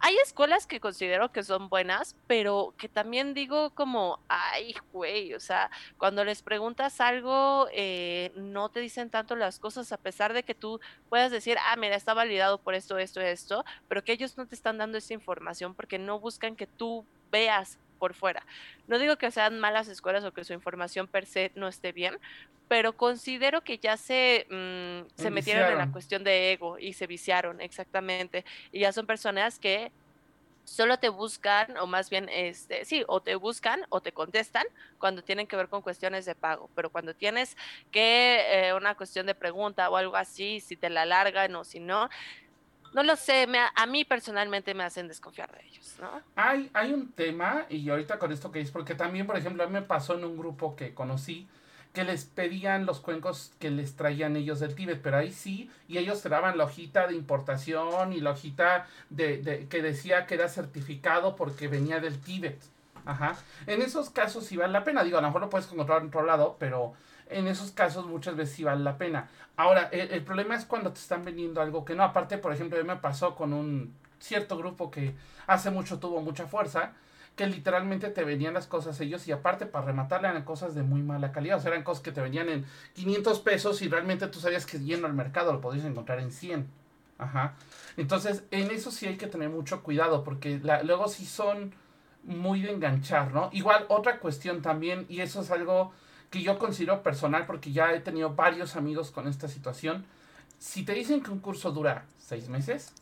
Hay 0.00 0.16
escuelas 0.16 0.66
que 0.66 0.80
considero 0.80 1.32
que 1.32 1.42
son 1.42 1.68
buenas, 1.68 2.16
pero 2.26 2.74
que 2.76 2.88
también 2.88 3.34
digo 3.34 3.70
como, 3.70 4.20
ay, 4.28 4.74
güey, 4.92 5.34
o 5.34 5.40
sea, 5.40 5.70
cuando 5.96 6.24
les 6.24 6.42
preguntas 6.42 7.00
algo, 7.00 7.68
eh, 7.72 8.32
no 8.36 8.68
te 8.68 8.80
dicen 8.80 9.10
tanto 9.10 9.36
las 9.36 9.58
cosas, 9.58 9.92
a 9.92 9.96
pesar 9.96 10.32
de 10.32 10.42
que 10.42 10.54
tú 10.54 10.80
puedas 11.08 11.30
decir, 11.30 11.56
ah, 11.64 11.76
mira, 11.76 11.96
está 11.96 12.14
validado 12.14 12.58
por 12.58 12.74
esto, 12.74 12.98
esto, 12.98 13.20
esto, 13.20 13.64
pero 13.88 14.02
que 14.02 14.12
ellos 14.12 14.36
no 14.36 14.46
te 14.46 14.54
están 14.54 14.78
dando 14.78 14.98
esa 14.98 15.14
información 15.14 15.74
porque 15.74 15.98
no 15.98 16.18
buscan 16.18 16.56
que 16.56 16.66
tú 16.66 17.06
veas 17.30 17.78
por 17.98 18.14
fuera. 18.14 18.44
No 18.86 18.98
digo 18.98 19.16
que 19.16 19.30
sean 19.30 19.58
malas 19.58 19.88
escuelas 19.88 20.24
o 20.24 20.32
que 20.32 20.44
su 20.44 20.52
información 20.52 21.06
per 21.06 21.26
se 21.26 21.52
no 21.54 21.68
esté 21.68 21.92
bien, 21.92 22.18
pero 22.68 22.96
considero 22.96 23.62
que 23.62 23.78
ya 23.78 23.96
se, 23.96 24.46
mm, 24.50 25.20
se 25.20 25.30
metieron 25.30 25.72
en 25.72 25.78
la 25.78 25.90
cuestión 25.90 26.22
de 26.24 26.52
ego 26.52 26.78
y 26.78 26.92
se 26.92 27.06
viciaron, 27.06 27.60
exactamente. 27.60 28.44
Y 28.72 28.80
ya 28.80 28.92
son 28.92 29.06
personas 29.06 29.58
que 29.58 29.90
solo 30.68 30.98
te 30.98 31.08
buscan, 31.08 31.76
o 31.78 31.86
más 31.86 32.10
bien, 32.10 32.28
este, 32.28 32.84
sí, 32.84 33.02
o 33.08 33.20
te 33.20 33.34
buscan 33.36 33.86
o 33.88 34.02
te 34.02 34.12
contestan 34.12 34.66
cuando 34.98 35.22
tienen 35.22 35.46
que 35.46 35.56
ver 35.56 35.68
con 35.68 35.80
cuestiones 35.80 36.26
de 36.26 36.34
pago, 36.34 36.68
pero 36.74 36.90
cuando 36.90 37.14
tienes 37.14 37.56
que 37.90 38.68
eh, 38.68 38.74
una 38.74 38.94
cuestión 38.94 39.24
de 39.26 39.34
pregunta 39.34 39.88
o 39.88 39.96
algo 39.96 40.16
así, 40.16 40.60
si 40.60 40.76
te 40.76 40.90
la 40.90 41.06
largan 41.06 41.56
o 41.56 41.64
si 41.64 41.80
no, 41.80 42.10
no 42.92 43.02
lo 43.02 43.16
sé, 43.16 43.46
me, 43.46 43.58
a 43.74 43.86
mí 43.86 44.04
personalmente 44.04 44.74
me 44.74 44.84
hacen 44.84 45.08
desconfiar 45.08 45.50
de 45.52 45.66
ellos, 45.66 45.96
¿no? 46.00 46.22
Hay, 46.36 46.70
hay 46.72 46.92
un 46.92 47.12
tema, 47.12 47.66
y 47.68 47.88
ahorita 47.88 48.18
con 48.18 48.32
esto 48.32 48.50
que 48.50 48.60
es, 48.60 48.70
porque 48.70 48.94
también, 48.94 49.26
por 49.26 49.36
ejemplo, 49.36 49.62
a 49.62 49.66
mí 49.66 49.72
me 49.72 49.82
pasó 49.82 50.14
en 50.16 50.24
un 50.24 50.36
grupo 50.36 50.76
que 50.76 50.94
conocí, 50.94 51.48
que 51.92 52.04
les 52.04 52.24
pedían 52.24 52.86
los 52.86 53.00
cuencos 53.00 53.52
que 53.58 53.70
les 53.70 53.96
traían 53.96 54.36
ellos 54.36 54.60
del 54.60 54.74
Tíbet, 54.74 55.00
pero 55.02 55.16
ahí 55.16 55.32
sí, 55.32 55.70
y 55.88 55.98
ellos 55.98 56.22
te 56.22 56.28
daban 56.28 56.58
la 56.58 56.64
hojita 56.64 57.06
de 57.06 57.14
importación 57.14 58.12
y 58.12 58.20
la 58.20 58.30
hojita 58.30 58.86
de, 59.10 59.66
que 59.68 59.82
decía 59.82 60.26
que 60.26 60.34
era 60.34 60.48
certificado 60.48 61.34
porque 61.34 61.68
venía 61.68 62.00
del 62.00 62.20
Tíbet. 62.20 62.60
Ajá. 63.04 63.36
En 63.66 63.80
esos 63.80 64.10
casos 64.10 64.44
sí 64.44 64.56
vale 64.56 64.72
la 64.72 64.84
pena, 64.84 65.02
digo, 65.02 65.16
a 65.16 65.22
lo 65.22 65.28
mejor 65.28 65.40
lo 65.40 65.50
puedes 65.50 65.72
encontrar 65.72 66.02
en 66.02 66.08
otro 66.08 66.24
lado, 66.24 66.56
pero 66.60 66.92
en 67.30 67.46
esos 67.48 67.70
casos 67.72 68.06
muchas 68.06 68.36
veces 68.36 68.54
sí 68.56 68.64
vale 68.64 68.82
la 68.82 68.98
pena. 68.98 69.28
Ahora, 69.56 69.88
el, 69.92 70.22
problema 70.22 70.54
es 70.54 70.64
cuando 70.64 70.92
te 70.92 71.00
están 71.00 71.24
vendiendo 71.24 71.60
algo 71.60 71.84
que 71.84 71.94
no. 71.94 72.02
Aparte, 72.02 72.38
por 72.38 72.52
ejemplo, 72.52 72.78
a 72.78 72.82
mí 72.82 72.88
me 72.88 72.96
pasó 72.96 73.34
con 73.34 73.52
un 73.52 73.94
cierto 74.18 74.56
grupo 74.56 74.90
que 74.90 75.14
hace 75.46 75.70
mucho 75.70 75.98
tuvo 75.98 76.20
mucha 76.20 76.46
fuerza, 76.46 76.92
que 77.36 77.46
literalmente 77.46 78.10
te 78.10 78.24
venían 78.24 78.54
las 78.54 78.66
cosas 78.66 79.00
ellos 79.00 79.26
y 79.28 79.32
aparte 79.32 79.66
para 79.66 79.86
rematarle 79.86 80.28
eran 80.28 80.44
cosas 80.44 80.74
de 80.74 80.82
muy 80.82 81.02
mala 81.02 81.32
calidad. 81.32 81.58
O 81.58 81.60
sea, 81.60 81.70
eran 81.70 81.84
cosas 81.84 82.02
que 82.02 82.12
te 82.12 82.20
venían 82.20 82.48
en 82.48 82.66
500 82.94 83.40
pesos 83.40 83.82
y 83.82 83.88
realmente 83.88 84.26
tú 84.28 84.40
sabías 84.40 84.66
que 84.66 84.78
yendo 84.78 85.06
al 85.06 85.14
mercado 85.14 85.52
lo 85.52 85.60
podías 85.60 85.84
encontrar 85.84 86.20
en 86.20 86.30
100. 86.30 86.68
Ajá. 87.18 87.54
Entonces, 87.96 88.44
en 88.50 88.70
eso 88.70 88.90
sí 88.90 89.06
hay 89.06 89.16
que 89.16 89.26
tener 89.26 89.50
mucho 89.50 89.82
cuidado 89.82 90.22
porque 90.22 90.60
luego 90.84 91.08
sí 91.08 91.26
son 91.26 91.74
muy 92.24 92.62
de 92.62 92.72
enganchar, 92.72 93.32
¿no? 93.32 93.50
Igual 93.52 93.86
otra 93.88 94.18
cuestión 94.20 94.62
también, 94.62 95.06
y 95.08 95.20
eso 95.20 95.40
es 95.40 95.50
algo 95.50 95.92
que 96.30 96.42
yo 96.42 96.58
considero 96.58 97.02
personal 97.02 97.46
porque 97.46 97.72
ya 97.72 97.92
he 97.92 98.00
tenido 98.00 98.34
varios 98.34 98.76
amigos 98.76 99.10
con 99.10 99.28
esta 99.28 99.48
situación. 99.48 100.04
Si 100.58 100.84
te 100.84 100.94
dicen 100.94 101.22
que 101.22 101.30
un 101.30 101.40
curso 101.40 101.70
dura 101.72 102.04
seis 102.18 102.48
meses, 102.48 102.92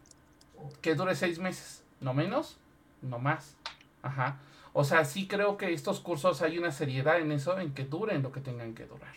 que 0.80 0.94
dure 0.94 1.14
seis 1.14 1.38
meses, 1.38 1.82
no 2.00 2.14
menos, 2.14 2.58
no 3.02 3.18
más. 3.18 3.56
Ajá. 4.02 4.38
O 4.72 4.84
sea, 4.84 5.04
sí 5.04 5.26
creo 5.26 5.56
que 5.56 5.72
estos 5.72 6.00
cursos 6.00 6.42
hay 6.42 6.58
una 6.58 6.70
seriedad 6.70 7.18
en 7.18 7.32
eso, 7.32 7.58
en 7.58 7.72
que 7.72 7.84
duren 7.84 8.22
lo 8.22 8.30
que 8.30 8.40
tengan 8.40 8.74
que 8.74 8.86
durar. 8.86 9.14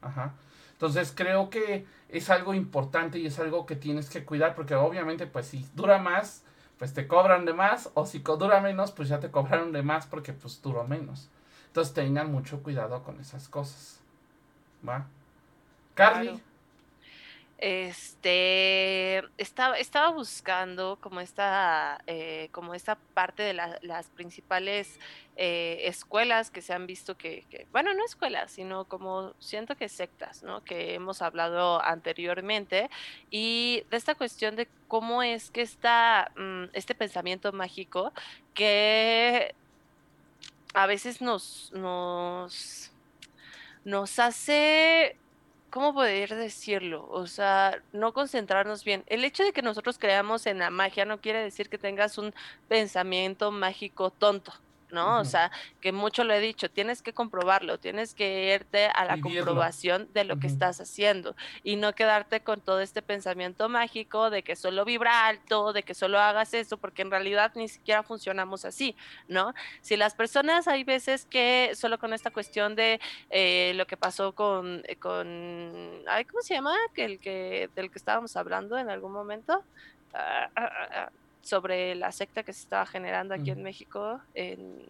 Ajá. 0.00 0.34
Entonces 0.72 1.12
creo 1.14 1.50
que 1.50 1.86
es 2.08 2.30
algo 2.30 2.54
importante 2.54 3.18
y 3.18 3.26
es 3.26 3.38
algo 3.38 3.66
que 3.66 3.76
tienes 3.76 4.10
que 4.10 4.24
cuidar 4.24 4.54
porque 4.54 4.74
obviamente 4.74 5.26
pues 5.26 5.46
si 5.46 5.66
dura 5.74 5.98
más, 5.98 6.44
pues 6.78 6.92
te 6.92 7.06
cobran 7.06 7.44
de 7.44 7.54
más 7.54 7.90
o 7.94 8.04
si 8.06 8.18
dura 8.18 8.60
menos, 8.60 8.92
pues 8.92 9.08
ya 9.08 9.20
te 9.20 9.30
cobraron 9.30 9.72
de 9.72 9.82
más 9.82 10.06
porque 10.06 10.32
pues 10.32 10.60
duró 10.62 10.84
menos. 10.84 11.28
Entonces 11.76 11.92
tengan 11.92 12.32
mucho 12.32 12.62
cuidado 12.62 13.02
con 13.02 13.20
esas 13.20 13.50
cosas. 13.50 14.00
¿Va? 14.88 15.06
Carly. 15.92 16.40
este 17.58 19.18
estaba, 19.36 19.76
estaba 19.76 20.08
buscando 20.08 20.96
como 21.02 21.20
esta, 21.20 22.00
eh, 22.06 22.48
como 22.52 22.72
esta 22.72 22.94
parte 23.12 23.42
de 23.42 23.52
las 23.52 24.08
principales 24.08 24.98
eh, 25.36 25.82
escuelas 25.84 26.50
que 26.50 26.62
se 26.62 26.72
han 26.72 26.86
visto 26.86 27.18
que, 27.18 27.44
bueno, 27.72 27.92
no 27.92 28.06
escuelas, 28.06 28.52
sino 28.52 28.86
como 28.86 29.34
siento 29.38 29.76
que 29.76 29.90
sectas, 29.90 30.42
¿no? 30.42 30.64
Que 30.64 30.94
hemos 30.94 31.20
hablado 31.20 31.82
anteriormente 31.84 32.88
y 33.30 33.84
de 33.90 33.98
esta 33.98 34.14
cuestión 34.14 34.56
de 34.56 34.66
cómo 34.88 35.22
es 35.22 35.50
que 35.50 35.60
está 35.60 36.32
mm, 36.38 36.70
este 36.72 36.94
pensamiento 36.94 37.52
mágico 37.52 38.14
que 38.54 39.54
a 40.76 40.86
veces 40.86 41.22
nos, 41.22 41.72
nos, 41.72 42.92
nos 43.82 44.18
hace 44.18 45.16
¿cómo 45.70 45.94
poder 45.94 46.34
decirlo? 46.34 47.08
O 47.10 47.26
sea, 47.26 47.82
no 47.94 48.12
concentrarnos 48.12 48.84
bien. 48.84 49.02
El 49.06 49.24
hecho 49.24 49.42
de 49.42 49.54
que 49.54 49.62
nosotros 49.62 49.98
creamos 49.98 50.44
en 50.44 50.58
la 50.58 50.68
magia 50.68 51.06
no 51.06 51.20
quiere 51.22 51.42
decir 51.42 51.70
que 51.70 51.78
tengas 51.78 52.18
un 52.18 52.34
pensamiento 52.68 53.50
mágico 53.50 54.10
tonto. 54.10 54.52
¿No? 54.90 55.20
O 55.20 55.24
sea, 55.24 55.50
que 55.80 55.92
mucho 55.92 56.24
lo 56.24 56.34
he 56.34 56.40
dicho, 56.40 56.70
tienes 56.70 57.02
que 57.02 57.12
comprobarlo, 57.12 57.78
tienes 57.78 58.14
que 58.14 58.54
irte 58.54 58.86
a 58.86 59.04
la 59.04 59.20
comprobación 59.20 60.08
de 60.12 60.24
lo 60.24 60.38
que 60.38 60.46
estás 60.46 60.80
haciendo 60.80 61.36
y 61.62 61.76
no 61.76 61.94
quedarte 61.94 62.40
con 62.40 62.60
todo 62.60 62.80
este 62.80 63.02
pensamiento 63.02 63.68
mágico 63.68 64.30
de 64.30 64.42
que 64.42 64.56
solo 64.56 64.84
vibra 64.84 65.26
alto, 65.26 65.72
de 65.72 65.82
que 65.82 65.94
solo 65.94 66.18
hagas 66.18 66.54
eso, 66.54 66.76
porque 66.76 67.02
en 67.02 67.10
realidad 67.10 67.52
ni 67.54 67.68
siquiera 67.68 68.02
funcionamos 68.02 68.64
así, 68.64 68.96
¿no? 69.28 69.54
Si 69.80 69.96
las 69.96 70.14
personas 70.14 70.68
hay 70.68 70.84
veces 70.84 71.26
que 71.26 71.72
solo 71.74 71.98
con 71.98 72.12
esta 72.12 72.30
cuestión 72.30 72.74
de 72.76 73.00
eh, 73.30 73.72
lo 73.74 73.86
que 73.86 73.96
pasó 73.96 74.34
con, 74.34 74.82
eh, 74.86 74.96
con, 74.96 75.26
ay, 76.06 76.24
¿cómo 76.24 76.42
se 76.42 76.54
llama? 76.54 76.74
Que 76.94 77.04
el 77.04 77.18
que, 77.18 77.70
del 77.74 77.90
que 77.90 77.98
estábamos 77.98 78.36
hablando 78.36 78.78
en 78.78 78.90
algún 78.90 79.12
momento. 79.12 79.62
Ah, 80.14 80.48
ah, 80.56 80.70
ah, 80.92 81.10
sobre 81.46 81.94
la 81.94 82.10
secta 82.10 82.42
que 82.42 82.52
se 82.52 82.62
estaba 82.62 82.86
generando 82.86 83.34
aquí 83.34 83.50
en 83.50 83.62
México, 83.62 84.20
en... 84.34 84.82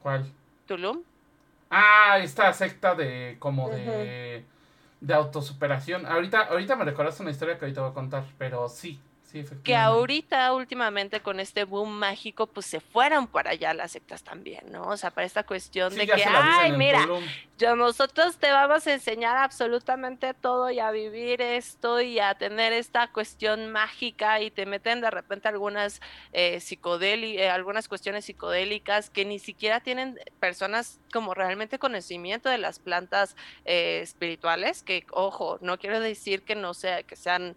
¿Cuál? 0.00 0.30
Tulum. 0.66 1.02
Ah, 1.70 2.18
esta 2.22 2.52
secta 2.52 2.94
de 2.94 3.36
como 3.40 3.68
de, 3.70 4.44
de 5.00 5.14
autosuperación. 5.14 6.06
Ahorita, 6.06 6.42
ahorita 6.42 6.76
me 6.76 6.84
recordaste 6.84 7.22
una 7.22 7.32
historia 7.32 7.58
que 7.58 7.64
ahorita 7.64 7.80
voy 7.80 7.90
a 7.90 7.94
contar, 7.94 8.24
pero 8.38 8.68
sí, 8.68 9.00
que 9.62 9.76
ahorita, 9.76 10.52
últimamente, 10.54 11.20
con 11.20 11.40
este 11.40 11.64
boom 11.64 11.90
mágico, 11.90 12.46
pues 12.46 12.66
se 12.66 12.80
fueron 12.80 13.26
para 13.26 13.50
allá 13.50 13.74
las 13.74 13.92
sectas 13.92 14.22
también, 14.22 14.70
¿no? 14.70 14.82
O 14.88 14.96
sea, 14.96 15.10
para 15.10 15.26
esta 15.26 15.44
cuestión 15.44 15.94
de 15.94 16.06
que, 16.06 16.24
ay, 16.24 16.72
mira, 16.72 17.06
yo, 17.58 17.74
nosotros 17.74 18.36
te 18.36 18.50
vamos 18.50 18.86
a 18.86 18.92
enseñar 18.92 19.36
absolutamente 19.38 20.34
todo 20.34 20.70
y 20.70 20.78
a 20.78 20.90
vivir 20.90 21.40
esto 21.40 22.00
y 22.00 22.18
a 22.18 22.34
tener 22.34 22.72
esta 22.72 23.08
cuestión 23.08 23.72
mágica 23.72 24.40
y 24.40 24.50
te 24.50 24.66
meten 24.66 25.00
de 25.00 25.10
repente 25.10 25.48
algunas 25.48 26.00
eh, 26.32 26.60
eh, 26.60 27.48
algunas 27.48 27.88
cuestiones 27.88 28.26
psicodélicas 28.26 29.10
que 29.10 29.24
ni 29.24 29.38
siquiera 29.38 29.80
tienen 29.80 30.18
personas 30.40 31.00
como 31.12 31.34
realmente 31.34 31.78
conocimiento 31.78 32.48
de 32.48 32.58
las 32.58 32.78
plantas 32.78 33.36
eh, 33.64 34.00
espirituales, 34.02 34.82
que, 34.82 35.06
ojo, 35.12 35.58
no 35.60 35.78
quiero 35.78 36.00
decir 36.00 36.42
que 36.42 36.54
no 36.54 36.74
sea, 36.74 37.02
que 37.02 37.16
sean 37.16 37.56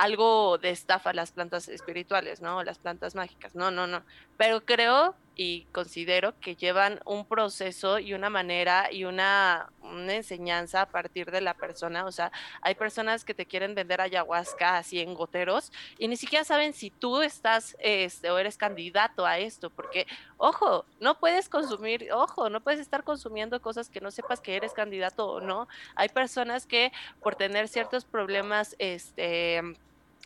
algo 0.00 0.56
de 0.56 0.70
estafa 0.70 1.12
las 1.12 1.30
plantas 1.30 1.68
espirituales, 1.68 2.40
¿no? 2.40 2.64
Las 2.64 2.78
plantas 2.78 3.14
mágicas. 3.14 3.54
No, 3.54 3.70
no, 3.70 3.86
no. 3.86 4.02
Pero 4.38 4.64
creo 4.64 5.14
y 5.36 5.66
considero 5.72 6.38
que 6.40 6.56
llevan 6.56 7.00
un 7.04 7.24
proceso 7.24 7.98
y 7.98 8.14
una 8.14 8.28
manera 8.28 8.92
y 8.92 9.04
una, 9.04 9.70
enseñanza 10.08 10.82
a 10.82 10.86
partir 10.86 11.30
de 11.30 11.40
la 11.42 11.54
persona. 11.54 12.06
O 12.06 12.12
sea, 12.12 12.32
hay 12.62 12.74
personas 12.74 13.24
que 13.24 13.34
te 13.34 13.44
quieren 13.44 13.74
vender 13.74 14.00
ayahuasca 14.00 14.78
así 14.78 15.00
en 15.00 15.14
goteros 15.14 15.70
y 15.98 16.08
ni 16.08 16.16
siquiera 16.16 16.44
saben 16.44 16.72
si 16.72 16.90
tú 16.90 17.20
estás 17.20 17.76
este, 17.80 18.30
o 18.30 18.38
eres 18.38 18.56
candidato 18.56 19.26
a 19.26 19.38
esto, 19.38 19.68
porque, 19.68 20.06
ojo, 20.38 20.86
no 20.98 21.18
puedes 21.18 21.48
consumir, 21.48 22.10
ojo, 22.12 22.48
no 22.48 22.60
puedes 22.60 22.80
estar 22.80 23.04
consumiendo 23.04 23.60
cosas 23.60 23.90
que 23.90 24.00
no 24.00 24.10
sepas 24.10 24.40
que 24.40 24.56
eres 24.56 24.72
candidato 24.72 25.26
o 25.26 25.40
no. 25.40 25.68
Hay 25.94 26.08
personas 26.08 26.66
que 26.66 26.92
por 27.22 27.36
tener 27.36 27.68
ciertos 27.68 28.04
problemas, 28.04 28.76
este 28.78 29.62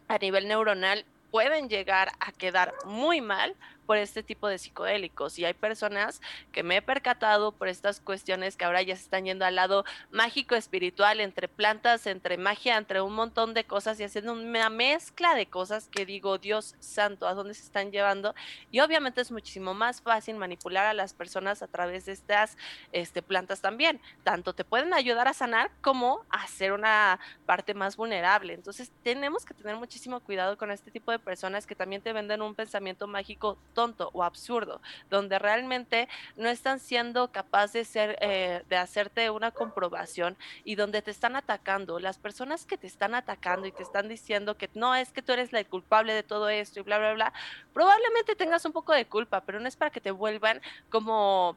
a 0.08 0.18
nivel 0.18 0.48
neuronal 0.48 1.04
pueden 1.30 1.68
llegar 1.68 2.12
a 2.20 2.32
quedar 2.32 2.74
muy 2.84 3.20
mal 3.20 3.56
por 3.86 3.96
este 3.96 4.22
tipo 4.22 4.48
de 4.48 4.58
psicodélicos. 4.58 5.38
Y 5.38 5.44
hay 5.44 5.54
personas 5.54 6.20
que 6.52 6.62
me 6.62 6.76
he 6.76 6.82
percatado 6.82 7.52
por 7.52 7.68
estas 7.68 8.00
cuestiones 8.00 8.56
que 8.56 8.64
ahora 8.64 8.82
ya 8.82 8.96
se 8.96 9.02
están 9.02 9.24
yendo 9.24 9.44
al 9.44 9.56
lado 9.56 9.84
mágico 10.10 10.54
espiritual, 10.54 11.20
entre 11.20 11.48
plantas, 11.48 12.06
entre 12.06 12.36
magia, 12.38 12.76
entre 12.76 13.00
un 13.00 13.14
montón 13.14 13.54
de 13.54 13.64
cosas 13.64 13.98
y 14.00 14.04
haciendo 14.04 14.32
una 14.32 14.70
mezcla 14.70 15.34
de 15.34 15.46
cosas 15.46 15.88
que 15.88 16.06
digo, 16.06 16.38
Dios 16.38 16.74
santo, 16.80 17.26
¿a 17.26 17.34
dónde 17.34 17.54
se 17.54 17.62
están 17.62 17.90
llevando? 17.90 18.34
Y 18.70 18.80
obviamente 18.80 19.20
es 19.20 19.30
muchísimo 19.30 19.74
más 19.74 20.00
fácil 20.00 20.36
manipular 20.36 20.86
a 20.86 20.94
las 20.94 21.14
personas 21.14 21.62
a 21.62 21.66
través 21.66 22.06
de 22.06 22.12
estas 22.12 22.56
este, 22.92 23.22
plantas 23.22 23.60
también. 23.60 24.00
Tanto 24.22 24.52
te 24.54 24.64
pueden 24.64 24.94
ayudar 24.94 25.28
a 25.28 25.34
sanar 25.34 25.70
como 25.80 26.24
a 26.30 26.42
hacer 26.42 26.72
una 26.72 27.18
parte 27.46 27.74
más 27.74 27.96
vulnerable. 27.96 28.54
Entonces 28.54 28.90
tenemos 29.02 29.44
que 29.44 29.54
tener 29.54 29.76
muchísimo 29.76 30.20
cuidado 30.20 30.56
con 30.56 30.70
este 30.70 30.90
tipo 30.90 31.10
de 31.10 31.18
personas 31.18 31.66
que 31.66 31.74
también 31.74 32.02
te 32.02 32.12
venden 32.12 32.42
un 32.42 32.54
pensamiento 32.54 33.06
mágico 33.06 33.58
tonto 33.74 34.10
o 34.12 34.22
absurdo, 34.22 34.80
donde 35.10 35.38
realmente 35.38 36.08
no 36.36 36.48
están 36.48 36.80
siendo 36.80 37.30
capaces 37.30 37.74
de, 37.74 37.84
ser, 37.84 38.18
eh, 38.20 38.62
de 38.68 38.76
hacerte 38.76 39.30
una 39.30 39.50
comprobación 39.50 40.36
y 40.64 40.76
donde 40.76 41.02
te 41.02 41.10
están 41.10 41.36
atacando. 41.36 41.98
Las 41.98 42.18
personas 42.18 42.64
que 42.64 42.78
te 42.78 42.86
están 42.86 43.14
atacando 43.14 43.66
y 43.66 43.72
te 43.72 43.82
están 43.82 44.08
diciendo 44.08 44.56
que 44.56 44.70
no 44.74 44.94
es 44.94 45.12
que 45.12 45.22
tú 45.22 45.32
eres 45.32 45.52
la 45.52 45.64
culpable 45.64 46.14
de 46.14 46.22
todo 46.22 46.48
esto 46.48 46.80
y 46.80 46.82
bla, 46.82 46.98
bla, 46.98 47.12
bla, 47.14 47.32
probablemente 47.72 48.36
tengas 48.36 48.64
un 48.64 48.72
poco 48.72 48.92
de 48.92 49.06
culpa, 49.06 49.40
pero 49.42 49.60
no 49.60 49.68
es 49.68 49.76
para 49.76 49.90
que 49.90 50.00
te 50.00 50.10
vuelvan 50.10 50.60
como... 50.88 51.56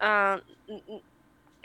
Uh, 0.00 1.00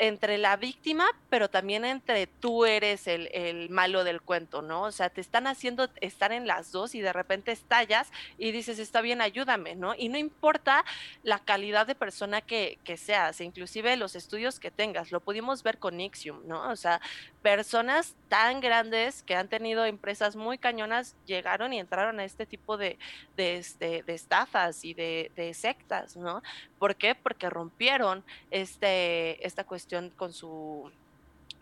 entre 0.01 0.39
la 0.39 0.57
víctima, 0.57 1.05
pero 1.29 1.47
también 1.47 1.85
entre 1.85 2.25
tú 2.25 2.65
eres 2.65 3.05
el, 3.05 3.69
malo 3.69 4.03
del 4.03 4.19
cuento, 4.19 4.63
¿no? 4.63 4.81
O 4.85 4.91
sea, 4.91 5.11
te 5.11 5.21
están 5.21 5.45
haciendo 5.45 5.89
estar 6.01 6.31
en 6.31 6.47
las 6.47 6.71
dos 6.71 6.95
y 6.95 7.01
de 7.01 7.13
repente 7.13 7.51
estallas 7.51 8.11
y 8.39 8.51
dices, 8.51 8.79
está 8.79 9.01
bien, 9.01 9.21
ayúdame, 9.21 9.75
¿no? 9.75 9.93
Y 9.95 10.09
no 10.09 10.17
importa 10.17 10.83
la 11.21 11.37
calidad 11.37 11.85
de 11.85 11.93
persona 11.93 12.41
que, 12.41 12.79
seas, 12.97 13.41
inclusive 13.41 13.95
los 13.95 14.15
estudios 14.15 14.59
que 14.59 14.71
tengas, 14.71 15.11
lo 15.11 15.19
pudimos 15.19 15.61
ver 15.61 15.77
con 15.77 16.01
Ixium, 16.01 16.47
¿no? 16.47 16.71
O 16.71 16.75
sea, 16.75 16.99
personas 17.43 18.15
tan 18.27 18.59
grandes 18.59 19.21
que 19.21 19.35
han 19.35 19.49
tenido 19.49 19.85
empresas 19.85 20.35
muy 20.35 20.57
cañonas 20.57 21.15
llegaron 21.27 21.73
y 21.73 21.79
entraron 21.79 22.19
a 22.19 22.25
este 22.25 22.47
tipo 22.47 22.75
de, 22.75 22.97
de, 23.37 23.57
este, 23.57 24.01
de 24.01 24.13
estafas 24.15 24.83
y 24.83 24.95
de, 24.95 25.31
de, 25.35 25.53
sectas, 25.53 26.17
¿no? 26.17 26.41
¿Por 26.79 26.95
qué? 26.95 27.13
Porque 27.13 27.51
rompieron 27.51 28.23
este, 28.49 29.45
esta 29.45 29.63
cuestión 29.63 29.90
con 30.15 30.33
su, 30.33 30.91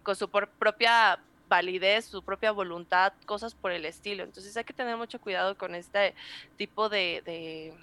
con 0.04 0.16
su 0.16 0.30
propia 0.30 1.20
validez, 1.48 2.06
su 2.06 2.24
propia 2.24 2.52
voluntad, 2.52 3.14
cosas 3.26 3.56
por 3.56 3.72
el 3.72 3.86
estilo. 3.86 4.24
Entonces 4.24 4.56
hay 4.56 4.64
que 4.64 4.74
tener 4.74 4.96
mucho 4.96 5.20
cuidado 5.20 5.58
con 5.58 5.76
este 5.76 6.14
tipo 6.58 6.88
de, 6.88 7.74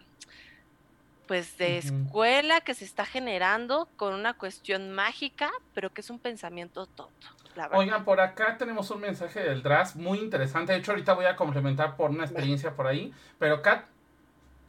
pues 1.26 1.58
de 1.58 1.78
escuela 1.78 2.60
que 2.60 2.74
se 2.74 2.84
está 2.84 3.04
generando 3.04 3.88
con 3.96 4.14
una 4.14 4.34
cuestión 4.34 4.92
mágica, 4.92 5.50
pero 5.74 5.92
que 5.92 6.00
es 6.00 6.10
un 6.10 6.18
pensamiento 6.18 6.86
tonto. 6.86 7.26
Oigan, 7.72 8.04
por 8.04 8.20
acá 8.20 8.56
tenemos 8.58 8.90
un 8.90 9.00
mensaje 9.00 9.40
del 9.40 9.62
DRAS 9.62 9.96
muy 9.96 10.18
interesante. 10.18 10.72
De 10.72 10.78
hecho, 10.78 10.92
ahorita 10.92 11.14
voy 11.14 11.24
a 11.24 11.36
complementar 11.36 11.96
por 11.96 12.10
una 12.10 12.24
experiencia 12.24 12.76
por 12.76 12.86
ahí. 12.86 13.14
Pero, 13.38 13.62
Kat, 13.62 13.86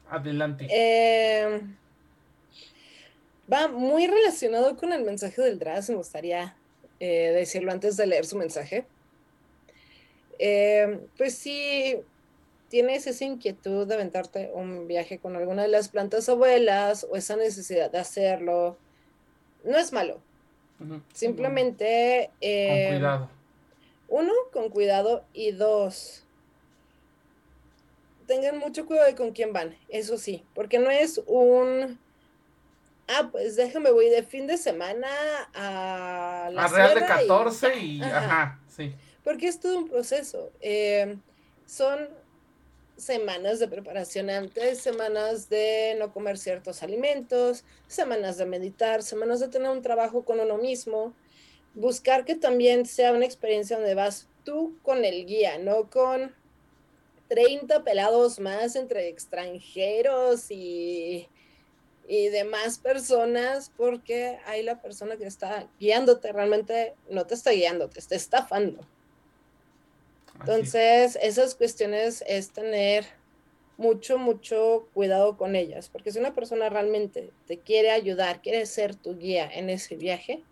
adelante. 0.09 0.67
Eh, 0.71 1.61
va 3.52 3.68
muy 3.68 4.08
relacionado 4.08 4.76
con 4.76 4.93
el 4.93 5.04
mensaje 5.04 5.41
del 5.41 5.60
DRAS. 5.60 5.89
Me 5.89 5.95
gustaría 5.95 6.56
eh, 7.00 7.32
decirlo 7.34 7.72
antes 7.72 7.98
de 7.98 8.08
leer 8.08 8.26
su 8.26 8.38
mensaje. 8.38 8.86
Eh, 10.39 11.00
pues 11.18 11.36
sí, 11.36 11.98
tienes 12.70 13.08
esa 13.08 13.26
inquietud 13.26 13.88
de 13.88 13.95
aventarte 13.95 14.52
un 14.54 14.88
viaje 14.88 15.20
con 15.20 15.36
alguna 15.36 15.64
de 15.64 15.70
las 15.70 15.89
plantas 15.89 16.30
abuelas 16.30 17.06
o 17.10 17.16
esa 17.16 17.36
necesidad 17.36 17.91
de 17.91 18.00
hacerlo, 18.00 18.78
no 19.64 19.78
es 19.78 19.91
malo. 19.91 20.22
Simplemente... 21.14 22.28
con 22.28 22.50
eh, 22.50 22.88
cuidado. 22.91 23.30
Uno, 24.10 24.32
con 24.54 24.70
cuidado. 24.70 25.26
Y 25.34 25.52
dos, 25.52 26.24
tengan 28.28 28.60
mucho 28.60 28.86
cuidado 28.86 29.08
de 29.08 29.16
con 29.16 29.32
quién 29.32 29.54
van, 29.54 29.76
eso 29.89 30.18
sí, 30.18 30.43
porque 30.54 30.78
no 30.78 30.91
es 30.91 31.22
un... 31.26 31.98
Ah, 33.08 33.30
pues 33.32 33.55
déjame, 33.55 33.91
voy 33.91 34.10
de 34.10 34.24
fin 34.24 34.47
de 34.47 34.58
semana 34.58 35.08
a 35.53 36.49
la... 36.51 36.66
A 36.66 36.68
Real 36.68 36.93
de 36.93 37.05
14 37.05 37.80
y... 37.80 38.01
Ajá. 38.03 38.60
sí. 38.68 38.93
Porque 39.24 39.47
es 39.47 39.60
todo 39.60 39.78
un 39.78 39.88
proceso. 39.88 40.51
Eh, 40.62 41.18
son 41.66 42.10
semanas 42.97 43.60
de 43.60 43.68
preparación 43.68 44.30
antes, 44.30 44.80
semanas 44.80 45.49
de 45.49 45.95
no 45.99 46.12
comer 46.12 46.38
ciertos 46.38 46.84
alimentos, 46.84 47.64
semanas 47.88 48.38
de 48.38 48.45
meditar, 48.45 49.03
semanas 49.03 49.39
de 49.39 49.47
tener 49.47 49.70
un 49.70 49.82
trabajo 49.82 50.26
con 50.26 50.39
uno 50.39 50.58
mismo, 50.58 51.14
buscar 51.76 52.26
que 52.26 52.36
también 52.36 52.86
sea 52.86 53.14
una 53.14 53.26
experiencia 53.26 53.78
donde 53.78 53.93
vas 53.93 54.28
tú 54.43 54.78
con 54.82 55.05
el 55.05 55.26
guía, 55.26 55.60
no 55.60 55.89
con 55.89 56.34
30 57.28 57.84
pelados 57.84 58.39
más 58.39 58.76
entre 58.76 59.10
extranjeros 59.10 60.49
y, 60.49 61.28
y 62.08 62.30
demás 62.30 62.80
personas, 62.80 63.72
porque 63.76 64.39
ahí 64.45 64.64
la 64.64 64.82
persona 64.82 65.18
que 65.18 65.26
está 65.26 65.68
guiándote 65.80 66.32
realmente 66.32 66.95
no 67.10 67.26
te 67.26 67.36
está 67.36 67.51
guiando, 67.51 67.89
te 67.89 67.99
está 67.99 68.16
estafando. 68.16 68.80
Entonces, 70.39 71.18
esas 71.22 71.55
cuestiones 71.55 72.24
es 72.28 72.51
tener 72.51 73.05
mucho, 73.78 74.18
mucho 74.18 74.88
cuidado 74.93 75.38
con 75.38 75.55
ellas, 75.55 75.89
porque 75.89 76.12
si 76.12 76.20
una 76.20 76.34
persona 76.34 76.70
realmente 76.70 77.32
te 77.45 77.60
quiere 77.60 77.91
ayudar, 77.91 78.41
quiere 78.41 78.66
ser 78.66 78.95
tu 78.95 79.18
guía 79.18 79.49
en 79.51 79.70
ese 79.70 79.95
viaje, 79.95 80.43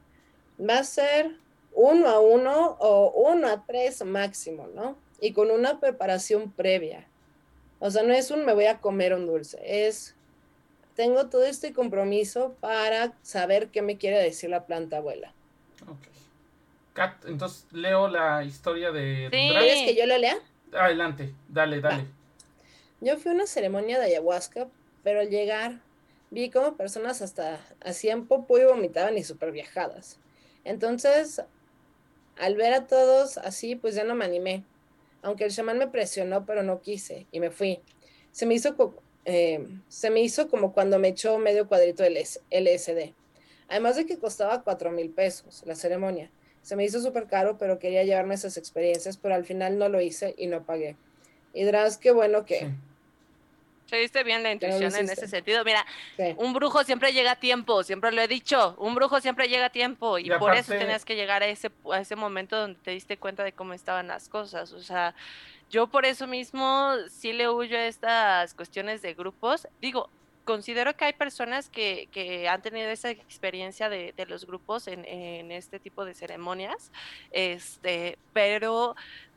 va 0.59 0.79
a 0.79 0.83
ser 0.83 1.37
uno 1.73 2.07
a 2.07 2.19
uno 2.19 2.77
o 2.79 3.11
uno 3.31 3.47
a 3.47 3.65
tres 3.65 4.03
máximo, 4.03 4.67
¿no? 4.67 4.97
Y 5.19 5.33
con 5.33 5.51
una 5.51 5.79
preparación 5.79 6.51
previa. 6.51 7.07
O 7.79 7.89
sea, 7.89 8.03
no 8.03 8.13
es 8.13 8.31
un 8.31 8.45
me 8.45 8.53
voy 8.53 8.65
a 8.65 8.79
comer 8.79 9.13
un 9.13 9.25
dulce, 9.25 9.59
es 9.63 10.15
tengo 10.95 11.27
todo 11.27 11.45
este 11.45 11.73
compromiso 11.73 12.55
para 12.59 13.13
saber 13.21 13.69
qué 13.69 13.81
me 13.81 13.97
quiere 13.97 14.17
decir 14.17 14.49
la 14.49 14.65
planta 14.65 14.97
abuela. 14.97 15.33
Ok. 15.83 16.07
Kat, 16.93 17.25
entonces 17.25 17.67
leo 17.71 18.07
la 18.07 18.43
historia 18.43 18.91
de... 18.91 19.29
Sí. 19.31 19.49
¿Quieres 19.49 19.83
que 19.83 19.95
yo 19.95 20.05
lo 20.05 20.17
lea? 20.17 20.37
Adelante, 20.73 21.33
dale, 21.49 21.81
dale. 21.81 22.05
Yo 23.01 23.17
fui 23.17 23.31
a 23.31 23.35
una 23.35 23.45
ceremonia 23.45 23.99
de 23.99 24.05
ayahuasca, 24.05 24.67
pero 25.03 25.19
al 25.19 25.29
llegar 25.29 25.81
vi 26.31 26.49
como 26.49 26.75
personas 26.75 27.21
hasta 27.21 27.59
hacían 27.83 28.25
popó 28.25 28.57
y 28.57 28.63
vomitaban 28.63 29.17
y 29.17 29.23
súper 29.23 29.51
viajadas. 29.51 30.19
Entonces, 30.63 31.41
al 32.37 32.55
ver 32.55 32.73
a 32.73 32.87
todos 32.87 33.37
así, 33.37 33.75
pues 33.75 33.95
ya 33.95 34.05
no 34.05 34.15
me 34.15 34.25
animé. 34.25 34.63
Aunque 35.21 35.43
el 35.43 35.51
chamán 35.51 35.77
me 35.77 35.87
presionó, 35.87 36.45
pero 36.45 36.63
no 36.63 36.81
quise 36.81 37.27
y 37.31 37.39
me 37.39 37.51
fui. 37.51 37.81
Se 38.31 38.45
me 38.45 38.53
hizo, 38.53 38.75
eh, 39.25 39.67
se 39.87 40.09
me 40.11 40.21
hizo 40.21 40.49
como 40.49 40.71
cuando 40.71 40.99
me 40.99 41.09
echó 41.09 41.37
medio 41.39 41.67
cuadrito 41.67 42.03
de 42.03 42.27
LSD. 42.51 43.13
Además 43.67 43.95
de 43.95 44.05
que 44.05 44.19
costaba 44.19 44.61
cuatro 44.61 44.91
mil 44.91 45.09
pesos 45.09 45.63
la 45.65 45.75
ceremonia. 45.75 46.29
Se 46.61 46.75
me 46.75 46.83
hizo 46.83 46.99
súper 47.01 47.27
caro, 47.27 47.57
pero 47.57 47.79
quería 47.79 48.03
llevarme 48.03 48.35
esas 48.35 48.57
experiencias, 48.57 49.17
pero 49.17 49.35
al 49.35 49.45
final 49.45 49.77
no 49.77 49.89
lo 49.89 50.01
hice 50.01 50.33
y 50.37 50.47
no 50.47 50.63
pagué. 50.63 50.95
Y 51.53 51.63
dirás, 51.63 51.97
qué 51.97 52.11
bueno 52.11 52.45
que... 52.45 52.71
Se 53.85 53.99
viste 53.99 54.23
bien 54.23 54.41
la 54.41 54.51
intuición 54.51 54.95
en 54.95 55.09
ese 55.09 55.27
sentido. 55.27 55.63
Mira, 55.63 55.85
un 56.37 56.53
brujo 56.53 56.83
siempre 56.83 57.13
llega 57.13 57.31
a 57.31 57.39
tiempo, 57.39 57.83
siempre 57.83 58.11
lo 58.11 58.21
he 58.21 58.27
dicho, 58.27 58.75
un 58.79 58.95
brujo 58.95 59.21
siempre 59.21 59.47
llega 59.47 59.67
a 59.67 59.69
tiempo 59.69 60.17
y, 60.17 60.31
por 60.39 60.55
eso 60.55 60.73
tenías 60.73 61.05
que 61.05 61.15
llegar 61.15 61.43
a 61.43 61.47
ese, 61.47 61.69
a 61.91 61.99
ese 61.99 62.15
momento 62.15 62.57
donde 62.57 62.79
te 62.79 62.91
diste 62.91 63.17
cuenta 63.17 63.43
de 63.43 63.51
cómo 63.51 63.73
estaban 63.73 64.07
las 64.07 64.27
cosas. 64.27 64.73
O 64.73 64.81
sea, 64.81 65.13
yo 65.69 65.87
por 65.87 66.05
eso 66.05 66.27
mismo 66.27 66.93
sí 67.09 67.33
le 67.33 67.49
huyo 67.49 67.77
a 67.77 67.85
estas 67.85 68.53
cuestiones 68.53 69.01
de 69.01 69.13
grupos. 69.13 69.67
Digo, 69.81 70.09
considero 70.45 70.95
que 70.95 71.05
hay 71.05 71.13
personas 71.13 71.69
que, 71.69 72.07
que 72.11 72.47
han 72.47 72.61
tenido 72.61 72.89
esa 72.89 73.09
experiencia 73.09 73.89
de, 73.89 74.13
de 74.15 74.25
los 74.27 74.45
grupos 74.45 74.87
en, 74.87 75.03
en, 75.05 75.51
este 75.51 75.79
tipo 75.79 76.05
de 76.05 76.13
ceremonias, 76.13 76.91
este, 77.31 78.17
pero 78.31 78.95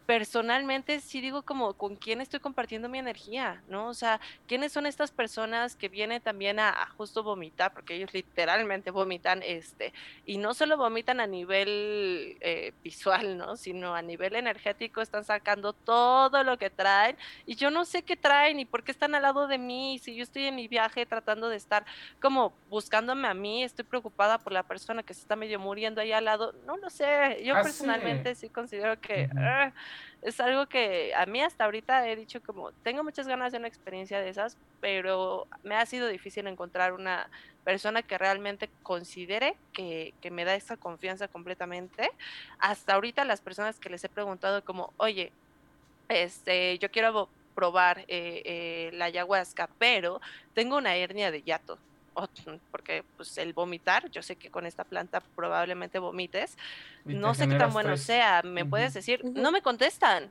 personalmente 0.08 1.00
sí 1.00 1.20
digo 1.20 1.42
como 1.42 1.74
con 1.74 1.94
quién 1.94 2.22
estoy 2.22 2.40
compartiendo 2.40 2.88
mi 2.88 2.98
energía, 2.98 3.60
¿no? 3.68 3.88
O 3.88 3.92
sea, 3.92 4.22
quiénes 4.46 4.72
son 4.72 4.86
estas 4.86 5.10
personas 5.10 5.76
que 5.76 5.90
vienen 5.90 6.22
también 6.22 6.58
a, 6.58 6.88
justo 6.96 7.22
vomitar, 7.22 7.74
porque 7.74 7.96
ellos 7.96 8.14
literalmente 8.14 8.90
vomitan, 8.90 9.42
este, 9.42 9.92
y 10.24 10.38
no 10.38 10.54
solo 10.54 10.78
vomitan 10.78 11.20
a 11.20 11.26
nivel 11.26 12.38
eh, 12.40 12.72
visual, 12.82 13.36
¿no? 13.36 13.58
Sino 13.58 13.94
a 13.94 14.00
nivel 14.00 14.34
energético, 14.34 15.02
están 15.02 15.24
sacando 15.24 15.74
todo 15.74 16.42
lo 16.42 16.56
que 16.56 16.70
traen, 16.70 17.18
y 17.44 17.56
yo 17.56 17.70
no 17.70 17.84
sé 17.84 18.02
qué 18.02 18.16
traen 18.16 18.60
y 18.60 18.64
por 18.64 18.84
qué 18.84 18.92
están 18.92 19.14
al 19.14 19.20
lado 19.20 19.46
de 19.46 19.58
mí, 19.58 19.98
si 19.98 20.16
yo 20.16 20.22
estoy 20.22 20.44
en 20.44 20.54
mi 20.54 20.68
viaje 20.68 21.04
tratando 21.04 21.50
de 21.50 21.56
estar 21.58 21.84
como 22.18 22.54
buscándome 22.70 23.28
a 23.28 23.34
mí, 23.34 23.62
estoy 23.62 23.84
preocupada 23.84 24.38
por 24.38 24.54
la 24.54 24.62
persona 24.62 25.02
que 25.02 25.12
se 25.12 25.20
está 25.20 25.36
medio 25.36 25.60
muriendo 25.60 26.00
ahí 26.00 26.12
al 26.12 26.24
lado, 26.24 26.54
no 26.64 26.78
lo 26.78 26.88
sé, 26.88 27.42
yo 27.44 27.54
ah, 27.54 27.62
personalmente 27.62 28.34
sí, 28.34 28.48
considero 28.48 28.98
que 29.02 29.28
es 30.22 30.40
algo 30.40 30.66
que 30.66 31.14
a 31.14 31.26
mí 31.26 31.40
hasta 31.40 31.64
ahorita 31.64 32.08
he 32.08 32.16
dicho 32.16 32.42
como, 32.42 32.72
tengo 32.82 33.04
muchas 33.04 33.28
ganas 33.28 33.52
de 33.52 33.58
una 33.58 33.68
experiencia 33.68 34.20
de 34.20 34.28
esas, 34.28 34.56
pero 34.80 35.46
me 35.62 35.76
ha 35.76 35.86
sido 35.86 36.08
difícil 36.08 36.46
encontrar 36.46 36.92
una 36.92 37.28
persona 37.64 38.02
que 38.02 38.18
realmente 38.18 38.68
considere 38.82 39.56
que, 39.72 40.14
me 40.30 40.44
da 40.44 40.54
esa 40.54 40.76
confianza 40.76 41.28
completamente. 41.28 42.10
Hasta 42.58 42.94
ahorita 42.94 43.24
las 43.24 43.40
personas 43.40 43.78
que 43.78 43.90
les 43.90 44.02
he 44.04 44.08
preguntado 44.08 44.64
como, 44.64 44.92
oye, 44.96 45.32
este, 46.08 46.78
yo 46.78 46.90
quiero 46.90 47.28
probar 47.54 48.00
eh, 48.00 48.42
eh, 48.44 48.90
la 48.94 49.06
ayahuasca, 49.06 49.68
pero 49.78 50.20
tengo 50.54 50.76
una 50.76 50.96
hernia 50.96 51.30
de 51.30 51.42
yato 51.42 51.78
porque 52.70 53.04
pues 53.16 53.36
el 53.38 53.52
vomitar, 53.52 54.10
yo 54.10 54.22
sé 54.22 54.36
que 54.36 54.50
con 54.50 54.66
esta 54.66 54.84
planta 54.84 55.22
probablemente 55.36 55.98
vomites, 55.98 56.56
no 57.04 57.34
sé 57.34 57.48
qué 57.48 57.56
tan 57.56 57.72
bueno 57.72 57.96
sea, 57.96 58.42
me 58.42 58.64
puedes 58.64 58.94
decir, 58.94 59.24
no 59.24 59.52
me 59.52 59.62
contestan. 59.62 60.30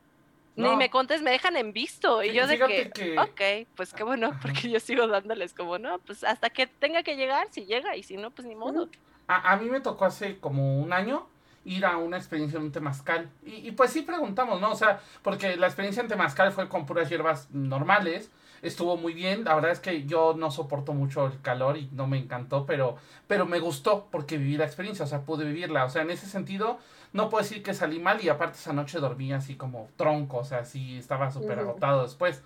Ni 0.56 0.76
me 0.76 0.90
contes, 0.90 1.22
me 1.22 1.30
dejan 1.30 1.56
en 1.56 1.72
visto. 1.72 2.24
Y 2.24 2.34
yo 2.34 2.48
de 2.48 2.58
que, 2.58 3.16
ok, 3.20 3.70
pues 3.76 3.94
qué 3.94 4.04
bueno, 4.04 4.32
porque 4.42 4.72
yo 4.72 4.80
sigo 4.80 5.08
dándoles 5.08 5.54
como, 5.54 5.78
no, 5.78 6.00
pues 6.00 6.24
hasta 6.24 6.50
que 6.50 6.66
tenga 6.66 7.04
que 7.04 7.16
llegar, 7.16 7.48
si 7.52 7.66
llega, 7.66 7.96
y 7.96 8.02
si 8.02 8.18
no, 8.18 8.32
pues 8.32 8.48
ni 8.48 8.56
modo. 8.56 8.90
A, 9.28 9.54
a 9.54 9.58
mí 9.58 9.70
me 9.70 9.82
tocó 9.82 10.06
hace 10.06 10.40
como 10.40 10.82
un 10.82 10.94
año 10.94 11.28
ir 11.64 11.86
a 11.86 11.98
una 11.98 12.18
experiencia 12.18 12.58
en 12.58 12.64
un 12.64 12.72
temazcal. 12.72 13.30
Y, 13.46 13.68
y, 13.68 13.72
pues 13.72 13.92
sí 13.92 14.02
preguntamos, 14.02 14.60
¿no? 14.60 14.72
O 14.72 14.76
sea, 14.76 15.00
porque 15.22 15.58
la 15.58 15.68
experiencia 15.68 16.02
en 16.02 16.08
temazcal 16.08 16.52
fue 16.52 16.68
con 16.70 16.88
puras 16.88 17.08
hierbas 17.08 17.52
normales 17.52 18.32
estuvo 18.62 18.98
muy 18.98 19.14
bien. 19.14 19.44
La 19.44 19.56
verdad 19.56 19.72
es 19.72 19.80
que 19.80 20.06
yo 20.06 20.36
no 20.38 20.52
soporto 20.52 20.94
mucho 20.94 21.28
el 21.28 21.42
calor 21.42 21.78
y 21.78 21.90
no 21.92 22.08
me 22.08 22.18
encantó, 22.18 22.66
pero, 22.66 22.98
pero 23.28 23.46
me 23.46 23.60
gustó 23.60 24.08
porque 24.12 24.38
viví 24.38 24.58
la 24.58 24.66
experiencia, 24.66 25.06
o 25.06 25.08
sea, 25.08 25.22
pude 25.22 25.46
vivirla. 25.46 25.86
O 25.86 25.90
sea, 25.90 26.02
en 26.02 26.12
ese 26.12 26.28
sentido, 26.28 26.80
no 27.14 27.30
puedo 27.30 27.44
decir 27.44 27.64
que 27.64 27.74
salí 27.74 28.00
mal 28.00 28.24
y 28.24 28.30
aparte 28.30 28.58
esa 28.58 28.74
noche 28.74 29.00
dormí 29.00 29.34
así 29.34 29.56
como 29.56 29.90
tronco, 29.96 30.38
o 30.38 30.46
sea, 30.46 30.66
sí 30.66 30.98
estaba 30.98 31.32
súper 31.32 31.60
agotado 31.60 32.04
después. 32.04 32.44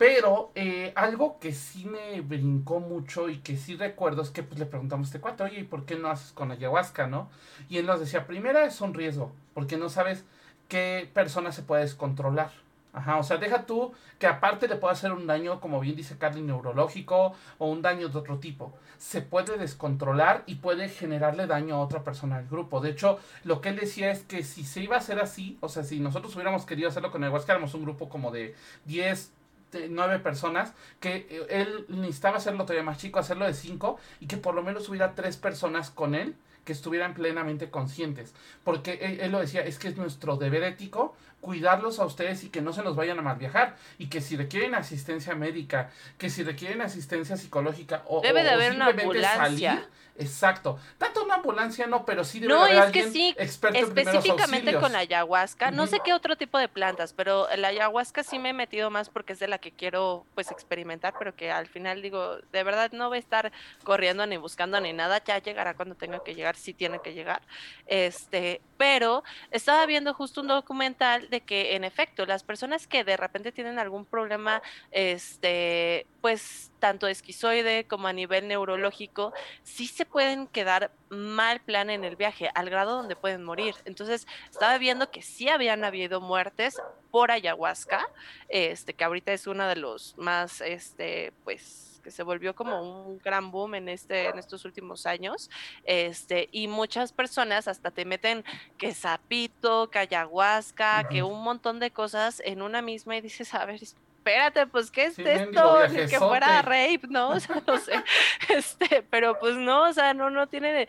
Pero 0.00 0.50
eh, 0.54 0.94
algo 0.96 1.38
que 1.38 1.52
sí 1.52 1.84
me 1.84 2.22
brincó 2.22 2.80
mucho 2.80 3.28
y 3.28 3.40
que 3.40 3.58
sí 3.58 3.76
recuerdo 3.76 4.22
es 4.22 4.30
que 4.30 4.42
pues, 4.42 4.58
le 4.58 4.64
preguntamos 4.64 5.06
a 5.06 5.08
este 5.08 5.20
cuate, 5.20 5.42
oye, 5.42 5.60
¿y 5.60 5.64
por 5.64 5.84
qué 5.84 5.96
no 5.96 6.08
haces 6.08 6.32
con 6.32 6.50
ayahuasca, 6.50 7.06
no? 7.06 7.28
Y 7.68 7.76
él 7.76 7.84
nos 7.84 8.00
decía, 8.00 8.26
primera 8.26 8.64
es 8.64 8.80
un 8.80 8.94
riesgo, 8.94 9.30
porque 9.52 9.76
no 9.76 9.90
sabes 9.90 10.24
qué 10.68 11.10
persona 11.12 11.52
se 11.52 11.60
puede 11.60 11.82
descontrolar. 11.82 12.50
Ajá, 12.92 13.18
o 13.18 13.22
sea, 13.22 13.36
deja 13.36 13.66
tú 13.66 13.92
que 14.18 14.26
aparte 14.26 14.66
le 14.66 14.76
pueda 14.76 14.92
hacer 14.92 15.12
un 15.12 15.26
daño, 15.26 15.60
como 15.60 15.78
bien 15.78 15.94
dice 15.94 16.18
Carly, 16.18 16.42
neurológico 16.42 17.34
o 17.58 17.68
un 17.68 17.82
daño 17.82 18.08
de 18.08 18.18
otro 18.18 18.38
tipo. 18.38 18.74
Se 18.98 19.22
puede 19.22 19.58
descontrolar 19.58 20.42
y 20.46 20.56
puede 20.56 20.88
generarle 20.88 21.46
daño 21.46 21.76
a 21.76 21.80
otra 21.80 22.02
persona 22.02 22.38
del 22.38 22.48
grupo. 22.48 22.80
De 22.80 22.90
hecho, 22.90 23.18
lo 23.44 23.60
que 23.60 23.68
él 23.68 23.76
decía 23.76 24.10
es 24.10 24.22
que 24.24 24.42
si 24.42 24.64
se 24.64 24.82
iba 24.82 24.96
a 24.96 24.98
hacer 24.98 25.20
así, 25.20 25.56
o 25.60 25.68
sea, 25.68 25.84
si 25.84 26.00
nosotros 26.00 26.34
hubiéramos 26.34 26.66
querido 26.66 26.88
hacerlo 26.88 27.12
con 27.12 27.22
el 27.22 27.30
que 27.30 27.52
éramos 27.52 27.74
un 27.74 27.84
grupo 27.84 28.08
como 28.08 28.32
de 28.32 28.56
10, 28.86 29.32
de 29.70 29.88
9 29.88 30.18
personas, 30.18 30.74
que 30.98 31.28
eh, 31.30 31.46
él 31.48 31.86
necesitaba 31.88 32.38
hacerlo 32.38 32.64
todavía 32.64 32.82
más 32.82 32.98
chico, 32.98 33.20
hacerlo 33.20 33.46
de 33.46 33.54
5 33.54 33.98
y 34.18 34.26
que 34.26 34.36
por 34.36 34.54
lo 34.54 34.62
menos 34.62 34.88
hubiera 34.88 35.14
3 35.14 35.36
personas 35.36 35.90
con 35.90 36.16
él 36.16 36.34
que 36.70 36.74
estuvieran 36.74 37.14
plenamente 37.14 37.68
conscientes. 37.68 38.32
Porque 38.62 38.92
él, 39.02 39.18
él, 39.22 39.32
lo 39.32 39.40
decía, 39.40 39.62
es 39.62 39.76
que 39.76 39.88
es 39.88 39.96
nuestro 39.96 40.36
deber 40.36 40.62
ético 40.62 41.16
cuidarlos 41.40 41.98
a 41.98 42.04
ustedes 42.04 42.44
y 42.44 42.48
que 42.48 42.62
no 42.62 42.72
se 42.72 42.84
nos 42.84 42.94
vayan 42.94 43.18
a 43.18 43.22
mal 43.22 43.38
viajar 43.38 43.74
y 43.98 44.06
que 44.06 44.20
si 44.20 44.36
requieren 44.36 44.76
asistencia 44.76 45.34
médica, 45.34 45.90
que 46.16 46.30
si 46.30 46.44
requieren 46.44 46.80
asistencia 46.80 47.36
psicológica 47.36 48.04
o, 48.06 48.20
debe 48.20 48.44
de 48.44 48.50
haber 48.50 48.76
una 48.76 48.86
ambulancia. 48.86 49.88
Exacto. 50.20 50.78
Tanto 50.98 51.24
una 51.24 51.36
ambulancia 51.36 51.86
no, 51.86 52.04
pero 52.04 52.24
sí 52.24 52.40
debe 52.40 52.54
haber 52.54 52.78
alguien 52.78 53.12
sí, 53.12 53.34
específicamente 53.38 54.74
con 54.78 54.92
la 54.92 55.00
ayahuasca, 55.00 55.70
no 55.70 55.86
sé 55.86 56.00
qué 56.04 56.12
otro 56.12 56.36
tipo 56.36 56.58
de 56.58 56.68
plantas, 56.68 57.12
pero 57.12 57.48
la 57.56 57.68
ayahuasca 57.68 58.22
sí 58.22 58.38
me 58.38 58.50
he 58.50 58.52
metido 58.52 58.90
más 58.90 59.08
porque 59.08 59.32
es 59.32 59.38
de 59.38 59.48
la 59.48 59.58
que 59.58 59.72
quiero 59.72 60.24
pues 60.34 60.50
experimentar, 60.50 61.14
pero 61.18 61.34
que 61.34 61.50
al 61.50 61.66
final 61.66 62.02
digo, 62.02 62.36
de 62.52 62.62
verdad 62.62 62.92
no 62.92 63.08
voy 63.08 63.16
a 63.16 63.20
estar 63.20 63.52
corriendo 63.84 64.26
ni 64.26 64.36
buscando 64.36 64.80
ni 64.80 64.92
nada, 64.92 65.22
ya 65.24 65.38
llegará 65.38 65.74
cuando 65.74 65.94
tenga 65.94 66.22
que 66.22 66.34
llegar, 66.34 66.56
si 66.56 66.74
tiene 66.74 67.00
que 67.00 67.14
llegar. 67.14 67.42
Este, 67.86 68.60
pero 68.76 69.24
estaba 69.50 69.86
viendo 69.86 70.14
justo 70.14 70.40
un 70.40 70.48
documental 70.48 71.28
de 71.30 71.40
que 71.40 71.74
en 71.74 71.84
efecto 71.84 72.26
las 72.26 72.42
personas 72.42 72.86
que 72.86 73.04
de 73.04 73.16
repente 73.16 73.52
tienen 73.52 73.78
algún 73.78 74.04
problema, 74.04 74.62
este, 74.90 76.06
pues 76.20 76.69
tanto 76.80 77.06
esquizoide 77.06 77.84
como 77.84 78.08
a 78.08 78.12
nivel 78.12 78.48
neurológico, 78.48 79.32
sí 79.62 79.86
se 79.86 80.04
pueden 80.04 80.48
quedar 80.48 80.90
mal 81.10 81.60
plan 81.60 81.90
en 81.90 82.04
el 82.04 82.16
viaje, 82.16 82.50
al 82.54 82.70
grado 82.70 82.96
donde 82.96 83.16
pueden 83.16 83.44
morir. 83.44 83.74
Entonces, 83.84 84.26
estaba 84.50 84.78
viendo 84.78 85.10
que 85.10 85.22
sí 85.22 85.48
habían 85.48 85.84
habido 85.84 86.20
muertes 86.20 86.80
por 87.10 87.30
ayahuasca, 87.30 88.08
este, 88.48 88.94
que 88.94 89.04
ahorita 89.04 89.32
es 89.32 89.46
uno 89.46 89.68
de 89.68 89.76
los 89.76 90.16
más, 90.18 90.60
este, 90.60 91.32
pues, 91.44 92.00
que 92.02 92.10
se 92.10 92.22
volvió 92.22 92.54
como 92.54 92.80
un 92.80 93.18
gran 93.18 93.50
boom 93.50 93.74
en 93.74 93.88
este 93.88 94.28
en 94.28 94.38
estos 94.38 94.64
últimos 94.64 95.06
años. 95.06 95.50
Este, 95.84 96.48
y 96.50 96.66
muchas 96.66 97.12
personas 97.12 97.68
hasta 97.68 97.90
te 97.90 98.04
meten 98.04 98.44
que 98.78 98.94
sapito, 98.94 99.90
que 99.90 99.98
ayahuasca, 99.98 101.08
que 101.08 101.22
un 101.22 101.42
montón 101.42 101.78
de 101.78 101.90
cosas 101.90 102.40
en 102.44 102.62
una 102.62 102.82
misma 102.82 103.16
y 103.16 103.20
dices, 103.20 103.52
a 103.54 103.64
ver, 103.66 103.80
espérate, 104.20 104.66
pues, 104.66 104.90
¿qué 104.90 105.06
es 105.06 105.18
esto? 105.18 105.88
Ni 105.88 106.06
que 106.06 106.18
fuera 106.18 106.60
rape, 106.60 107.00
¿no? 107.08 107.30
O 107.30 107.40
sea, 107.40 107.62
no 107.66 107.78
sé. 107.78 107.92
Este, 108.48 109.02
pero 109.08 109.38
pues 109.38 109.56
no, 109.56 109.88
o 109.88 109.92
sea, 109.92 110.12
no, 110.14 110.28
no 110.30 110.46
tiene 110.46 110.88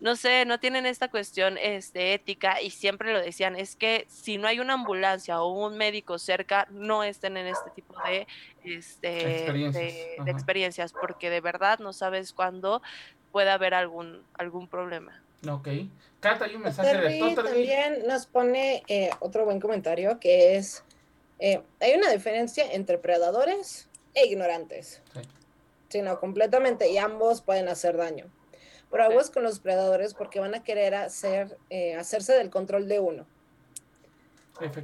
no 0.00 0.16
sé, 0.16 0.44
no 0.44 0.58
tienen 0.58 0.84
esta 0.84 1.08
cuestión 1.08 1.56
este, 1.56 2.12
ética 2.12 2.60
y 2.60 2.70
siempre 2.70 3.12
lo 3.12 3.20
decían, 3.20 3.56
es 3.56 3.76
que 3.76 4.06
si 4.10 4.36
no 4.36 4.48
hay 4.48 4.60
una 4.60 4.74
ambulancia 4.74 5.40
o 5.40 5.66
un 5.66 5.78
médico 5.78 6.18
cerca, 6.18 6.66
no 6.70 7.04
estén 7.04 7.36
en 7.36 7.46
este 7.46 7.70
tipo 7.70 7.94
de, 8.04 8.26
este, 8.64 9.38
experiencias. 9.38 10.24
De, 10.24 10.30
experiencias, 10.30 10.92
porque 10.92 11.30
de 11.30 11.40
verdad 11.40 11.78
no 11.78 11.92
sabes 11.92 12.34
cuándo 12.34 12.82
puede 13.32 13.50
haber 13.50 13.72
algún, 13.72 14.22
algún 14.36 14.68
problema. 14.68 15.22
Ok. 15.48 15.68
Cata, 16.20 16.46
hay 16.46 16.56
un 16.56 16.62
mensaje 16.62 16.96
de 16.96 17.34
También 17.34 18.06
nos 18.06 18.26
pone 18.26 18.82
eh, 18.88 19.10
otro 19.20 19.44
buen 19.44 19.60
comentario 19.60 20.18
que 20.18 20.56
es, 20.56 20.84
eh, 21.38 21.62
hay 21.80 21.94
una 21.94 22.10
diferencia 22.10 22.70
entre 22.72 22.98
predadores 22.98 23.88
e 24.14 24.26
ignorantes. 24.26 25.02
Sí. 25.12 25.20
Sino 25.88 26.18
completamente, 26.18 26.90
y 26.90 26.98
ambos 26.98 27.40
pueden 27.40 27.68
hacer 27.68 27.96
daño. 27.96 28.30
Pero 28.90 29.04
aguas 29.04 29.30
con 29.30 29.42
los 29.42 29.60
predadores 29.60 30.14
porque 30.14 30.40
van 30.40 30.54
a 30.54 30.62
querer 30.62 30.94
hacer, 30.94 31.56
eh, 31.70 31.94
hacerse 31.94 32.32
del 32.34 32.50
control 32.50 32.88
de 32.88 33.00
uno. 33.00 33.26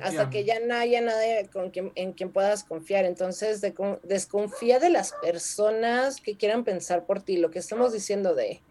Hasta 0.03 0.31
que 0.31 0.45
ya 0.45 0.59
no 0.59 0.75
haya 0.75 1.01
nadie 1.01 1.49
con 1.53 1.71
quien, 1.71 1.93
en 1.95 2.13
quien 2.13 2.33
puedas 2.33 2.65
confiar. 2.65 3.05
Entonces, 3.05 3.61
desconfía 4.03 4.81
de 4.81 4.91
las 4.91 5.13
personas 5.23 6.21
que 6.21 6.37
quieran 6.37 6.65
pensar 6.65 7.07
por 7.07 7.23
ti. 7.23 7.37
Lo 7.37 7.53
que 7.53 7.61
estamos 7.61 7.93
diciendo 7.93 8.35
de 8.35 8.63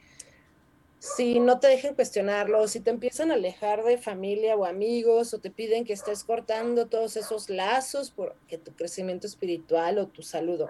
si 1.00 1.40
no 1.40 1.60
te 1.60 1.68
dejen 1.68 1.96
cuestionarlo, 1.96 2.68
si 2.68 2.82
te 2.82 2.90
empiezan 2.90 3.32
a 3.32 3.36
alejar 3.36 3.84
de 3.84 3.98
familia 3.98 4.56
o 4.58 4.66
amigos 4.66 5.34
o 5.34 5.40
te 5.40 5.50
piden 5.50 5.86
que 5.86 5.94
estés 5.94 6.26
cortando 6.26 6.88
todos 6.88 7.16
esos 7.16 7.50
lazos 7.50 8.12
porque 8.12 8.58
tu 8.58 8.74
crecimiento 8.74 9.26
espiritual 9.26 9.98
o 9.98 10.08
tu 10.08 10.22
salud. 10.22 10.66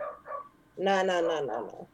No, 0.77 1.03
no, 1.03 1.21
no, 1.21 1.41
no, 1.41 1.61
no. 1.61 1.87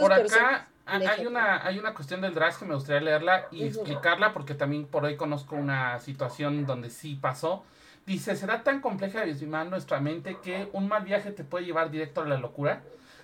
Por 0.00 0.12
acá 0.12 0.68
hay 0.86 1.26
una, 1.26 1.66
hay 1.66 1.80
una 1.80 1.94
cuestión 1.94 2.20
del 2.20 2.32
drag 2.32 2.56
que 2.56 2.64
me 2.64 2.74
gustaría 2.74 3.00
leerla 3.00 3.48
y 3.50 3.64
explicarla 3.64 4.32
porque 4.32 4.54
también 4.54 4.86
por 4.86 5.04
hoy 5.04 5.16
conozco 5.16 5.56
una 5.56 5.98
situación 5.98 6.64
donde 6.64 6.90
sí 6.90 7.16
pasó. 7.16 7.64
Dice, 8.06 8.36
¿será 8.36 8.62
tan 8.62 8.80
compleja 8.80 9.24
de 9.24 9.34
nuestra 9.64 10.00
mente 10.00 10.38
que 10.42 10.68
un 10.72 10.86
mal 10.88 11.04
viaje 11.04 11.32
te 11.32 11.42
puede 11.42 11.64
llevar 11.64 11.90
directo 11.90 12.20
a 12.22 12.26
la 12.26 12.36
locura? 12.36 12.82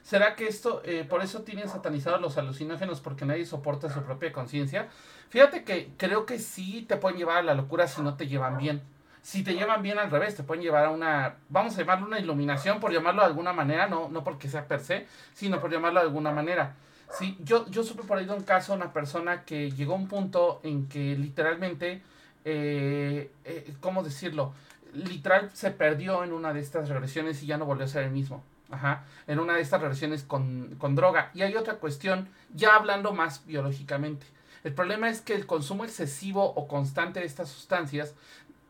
¿Será 0.08 0.36
que 0.36 0.48
esto, 0.48 0.80
eh, 0.86 1.04
por 1.06 1.22
eso 1.22 1.42
tienen 1.42 1.68
satanizados 1.68 2.18
los 2.18 2.38
alucinógenos 2.38 3.02
porque 3.02 3.26
nadie 3.26 3.44
soporta 3.44 3.90
su 3.90 4.02
propia 4.04 4.32
conciencia? 4.32 4.88
Fíjate 5.28 5.64
que 5.64 5.90
creo 5.98 6.24
que 6.24 6.38
sí 6.38 6.86
te 6.88 6.96
pueden 6.96 7.18
llevar 7.18 7.36
a 7.36 7.42
la 7.42 7.52
locura 7.52 7.86
si 7.86 8.00
no 8.00 8.16
te 8.16 8.26
llevan 8.26 8.56
bien. 8.56 8.80
Si 9.20 9.44
te 9.44 9.52
llevan 9.52 9.82
bien 9.82 9.98
al 9.98 10.10
revés, 10.10 10.34
te 10.34 10.44
pueden 10.44 10.62
llevar 10.62 10.86
a 10.86 10.90
una, 10.92 11.36
vamos 11.50 11.74
a 11.74 11.80
llamarlo 11.80 12.06
una 12.06 12.18
iluminación, 12.18 12.80
por 12.80 12.90
llamarlo 12.90 13.20
de 13.20 13.26
alguna 13.26 13.52
manera, 13.52 13.86
no, 13.86 14.08
no 14.08 14.24
porque 14.24 14.48
sea 14.48 14.66
per 14.66 14.80
se, 14.80 15.06
sino 15.34 15.60
por 15.60 15.70
llamarlo 15.70 16.00
de 16.00 16.06
alguna 16.06 16.32
manera. 16.32 16.74
Sí, 17.10 17.36
yo, 17.40 17.68
yo 17.68 17.82
supe 17.82 18.02
por 18.02 18.16
ahí 18.16 18.24
de 18.24 18.32
un 18.32 18.44
caso, 18.44 18.72
una 18.72 18.94
persona 18.94 19.44
que 19.44 19.70
llegó 19.72 19.92
a 19.92 19.96
un 19.96 20.08
punto 20.08 20.60
en 20.62 20.88
que 20.88 21.18
literalmente, 21.18 22.00
eh, 22.46 23.30
eh, 23.44 23.74
¿cómo 23.80 24.02
decirlo? 24.02 24.54
Literal 24.94 25.50
se 25.52 25.70
perdió 25.70 26.24
en 26.24 26.32
una 26.32 26.54
de 26.54 26.60
estas 26.60 26.88
regresiones 26.88 27.42
y 27.42 27.46
ya 27.46 27.58
no 27.58 27.66
volvió 27.66 27.84
a 27.84 27.88
ser 27.88 28.04
el 28.04 28.10
mismo. 28.10 28.42
Ajá, 28.70 29.04
en 29.26 29.40
una 29.40 29.54
de 29.54 29.62
estas 29.62 29.80
regresiones 29.80 30.24
con, 30.24 30.76
con 30.78 30.94
droga. 30.94 31.30
Y 31.34 31.42
hay 31.42 31.56
otra 31.56 31.76
cuestión, 31.76 32.28
ya 32.54 32.74
hablando 32.74 33.12
más 33.12 33.46
biológicamente. 33.46 34.26
El 34.64 34.74
problema 34.74 35.08
es 35.08 35.20
que 35.20 35.34
el 35.34 35.46
consumo 35.46 35.84
excesivo 35.84 36.44
o 36.44 36.68
constante 36.68 37.20
de 37.20 37.26
estas 37.26 37.48
sustancias 37.48 38.14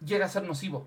llega 0.04 0.26
a 0.26 0.28
ser 0.28 0.44
nocivo. 0.44 0.86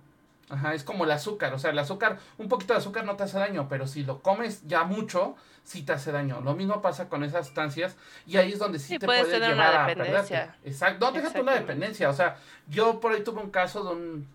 Ajá, 0.50 0.74
es 0.74 0.84
como 0.84 1.06
el 1.06 1.12
azúcar, 1.12 1.54
o 1.54 1.60
sea, 1.60 1.72
el 1.72 1.80
azúcar, 1.80 2.20
un 2.38 2.50
poquito 2.50 2.74
de 2.74 2.80
azúcar 2.80 3.06
no 3.06 3.16
te 3.16 3.24
hace 3.24 3.40
daño, 3.40 3.68
pero 3.70 3.88
si 3.88 4.04
lo 4.04 4.22
comes 4.22 4.68
ya 4.68 4.84
mucho, 4.84 5.38
sí 5.64 5.84
te 5.84 5.94
hace 5.94 6.12
daño. 6.12 6.42
Lo 6.42 6.56
mismo 6.56 6.82
pasa 6.82 7.08
con 7.08 7.24
esas 7.24 7.46
sustancias 7.46 7.96
y 8.28 8.36
ahí 8.36 8.52
es 8.52 8.60
donde 8.60 8.78
sí, 8.78 9.00
te 9.00 9.06
puedes 9.06 9.28
llevar 9.28 9.76
a 9.76 9.86
perderte. 9.86 10.50
Exacto, 10.66 11.06
no 11.06 11.12
déjate 11.14 11.40
una 11.40 11.54
dependencia, 11.54 12.10
o 12.10 12.14
sea, 12.14 12.38
yo 12.68 13.00
por 13.00 13.14
ahí 13.14 13.24
tuve 13.24 13.40
un 13.42 13.50
caso 13.50 13.84
de 13.84 13.90
un, 13.92 14.28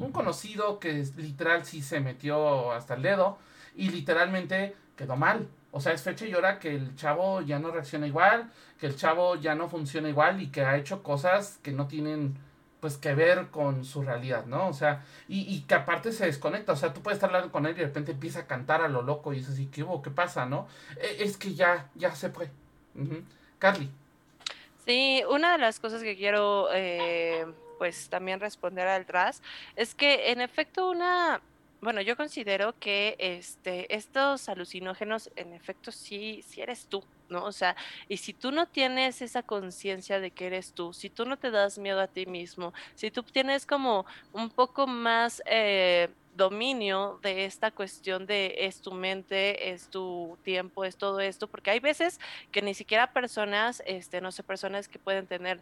un, 0.00 0.12
conocido 0.12 0.78
que 0.78 1.06
literal 1.16 1.66
sí 1.66 1.82
se 1.82 2.00
metió 2.00 2.72
hasta 2.72 2.94
el 2.94 3.02
dedo 3.02 3.38
y 3.76 3.90
literalmente 3.90 4.74
quedó 4.96 5.16
mal. 5.16 5.48
O 5.70 5.80
sea, 5.80 5.92
es 5.92 6.02
fecha 6.02 6.26
y 6.26 6.34
hora 6.34 6.58
que 6.58 6.74
el 6.74 6.94
chavo 6.96 7.40
ya 7.40 7.58
no 7.58 7.70
reacciona 7.70 8.06
igual, 8.06 8.50
que 8.78 8.86
el 8.86 8.96
chavo 8.96 9.36
ya 9.36 9.54
no 9.54 9.68
funciona 9.68 10.08
igual 10.08 10.40
y 10.42 10.48
que 10.48 10.62
ha 10.62 10.76
hecho 10.76 11.02
cosas 11.02 11.58
que 11.62 11.72
no 11.72 11.86
tienen 11.86 12.36
pues 12.80 12.96
que 12.98 13.14
ver 13.14 13.46
con 13.52 13.84
su 13.84 14.02
realidad, 14.02 14.44
¿no? 14.46 14.66
O 14.66 14.72
sea, 14.72 15.04
y, 15.28 15.42
y, 15.42 15.60
que 15.60 15.74
aparte 15.74 16.10
se 16.10 16.26
desconecta, 16.26 16.72
o 16.72 16.76
sea, 16.76 16.92
tú 16.92 17.00
puedes 17.00 17.16
estar 17.16 17.30
hablando 17.30 17.52
con 17.52 17.64
él 17.64 17.72
y 17.76 17.78
de 17.78 17.84
repente 17.84 18.10
empieza 18.10 18.40
a 18.40 18.46
cantar 18.48 18.82
a 18.82 18.88
lo 18.88 19.02
loco 19.02 19.32
y 19.32 19.38
es 19.38 19.48
así, 19.48 19.68
¿qué 19.68 19.84
hubo? 19.84 20.02
¿Qué 20.02 20.10
pasa, 20.10 20.46
no? 20.46 20.66
E, 21.00 21.22
es 21.22 21.36
que 21.36 21.54
ya, 21.54 21.88
ya 21.94 22.12
se 22.16 22.30
fue. 22.30 22.50
Carly. 23.60 23.88
Sí, 24.84 25.22
una 25.30 25.52
de 25.52 25.58
las 25.58 25.78
cosas 25.78 26.02
que 26.02 26.16
quiero, 26.16 26.68
eh, 26.74 27.46
pues 27.78 28.08
también 28.08 28.40
responder 28.40 28.88
al 28.88 29.06
tras, 29.06 29.42
es 29.76 29.94
que 29.94 30.32
en 30.32 30.40
efecto 30.40 30.90
una, 30.90 31.40
bueno, 31.82 32.00
yo 32.00 32.16
considero 32.16 32.78
que 32.78 33.16
este, 33.18 33.92
estos 33.94 34.48
alucinógenos, 34.48 35.30
en 35.34 35.52
efecto, 35.52 35.90
sí, 35.90 36.40
sí 36.46 36.60
eres 36.60 36.86
tú, 36.86 37.02
¿no? 37.28 37.44
O 37.44 37.50
sea, 37.50 37.74
y 38.08 38.18
si 38.18 38.32
tú 38.32 38.52
no 38.52 38.66
tienes 38.68 39.20
esa 39.20 39.42
conciencia 39.42 40.20
de 40.20 40.30
que 40.30 40.46
eres 40.46 40.72
tú, 40.74 40.92
si 40.92 41.10
tú 41.10 41.24
no 41.26 41.36
te 41.36 41.50
das 41.50 41.78
miedo 41.78 42.00
a 42.00 42.06
ti 42.06 42.24
mismo, 42.24 42.72
si 42.94 43.10
tú 43.10 43.24
tienes 43.24 43.66
como 43.66 44.06
un 44.32 44.48
poco 44.48 44.86
más 44.86 45.42
eh, 45.44 46.08
dominio 46.36 47.18
de 47.20 47.46
esta 47.46 47.72
cuestión 47.72 48.26
de 48.26 48.54
es 48.58 48.80
tu 48.80 48.92
mente, 48.92 49.72
es 49.72 49.88
tu 49.88 50.38
tiempo, 50.44 50.84
es 50.84 50.96
todo 50.96 51.18
esto, 51.18 51.48
porque 51.48 51.72
hay 51.72 51.80
veces 51.80 52.20
que 52.52 52.62
ni 52.62 52.74
siquiera 52.74 53.12
personas, 53.12 53.82
este, 53.86 54.20
no 54.20 54.30
sé, 54.30 54.44
personas 54.44 54.86
que 54.86 55.00
pueden 55.00 55.26
tener 55.26 55.60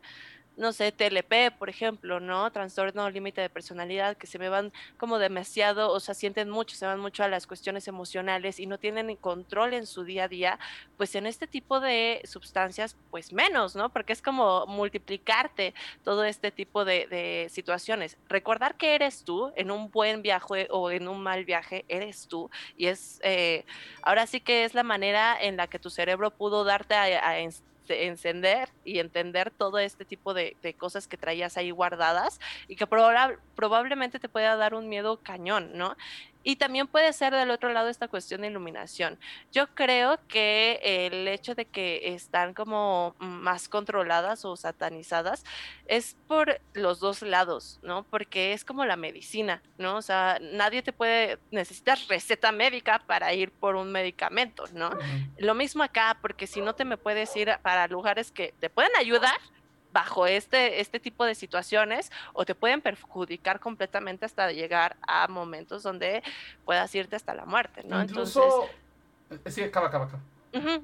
no 0.60 0.74
sé, 0.74 0.92
TLP, 0.92 1.56
por 1.58 1.70
ejemplo, 1.70 2.20
¿no? 2.20 2.52
Trastorno 2.52 3.08
límite 3.08 3.40
de 3.40 3.48
personalidad, 3.48 4.18
que 4.18 4.26
se 4.26 4.38
me 4.38 4.50
van 4.50 4.74
como 4.98 5.18
demasiado, 5.18 5.90
o 5.90 6.00
sea, 6.00 6.14
sienten 6.14 6.50
mucho, 6.50 6.76
se 6.76 6.84
van 6.84 7.00
mucho 7.00 7.24
a 7.24 7.28
las 7.28 7.46
cuestiones 7.46 7.88
emocionales 7.88 8.60
y 8.60 8.66
no 8.66 8.76
tienen 8.76 9.16
control 9.16 9.72
en 9.72 9.86
su 9.86 10.04
día 10.04 10.24
a 10.24 10.28
día, 10.28 10.58
pues 10.98 11.14
en 11.14 11.26
este 11.26 11.46
tipo 11.46 11.80
de 11.80 12.20
sustancias, 12.24 12.94
pues 13.10 13.32
menos, 13.32 13.74
¿no? 13.74 13.88
Porque 13.88 14.12
es 14.12 14.20
como 14.20 14.66
multiplicarte 14.66 15.72
todo 16.04 16.24
este 16.24 16.50
tipo 16.50 16.84
de, 16.84 17.48
situaciones. 17.50 18.18
Recordar 18.28 18.76
que 18.76 18.94
eres 18.94 19.24
tú 19.24 19.52
en 19.56 19.70
un 19.70 19.90
buen 19.90 20.20
viaje 20.20 20.68
o 20.70 20.90
en 20.90 21.08
un 21.08 21.22
mal 21.22 21.46
viaje, 21.46 21.86
eres 21.88 22.28
tú. 22.28 22.50
Y 22.76 22.88
es, 22.88 23.18
eh, 23.22 23.64
ahora 24.02 24.26
sí 24.26 24.40
que 24.40 24.64
es 24.64 24.74
la 24.74 24.82
manera 24.82 25.38
en 25.40 25.56
la 25.56 25.68
que 25.68 25.78
tu 25.78 25.88
cerebro 25.88 26.30
pudo 26.30 26.64
darte 26.64 26.94
a, 26.94 27.28
a 27.28 27.38
encender 27.90 28.68
y 28.84 28.98
entender 28.98 29.50
todo 29.50 29.78
este 29.78 30.04
tipo 30.04 30.34
de, 30.34 30.56
cosas 30.78 31.06
que 31.06 31.16
traías 31.16 31.56
ahí 31.56 31.70
guardadas 31.70 32.40
y 32.68 32.76
que 32.76 32.86
probablemente 32.86 34.18
te 34.18 34.28
pueda 34.28 34.56
dar 34.56 34.74
un 34.74 34.88
miedo 34.88 35.18
cañón, 35.22 35.72
¿no? 35.74 35.96
Y 36.42 36.56
también 36.56 36.86
puede 36.86 37.12
ser 37.12 37.34
del 37.34 37.50
otro 37.50 37.72
lado 37.72 37.88
esta 37.88 38.08
cuestión 38.08 38.40
de 38.40 38.48
iluminación. 38.48 39.18
Yo 39.52 39.68
creo 39.74 40.18
que 40.26 40.80
el 40.82 41.28
hecho 41.28 41.54
de 41.54 41.66
que 41.66 42.14
están 42.14 42.54
como 42.54 43.14
más 43.18 43.68
controladas 43.68 44.44
o 44.44 44.56
satanizadas 44.56 45.44
es 45.86 46.16
por 46.26 46.60
los 46.72 47.00
dos 47.00 47.22
lados, 47.22 47.78
¿no? 47.82 48.04
Porque 48.04 48.52
es 48.52 48.64
como 48.64 48.84
la 48.84 48.96
medicina, 48.96 49.62
¿no? 49.76 49.96
O 49.96 50.02
sea, 50.02 50.38
nadie 50.40 50.82
te 50.82 50.92
puede, 50.92 51.38
necesitas 51.50 52.08
receta 52.08 52.52
médica 52.52 53.00
para 53.06 53.34
ir 53.34 53.50
por 53.50 53.76
un 53.76 53.92
medicamento, 53.92 54.64
¿no? 54.72 54.90
Lo 55.38 55.54
mismo 55.54 55.82
acá, 55.82 56.16
porque 56.22 56.46
si 56.46 56.60
no 56.60 56.74
te 56.74 56.84
me 56.84 56.96
puedes 56.96 57.34
ir 57.36 57.50
para 57.62 57.86
lugares 57.88 58.30
que 58.30 58.54
te 58.58 58.70
pueden 58.70 58.92
ayudar, 58.96 59.38
bajo 59.92 60.26
este, 60.26 60.80
este 60.80 61.00
tipo 61.00 61.24
de 61.24 61.34
situaciones 61.34 62.10
o 62.32 62.44
te 62.44 62.54
pueden 62.54 62.80
perjudicar 62.80 63.60
completamente 63.60 64.24
hasta 64.24 64.52
llegar 64.52 64.96
a 65.06 65.28
momentos 65.28 65.82
donde 65.82 66.22
puedas 66.64 66.94
irte 66.94 67.16
hasta 67.16 67.34
la 67.34 67.44
muerte, 67.44 67.82
¿no? 67.84 68.02
Incluso... 68.02 68.68
entonces... 69.30 69.54
Sí, 69.54 69.62
acaba, 69.62 69.88
acaba, 69.88 70.06
acaba. 70.06 70.22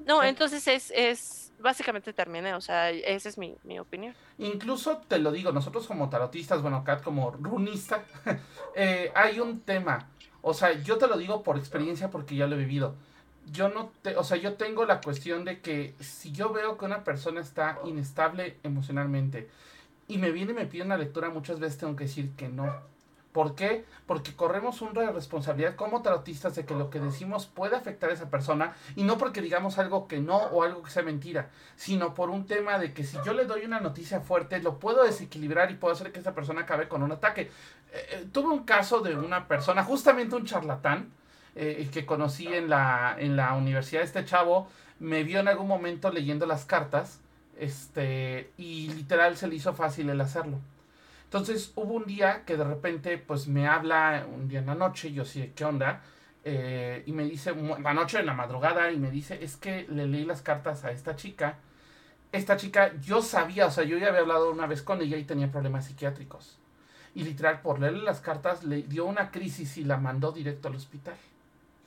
No, 0.05 0.23
entonces 0.23 0.65
es, 0.67 0.93
es, 0.95 1.51
básicamente 1.59 2.13
terminé, 2.13 2.53
o 2.53 2.61
sea, 2.61 2.89
esa 2.89 3.27
es 3.27 3.37
mi, 3.37 3.55
mi, 3.63 3.79
opinión. 3.79 4.15
Incluso 4.37 5.01
te 5.07 5.19
lo 5.19 5.31
digo, 5.31 5.51
nosotros 5.51 5.85
como 5.87 6.09
tarotistas, 6.09 6.61
bueno, 6.61 6.83
Kat 6.83 7.03
como 7.03 7.31
runista, 7.31 8.03
eh, 8.75 9.11
hay 9.13 9.39
un 9.39 9.59
tema, 9.61 10.07
o 10.41 10.53
sea, 10.53 10.71
yo 10.71 10.97
te 10.97 11.07
lo 11.07 11.17
digo 11.17 11.43
por 11.43 11.57
experiencia 11.57 12.09
porque 12.09 12.35
ya 12.35 12.47
lo 12.47 12.55
he 12.55 12.59
vivido 12.59 12.95
yo 13.51 13.69
no 13.69 13.91
te, 14.01 14.15
o 14.17 14.23
sea, 14.23 14.37
yo 14.37 14.53
tengo 14.53 14.85
la 14.85 15.01
cuestión 15.01 15.45
de 15.45 15.61
que 15.61 15.95
si 15.99 16.31
yo 16.31 16.51
veo 16.51 16.77
que 16.77 16.85
una 16.85 17.03
persona 17.03 17.41
está 17.41 17.79
inestable 17.85 18.57
emocionalmente 18.63 19.49
y 20.07 20.17
me 20.17 20.31
viene 20.31 20.51
y 20.51 20.55
me 20.55 20.65
pide 20.65 20.83
una 20.83 20.97
lectura, 20.97 21.29
muchas 21.29 21.59
veces 21.59 21.77
tengo 21.77 21.95
que 21.95 22.05
decir 22.05 22.31
que 22.35 22.49
no. 22.49 22.73
¿Por 23.31 23.53
qué? 23.53 23.85
Porque 24.07 24.33
corremos 24.35 24.81
una 24.81 25.11
responsabilidad 25.11 25.75
como 25.75 26.01
trautistas 26.01 26.55
de 26.55 26.65
que 26.65 26.73
lo 26.73 26.89
que 26.89 26.99
decimos 26.99 27.45
puede 27.45 27.75
afectar 27.75 28.09
a 28.09 28.13
esa 28.13 28.31
persona 28.31 28.73
y 28.95 29.03
no 29.03 29.19
porque 29.19 29.41
digamos 29.41 29.77
algo 29.77 30.07
que 30.07 30.19
no 30.19 30.37
o 30.37 30.63
algo 30.63 30.81
que 30.81 30.89
sea 30.89 31.03
mentira, 31.03 31.51
sino 31.75 32.15
por 32.15 32.31
un 32.31 32.47
tema 32.47 32.79
de 32.79 32.93
que 32.93 33.03
si 33.03 33.17
yo 33.23 33.33
le 33.33 33.45
doy 33.45 33.63
una 33.63 33.79
noticia 33.79 34.21
fuerte 34.21 34.59
lo 34.59 34.79
puedo 34.79 35.03
desequilibrar 35.03 35.69
y 35.69 35.75
puedo 35.75 35.93
hacer 35.93 36.11
que 36.11 36.19
esa 36.19 36.33
persona 36.33 36.61
acabe 36.61 36.87
con 36.87 37.03
un 37.03 37.11
ataque. 37.11 37.51
Eh, 37.93 38.07
eh, 38.11 38.27
tuve 38.31 38.47
un 38.47 38.63
caso 38.63 39.01
de 39.01 39.15
una 39.15 39.47
persona, 39.47 39.83
justamente 39.83 40.35
un 40.35 40.45
charlatán, 40.45 41.11
eh, 41.57 41.89
que 41.91 42.05
conocí 42.05 42.47
en 42.47 42.69
la, 42.69 43.15
en 43.17 43.35
la 43.35 43.53
universidad. 43.55 44.03
Este 44.03 44.23
chavo 44.25 44.69
me 44.99 45.23
vio 45.23 45.39
en 45.39 45.47
algún 45.47 45.67
momento 45.67 46.11
leyendo 46.11 46.45
las 46.45 46.65
cartas 46.65 47.19
este, 47.57 48.51
y 48.57 48.89
literal 48.89 49.35
se 49.37 49.47
le 49.47 49.55
hizo 49.55 49.73
fácil 49.73 50.09
el 50.09 50.21
hacerlo. 50.21 50.59
Entonces 51.23 51.73
hubo 51.75 51.95
un 51.95 52.05
día 52.05 52.43
que 52.45 52.55
de 52.55 52.63
repente 52.63 53.17
pues 53.17 53.47
me 53.47 53.67
habla 53.67 54.25
un 54.33 54.47
día 54.47 54.59
en 54.59 54.67
la 54.67 54.75
noche, 54.75 55.11
yo 55.11 55.25
sí, 55.25 55.51
¿qué 55.55 55.65
onda? 55.65 56.01
Eh, 56.49 57.03
y 57.05 57.11
me 57.11 57.25
dice, 57.25 57.53
la 57.81 57.93
noche, 57.93 58.19
en 58.19 58.25
la 58.25 58.33
madrugada, 58.33 58.89
y 58.89 58.97
me 58.97 59.11
dice, 59.11 59.43
es 59.43 59.57
que 59.57 59.85
le 59.89 60.07
leí 60.07 60.23
las 60.23 60.41
cartas 60.41 60.85
a 60.85 60.91
esta 60.91 61.17
chica. 61.17 61.57
Esta 62.31 62.55
chica, 62.55 62.93
yo 63.01 63.21
sabía, 63.21 63.65
o 63.65 63.71
sea, 63.71 63.83
yo 63.83 63.97
ya 63.97 64.07
había 64.07 64.21
hablado 64.21 64.51
una 64.51 64.65
vez 64.65 64.81
con 64.81 65.01
ella 65.01 65.17
y 65.17 65.25
tenía 65.25 65.51
problemas 65.51 65.87
psiquiátricos. 65.87 66.57
Y 67.15 67.23
literal, 67.23 67.59
por 67.61 67.81
leerle 67.81 68.03
las 68.03 68.21
cartas, 68.21 68.63
le 68.63 68.83
dio 68.83 69.05
una 69.05 69.31
crisis 69.31 69.77
y 69.77 69.83
la 69.83 69.97
mandó 69.97 70.31
directo 70.31 70.69
al 70.69 70.75
hospital. 70.75 71.15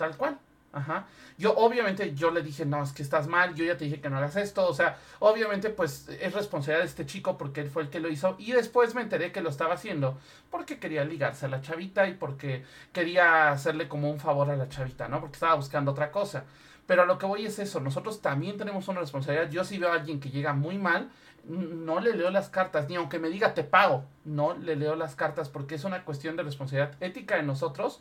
Tal 0.01 0.17
cual. 0.17 0.39
Ajá. 0.73 1.09
Yo 1.37 1.55
obviamente 1.57 2.15
yo 2.15 2.31
le 2.31 2.41
dije, 2.41 2.65
no, 2.65 2.83
es 2.83 2.93
que 2.93 3.03
estás 3.03 3.27
mal, 3.27 3.55
yo 3.55 3.67
ya 3.67 3.77
te 3.77 3.85
dije 3.85 4.01
que 4.01 4.09
no 4.09 4.17
hagas 4.17 4.37
esto, 4.37 4.67
o 4.67 4.73
sea, 4.73 4.97
obviamente 5.19 5.69
pues 5.69 6.09
es 6.09 6.33
responsabilidad 6.33 6.85
de 6.85 6.89
este 6.89 7.05
chico 7.05 7.37
porque 7.37 7.61
él 7.61 7.69
fue 7.69 7.83
el 7.83 7.91
que 7.91 8.01
lo 8.01 8.09
hizo 8.09 8.35
y 8.39 8.53
después 8.53 8.95
me 8.95 9.03
enteré 9.03 9.31
que 9.31 9.43
lo 9.43 9.51
estaba 9.51 9.75
haciendo 9.75 10.19
porque 10.51 10.79
quería 10.79 11.05
ligarse 11.05 11.45
a 11.45 11.49
la 11.51 11.61
chavita 11.61 12.09
y 12.09 12.15
porque 12.15 12.65
quería 12.95 13.51
hacerle 13.51 13.89
como 13.89 14.11
un 14.11 14.21
favor 14.21 14.49
a 14.49 14.57
la 14.57 14.71
chavita, 14.71 15.07
¿no? 15.07 15.21
Porque 15.21 15.35
estaba 15.35 15.55
buscando 15.55 15.91
otra 15.91 16.11
cosa. 16.11 16.45
Pero 16.87 17.03
a 17.03 17.05
lo 17.05 17.19
que 17.19 17.27
voy 17.27 17.45
es 17.45 17.59
eso, 17.59 17.81
nosotros 17.81 18.23
también 18.23 18.57
tenemos 18.57 18.89
una 18.89 19.01
responsabilidad. 19.01 19.51
Yo 19.51 19.65
si 19.65 19.77
veo 19.79 19.93
a 19.93 19.97
alguien 19.97 20.19
que 20.19 20.31
llega 20.31 20.55
muy 20.55 20.79
mal, 20.79 21.11
no 21.45 22.01
le 22.01 22.15
leo 22.15 22.31
las 22.31 22.49
cartas, 22.49 22.89
ni 22.89 22.97
aunque 22.97 23.19
me 23.19 23.29
diga 23.29 23.53
te 23.53 23.65
pago, 23.65 24.07
no 24.25 24.57
le 24.57 24.77
leo 24.77 24.97
las 24.97 25.15
cartas 25.15 25.51
porque 25.51 25.75
es 25.75 25.85
una 25.85 26.05
cuestión 26.07 26.37
de 26.37 26.43
responsabilidad 26.43 26.97
ética 27.03 27.37
de 27.37 27.43
nosotros 27.43 28.01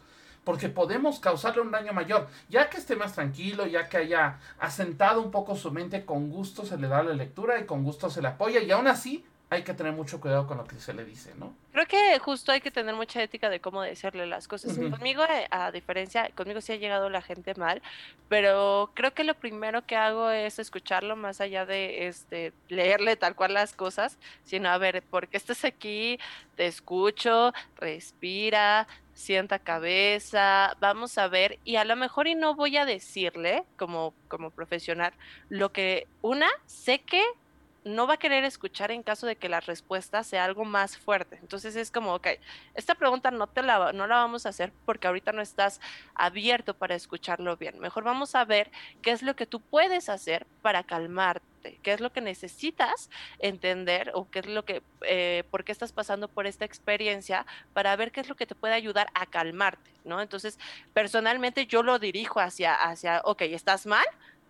porque 0.49 0.67
podemos 0.67 1.19
causarle 1.19 1.61
un 1.61 1.69
daño 1.69 1.93
mayor. 1.93 2.27
Ya 2.49 2.71
que 2.71 2.77
esté 2.77 2.95
más 2.95 3.13
tranquilo, 3.13 3.67
ya 3.67 3.87
que 3.87 3.97
haya 3.97 4.39
asentado 4.57 5.21
un 5.21 5.29
poco 5.29 5.55
su 5.55 5.69
mente, 5.69 6.05
con 6.05 6.31
gusto 6.31 6.65
se 6.65 6.75
le 6.75 6.87
da 6.87 7.03
la 7.03 7.13
lectura 7.13 7.59
y 7.59 7.67
con 7.67 7.83
gusto 7.83 8.09
se 8.09 8.19
le 8.19 8.29
apoya 8.29 8.59
y 8.59 8.71
aún 8.71 8.87
así 8.87 9.23
hay 9.51 9.63
que 9.63 9.73
tener 9.73 9.93
mucho 9.93 10.21
cuidado 10.21 10.45
con 10.45 10.57
lo 10.57 10.65
que 10.65 10.75
se 10.75 10.93
le 10.93 11.03
dice, 11.03 11.33
¿no? 11.35 11.55
Creo 11.71 11.87
que 11.87 12.19
justo 12.19 12.51
hay 12.51 12.61
que 12.61 12.69
tener 12.69 12.93
mucha 12.93 13.21
ética 13.23 13.49
de 13.49 13.59
cómo 13.59 13.81
decirle 13.81 14.27
las 14.27 14.47
cosas. 14.47 14.77
Conmigo, 14.77 15.23
eh, 15.23 15.47
a 15.49 15.71
diferencia, 15.71 16.29
conmigo 16.35 16.61
sí 16.61 16.73
ha 16.73 16.75
llegado 16.75 17.09
la 17.09 17.21
gente 17.21 17.55
mal, 17.55 17.81
pero 18.27 18.91
creo 18.93 19.13
que 19.13 19.23
lo 19.23 19.33
primero 19.33 19.85
que 19.85 19.95
hago 19.95 20.29
es 20.29 20.59
escucharlo 20.59 21.15
más 21.15 21.41
allá 21.41 21.65
de 21.65 22.07
este 22.07 22.53
leerle 22.67 23.15
tal 23.15 23.35
cual 23.35 23.55
las 23.55 23.73
cosas, 23.73 24.19
sino 24.43 24.69
a 24.69 24.77
ver, 24.77 25.01
¿por 25.01 25.27
qué 25.27 25.37
estás 25.37 25.65
aquí? 25.65 26.19
Te 26.55 26.67
escucho, 26.67 27.51
respira, 27.77 28.87
sienta 29.15 29.57
cabeza, 29.57 30.77
vamos 30.79 31.17
a 31.17 31.27
ver, 31.27 31.57
y 31.65 31.77
a 31.77 31.85
lo 31.85 31.95
mejor 31.95 32.27
y 32.27 32.35
no 32.35 32.53
voy 32.53 32.77
a 32.77 32.85
decirle 32.85 33.63
como, 33.77 34.13
como 34.27 34.51
profesional 34.51 35.13
lo 35.49 35.71
que 35.71 36.07
una, 36.21 36.47
sé 36.67 36.99
que 36.99 37.23
no 37.89 38.07
va 38.07 38.15
a 38.15 38.17
querer 38.17 38.43
escuchar 38.43 38.91
en 38.91 39.03
caso 39.03 39.27
de 39.27 39.35
que 39.35 39.49
la 39.49 39.59
respuesta 39.59 40.23
sea 40.23 40.45
algo 40.45 40.65
más 40.65 40.97
fuerte. 40.97 41.37
Entonces 41.41 41.75
es 41.75 41.91
como, 41.91 42.15
ok, 42.15 42.27
esta 42.75 42.95
pregunta 42.95 43.31
no, 43.31 43.47
te 43.47 43.61
la, 43.61 43.91
no 43.93 44.07
la 44.07 44.15
vamos 44.15 44.45
a 44.45 44.49
hacer 44.49 44.71
porque 44.85 45.07
ahorita 45.07 45.31
no 45.31 45.41
estás 45.41 45.81
abierto 46.15 46.73
para 46.73 46.95
escucharlo 46.95 47.57
bien. 47.57 47.79
Mejor 47.79 48.03
vamos 48.03 48.35
a 48.35 48.45
ver 48.45 48.71
qué 49.01 49.11
es 49.11 49.21
lo 49.21 49.35
que 49.35 49.45
tú 49.45 49.59
puedes 49.59 50.09
hacer 50.09 50.45
para 50.61 50.83
calmarte, 50.83 51.79
qué 51.83 51.93
es 51.93 51.99
lo 51.99 52.11
que 52.11 52.21
necesitas 52.21 53.09
entender 53.39 54.11
o 54.13 54.29
qué 54.29 54.39
es 54.39 54.47
lo 54.47 54.63
que, 54.65 54.81
eh, 55.01 55.43
por 55.51 55.63
qué 55.63 55.71
estás 55.71 55.91
pasando 55.91 56.27
por 56.27 56.47
esta 56.47 56.65
experiencia 56.65 57.45
para 57.73 57.95
ver 57.95 58.11
qué 58.11 58.21
es 58.21 58.29
lo 58.29 58.35
que 58.35 58.45
te 58.45 58.55
puede 58.55 58.73
ayudar 58.73 59.07
a 59.13 59.25
calmarte, 59.25 59.91
¿no? 60.03 60.21
Entonces, 60.21 60.59
personalmente 60.93 61.65
yo 61.65 61.83
lo 61.83 61.99
dirijo 61.99 62.39
hacia, 62.39 62.75
hacia, 62.75 63.21
ok, 63.23 63.41
estás 63.41 63.85
mal, 63.85 64.05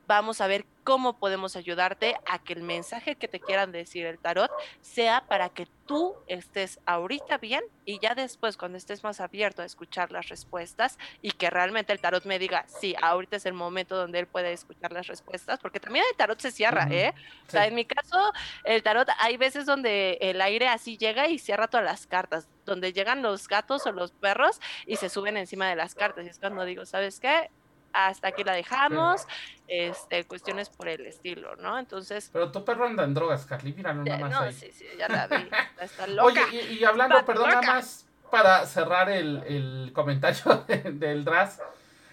vamos 0.10 0.42
a 0.42 0.48
ver 0.48 0.66
cómo 0.84 1.20
podemos 1.20 1.56
ayudarte 1.56 2.16
a 2.26 2.40
que 2.40 2.54
el 2.54 2.64
mensaje 2.64 3.16
que 3.16 3.28
te 3.28 3.40
quieran 3.40 3.72
decir 3.72 4.08
el 4.08 4.18
tarot 4.18 4.50
sea 4.82 5.24
para 5.28 5.50
que 5.50 5.68
tú 5.86 6.16
estés 6.26 6.80
ahorita 6.88 7.38
bien 7.38 7.64
y 7.86 8.00
ya 8.00 8.16
después 8.16 8.58
cuando 8.58 8.80
estés 8.80 9.04
más 9.04 9.20
abierto 9.20 9.62
a 9.62 9.66
escuchar 9.66 10.12
las 10.12 10.30
respuestas 10.30 10.98
y 11.22 11.30
que 11.30 11.52
realmente 11.52 11.94
el 11.94 12.00
tarot 12.00 12.26
me 12.26 12.40
diga, 12.40 12.66
sí, 12.68 12.96
ahorita 13.00 13.36
es 13.36 13.46
el 13.46 13.54
momento 13.54 13.96
donde 13.96 14.18
él 14.18 14.26
puede 14.26 14.52
escuchar 14.52 14.92
las 14.92 15.06
respuestas, 15.06 15.60
porque 15.60 15.80
también 15.80 16.04
el 16.10 16.18
tarot 16.18 16.40
se 16.40 16.50
cierra, 16.50 16.88
¿eh? 16.90 17.14
O 17.48 17.52
sea, 17.52 17.68
en 17.68 17.76
mi 17.76 17.86
caso, 17.86 18.34
el 18.64 18.82
tarot 18.82 19.10
hay 19.20 19.38
veces 19.38 19.68
donde 19.68 20.18
el 20.22 20.42
aire 20.42 20.70
así 20.70 20.98
llega 20.98 21.28
y 21.28 21.38
cierra 21.38 21.68
todas 21.68 21.86
las 21.86 22.08
cartas, 22.08 22.48
donde 22.66 22.94
llegan 22.94 23.22
los 23.22 23.48
gatos 23.48 23.86
o 23.86 23.92
los 23.92 24.12
perros 24.12 24.60
y 24.88 24.96
se 24.96 25.08
suben 25.08 25.38
encima 25.38 25.70
de 25.70 25.76
las 25.76 25.94
cartas. 25.94 26.26
Y 26.26 26.30
es 26.30 26.40
cuando 26.40 26.66
digo, 26.66 26.88
¿sabes 26.88 27.20
qué? 27.20 27.52
Hasta 27.94 28.30
aquí 28.30 28.44
la 28.44 28.54
dejamos, 28.54 29.28
este, 29.68 30.26
cuestiones 30.26 30.70
por 30.70 30.88
el 30.88 31.06
estilo, 31.06 31.56
¿no? 31.58 31.78
Entonces... 31.78 32.30
Pero 32.32 32.52
tu 32.52 32.64
perro 32.66 32.86
anda 32.86 33.04
en 33.04 33.14
drogas, 33.14 33.46
Carly, 33.46 33.74
míralo 33.74 34.04
nada 34.04 34.20
más 34.20 34.32
no, 34.32 34.52
sí, 34.52 34.72
sí, 34.74 34.86
ya 34.98 35.08
la 35.08 35.28
vi, 35.28 35.50
está 35.82 36.08
loca. 36.08 36.24
Oye, 36.24 36.74
y, 36.74 36.84
hablando, 36.84 37.24
perdón, 37.26 37.50
nada 37.50 37.62
más 37.62 38.06
para 38.32 38.66
cerrar 38.66 39.10
el, 39.10 39.44
el 39.48 39.92
comentario 39.94 40.66
del 40.68 41.26
DRAS, 41.26 41.60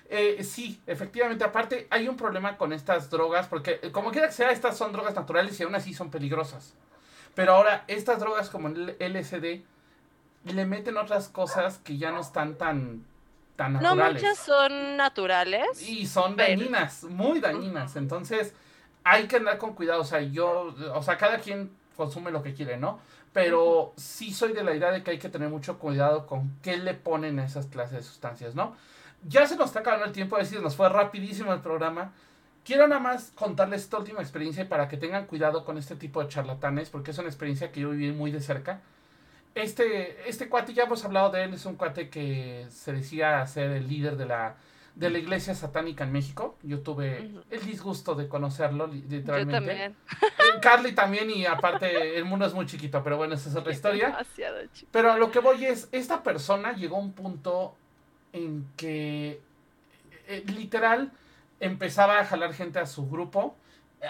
eh, 0.08 0.44
sí, 0.44 0.80
efectivamente, 0.86 1.44
aparte 1.44 1.88
hay 1.90 2.08
un 2.08 2.16
problema 2.16 2.56
con 2.56 2.72
estas 2.72 3.10
drogas, 3.10 3.48
porque 3.48 3.80
eh, 3.82 3.90
como 3.90 4.12
quiera 4.12 4.28
que 4.28 4.34
sea, 4.34 4.50
estas 4.50 4.76
son 4.76 4.92
drogas 4.92 5.14
naturales 5.14 5.58
y 5.58 5.64
aún 5.64 5.74
así 5.74 5.94
son 5.94 6.10
peligrosas. 6.10 6.74
Pero 7.34 7.54
ahora, 7.54 7.84
estas 7.88 8.20
drogas 8.20 8.48
como 8.48 8.68
el 8.68 8.96
LSD 8.98 9.62
le 10.44 10.64
meten 10.64 10.96
otras 10.96 11.28
cosas 11.28 11.78
que 11.78 11.98
ya 11.98 12.12
no 12.12 12.20
están 12.20 12.56
tan 12.56 13.04
no 13.58 13.96
muchas 13.96 14.38
son 14.38 14.96
naturales. 14.96 15.88
Y 15.88 16.06
son 16.06 16.36
dañinas, 16.36 17.04
muy 17.04 17.40
dañinas. 17.40 17.96
Entonces, 17.96 18.54
hay 19.04 19.26
que 19.26 19.36
andar 19.36 19.58
con 19.58 19.74
cuidado. 19.74 20.00
O 20.00 20.04
sea, 20.04 20.20
yo, 20.20 20.74
o 20.94 21.02
sea, 21.02 21.16
cada 21.16 21.38
quien 21.38 21.70
consume 21.96 22.30
lo 22.30 22.42
que 22.42 22.54
quiere, 22.54 22.76
¿no? 22.76 23.00
Pero 23.32 23.92
sí 23.96 24.32
soy 24.32 24.52
de 24.52 24.64
la 24.64 24.74
idea 24.74 24.90
de 24.90 25.02
que 25.02 25.12
hay 25.12 25.18
que 25.18 25.28
tener 25.28 25.48
mucho 25.48 25.78
cuidado 25.78 26.26
con 26.26 26.56
qué 26.62 26.76
le 26.76 26.94
ponen 26.94 27.38
a 27.38 27.44
esas 27.44 27.66
clases 27.66 27.96
de 27.98 28.02
sustancias, 28.02 28.54
¿no? 28.54 28.76
Ya 29.26 29.46
se 29.46 29.56
nos 29.56 29.66
está 29.66 29.80
acabando 29.80 30.06
el 30.06 30.12
tiempo, 30.12 30.38
es 30.38 30.48
decir, 30.48 30.62
nos 30.62 30.76
fue 30.76 30.88
rapidísimo 30.88 31.52
el 31.52 31.60
programa. 31.60 32.12
Quiero 32.64 32.88
nada 32.88 33.00
más 33.00 33.32
contarles 33.34 33.82
esta 33.82 33.98
última 33.98 34.20
experiencia 34.20 34.68
para 34.68 34.88
que 34.88 34.96
tengan 34.96 35.26
cuidado 35.26 35.64
con 35.64 35.78
este 35.78 35.96
tipo 35.96 36.22
de 36.22 36.28
charlatanes, 36.28 36.90
porque 36.90 37.10
es 37.10 37.18
una 37.18 37.28
experiencia 37.28 37.72
que 37.72 37.80
yo 37.80 37.90
viví 37.90 38.12
muy 38.12 38.30
de 38.30 38.40
cerca 38.40 38.80
este, 39.56 40.28
este 40.28 40.48
cuate, 40.48 40.74
ya 40.74 40.84
hemos 40.84 41.04
hablado 41.04 41.30
de 41.30 41.44
él, 41.44 41.54
es 41.54 41.64
un 41.64 41.76
cuate 41.76 42.10
que 42.10 42.66
se 42.68 42.92
decía 42.92 43.44
ser 43.46 43.70
el 43.70 43.88
líder 43.88 44.18
de 44.18 44.26
la, 44.26 44.56
de 44.94 45.08
la 45.08 45.18
iglesia 45.18 45.54
satánica 45.54 46.04
en 46.04 46.12
México. 46.12 46.58
Yo 46.62 46.80
tuve 46.80 47.30
el 47.50 47.64
disgusto 47.64 48.14
de 48.14 48.28
conocerlo, 48.28 48.86
literalmente. 48.86 49.52
Yo 49.52 49.52
también. 49.52 49.96
Eh, 50.12 50.60
Carly 50.60 50.92
también, 50.92 51.30
y 51.30 51.46
aparte, 51.46 52.18
el 52.18 52.26
mundo 52.26 52.44
es 52.44 52.52
muy 52.52 52.66
chiquito, 52.66 53.02
pero 53.02 53.16
bueno, 53.16 53.34
esa 53.34 53.48
es 53.48 53.56
otra 53.56 53.72
historia. 53.72 54.18
Pero 54.90 55.12
a 55.12 55.16
lo 55.16 55.30
que 55.30 55.38
voy 55.38 55.64
es, 55.64 55.88
esta 55.90 56.22
persona 56.22 56.72
llegó 56.72 56.96
a 56.96 57.00
un 57.00 57.12
punto 57.12 57.74
en 58.34 58.68
que, 58.76 59.40
eh, 60.28 60.44
literal, 60.54 61.12
empezaba 61.60 62.20
a 62.20 62.26
jalar 62.26 62.52
gente 62.52 62.78
a 62.78 62.84
su 62.84 63.08
grupo. 63.08 63.56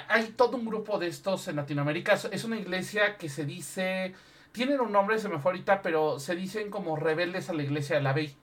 Hay 0.08 0.30
todo 0.30 0.56
un 0.56 0.66
grupo 0.66 0.98
de 0.98 1.06
estos 1.06 1.46
en 1.46 1.54
Latinoamérica. 1.54 2.14
Es 2.32 2.42
una 2.42 2.56
iglesia 2.56 3.16
que 3.16 3.28
se 3.28 3.44
dice 3.44 4.12
tienen 4.56 4.80
un 4.80 4.90
nombre, 4.90 5.18
se 5.18 5.28
me 5.28 5.38
fue 5.38 5.52
ahorita, 5.52 5.82
pero 5.82 6.18
se 6.18 6.34
dicen 6.34 6.70
como 6.70 6.96
rebeldes 6.96 7.50
a 7.50 7.52
la 7.52 7.62
iglesia 7.62 7.96
de 7.96 8.02
la 8.02 8.14
Bey. 8.14 8.34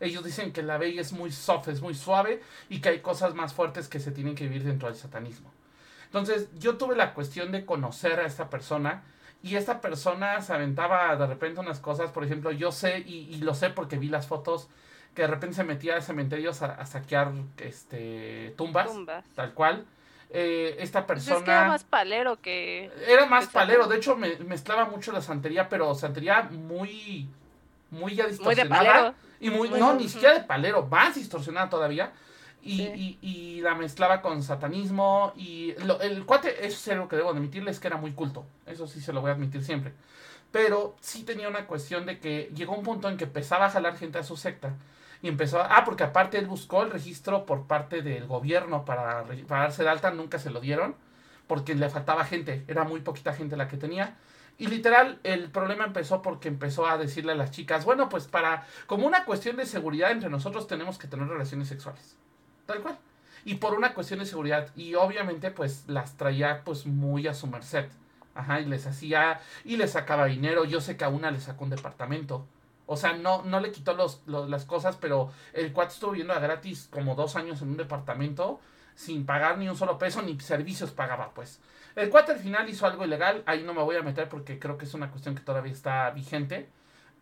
Ellos 0.00 0.24
dicen 0.24 0.52
que 0.52 0.64
la 0.64 0.78
Bey 0.78 0.98
es 0.98 1.12
muy 1.12 1.30
soft, 1.30 1.68
es 1.68 1.80
muy 1.80 1.94
suave 1.94 2.42
y 2.68 2.80
que 2.80 2.88
hay 2.88 2.98
cosas 2.98 3.36
más 3.36 3.54
fuertes 3.54 3.86
que 3.86 4.00
se 4.00 4.10
tienen 4.10 4.34
que 4.34 4.48
vivir 4.48 4.64
dentro 4.64 4.88
del 4.88 4.96
satanismo. 4.96 5.52
Entonces, 6.06 6.48
yo 6.58 6.76
tuve 6.76 6.96
la 6.96 7.14
cuestión 7.14 7.52
de 7.52 7.64
conocer 7.64 8.18
a 8.18 8.26
esta 8.26 8.50
persona 8.50 9.04
y 9.44 9.54
esta 9.54 9.80
persona 9.80 10.40
se 10.40 10.52
aventaba 10.52 11.14
de 11.14 11.26
repente 11.28 11.60
unas 11.60 11.78
cosas, 11.78 12.10
por 12.10 12.24
ejemplo, 12.24 12.50
yo 12.50 12.72
sé 12.72 12.98
y, 12.98 13.36
lo 13.36 13.54
sé 13.54 13.70
porque 13.70 13.96
vi 13.96 14.08
las 14.08 14.26
fotos 14.26 14.68
que 15.14 15.22
de 15.22 15.28
repente 15.28 15.54
se 15.54 15.62
metía 15.62 15.98
a 15.98 16.00
cementerios 16.00 16.62
a, 16.62 16.84
saquear 16.84 17.32
este 17.58 18.54
tumbas, 18.56 18.92
tumbas, 18.92 19.24
tal 19.36 19.54
cual. 19.54 19.86
Eh, 20.32 20.76
esta 20.78 21.06
persona... 21.06 21.36
Pues 21.36 21.40
es 21.40 21.44
que 21.44 21.50
era 21.50 21.68
más 21.68 21.84
palero 21.84 22.40
que... 22.40 22.90
Era 23.06 23.26
más 23.26 23.48
palero, 23.48 23.86
de 23.86 23.96
hecho 23.96 24.16
me, 24.16 24.36
mezclaba 24.36 24.84
mucho 24.84 25.12
la 25.12 25.20
santería, 25.20 25.68
pero 25.68 25.94
santería 25.94 26.42
muy... 26.50 27.28
Muy 27.90 28.14
ya 28.14 28.26
distorsionada. 28.26 28.64
Muy 28.64 28.84
de 28.84 28.90
palero. 28.92 29.14
Y 29.40 29.50
muy, 29.50 29.70
no, 29.70 29.94
ni 29.94 30.08
siquiera 30.08 30.34
de 30.34 30.44
palero, 30.44 30.86
más 30.86 31.16
distorsionada 31.16 31.68
todavía. 31.68 32.12
Y, 32.62 33.18
y, 33.22 33.60
la 33.62 33.74
mezclaba 33.74 34.20
con 34.20 34.42
satanismo. 34.42 35.32
Y 35.34 35.74
el 36.00 36.24
cuate, 36.26 36.66
eso 36.66 36.76
es 36.76 36.88
algo 36.88 37.08
que 37.08 37.16
debo 37.16 37.30
admitirles, 37.30 37.80
que 37.80 37.88
era 37.88 37.96
muy 37.96 38.12
culto. 38.12 38.44
Eso 38.66 38.86
sí 38.86 39.00
se 39.00 39.12
lo 39.12 39.22
voy 39.22 39.30
a 39.30 39.34
admitir 39.34 39.64
siempre. 39.64 39.92
Pero 40.52 40.94
sí 41.00 41.24
tenía 41.24 41.48
una 41.48 41.66
cuestión 41.66 42.06
de 42.06 42.18
que 42.18 42.50
llegó 42.54 42.74
un 42.74 42.84
punto 42.84 43.08
en 43.08 43.16
que 43.16 43.24
empezaba 43.24 43.66
a 43.66 43.70
jalar 43.70 43.96
gente 43.96 44.18
a 44.18 44.22
su 44.22 44.36
secta. 44.36 44.74
Y 45.22 45.28
empezó 45.28 45.60
a, 45.60 45.76
Ah, 45.76 45.84
porque 45.84 46.04
aparte 46.04 46.38
él 46.38 46.46
buscó 46.46 46.82
el 46.82 46.90
registro 46.90 47.46
por 47.46 47.66
parte 47.66 48.02
del 48.02 48.26
gobierno 48.26 48.84
para, 48.84 49.24
para 49.46 49.62
darse 49.62 49.82
de 49.82 49.88
alta, 49.90 50.10
nunca 50.10 50.38
se 50.38 50.50
lo 50.50 50.60
dieron. 50.60 50.94
Porque 51.46 51.74
le 51.74 51.88
faltaba 51.90 52.24
gente. 52.24 52.64
Era 52.68 52.84
muy 52.84 53.00
poquita 53.00 53.32
gente 53.32 53.56
la 53.56 53.68
que 53.68 53.76
tenía. 53.76 54.16
Y 54.60 54.66
literal, 54.66 55.18
el 55.24 55.50
problema 55.50 55.84
empezó 55.84 56.20
porque 56.20 56.48
empezó 56.48 56.86
a 56.86 56.98
decirle 56.98 57.32
a 57.32 57.34
las 57.34 57.50
chicas, 57.50 57.86
bueno, 57.86 58.10
pues 58.10 58.26
para, 58.26 58.66
como 58.86 59.06
una 59.06 59.24
cuestión 59.24 59.56
de 59.56 59.64
seguridad 59.64 60.10
entre 60.10 60.28
nosotros 60.28 60.66
tenemos 60.66 60.98
que 60.98 61.08
tener 61.08 61.26
relaciones 61.26 61.68
sexuales. 61.68 62.14
Tal 62.66 62.82
cual. 62.82 62.98
Y 63.46 63.54
por 63.54 63.72
una 63.72 63.94
cuestión 63.94 64.20
de 64.20 64.26
seguridad. 64.26 64.68
Y 64.76 64.96
obviamente 64.96 65.50
pues 65.50 65.84
las 65.86 66.18
traía 66.18 66.62
pues 66.62 66.84
muy 66.86 67.26
a 67.26 67.32
su 67.32 67.46
merced. 67.46 67.86
Ajá, 68.34 68.60
y 68.60 68.66
les 68.66 68.86
hacía, 68.86 69.40
y 69.64 69.76
les 69.78 69.92
sacaba 69.92 70.26
dinero. 70.26 70.64
Yo 70.66 70.80
sé 70.82 70.96
que 70.96 71.04
a 71.04 71.08
una 71.08 71.30
le 71.30 71.40
sacó 71.40 71.64
un 71.64 71.70
departamento. 71.70 72.46
O 72.92 72.96
sea, 72.96 73.12
no, 73.12 73.44
no 73.44 73.60
le 73.60 73.70
quitó 73.70 73.94
los, 73.94 74.20
las 74.26 74.64
cosas, 74.64 74.96
pero 74.96 75.30
el 75.52 75.72
cuate 75.72 75.92
estuvo 75.92 76.10
viviendo 76.10 76.34
a 76.34 76.40
gratis 76.40 76.88
como 76.90 77.14
dos 77.14 77.36
años 77.36 77.62
en 77.62 77.68
un 77.68 77.76
departamento 77.76 78.58
sin 78.96 79.24
pagar 79.24 79.58
ni 79.58 79.68
un 79.68 79.76
solo 79.76 79.96
peso, 79.96 80.22
ni 80.22 80.40
servicios 80.40 80.90
pagaba, 80.90 81.32
pues. 81.32 81.60
El 81.94 82.10
cuate 82.10 82.32
al 82.32 82.40
final 82.40 82.68
hizo 82.68 82.88
algo 82.88 83.04
ilegal, 83.04 83.44
ahí 83.46 83.62
no 83.62 83.74
me 83.74 83.82
voy 83.84 83.94
a 83.94 84.02
meter 84.02 84.28
porque 84.28 84.58
creo 84.58 84.76
que 84.76 84.86
es 84.86 84.94
una 84.94 85.08
cuestión 85.08 85.36
que 85.36 85.42
todavía 85.42 85.70
está 85.70 86.10
vigente, 86.10 86.68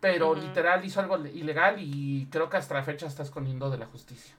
pero 0.01 0.35
literal 0.35 0.83
hizo 0.87 1.01
algo 1.01 1.19
ilegal 1.19 1.77
y 1.79 2.29
creo 2.31 2.49
que 2.49 2.57
hasta 2.57 2.73
la 2.73 2.83
fecha 2.83 3.07
está 3.07 3.23
escondiendo 3.23 3.69
de 3.69 3.77
la 3.77 3.85
justicia. 3.85 4.35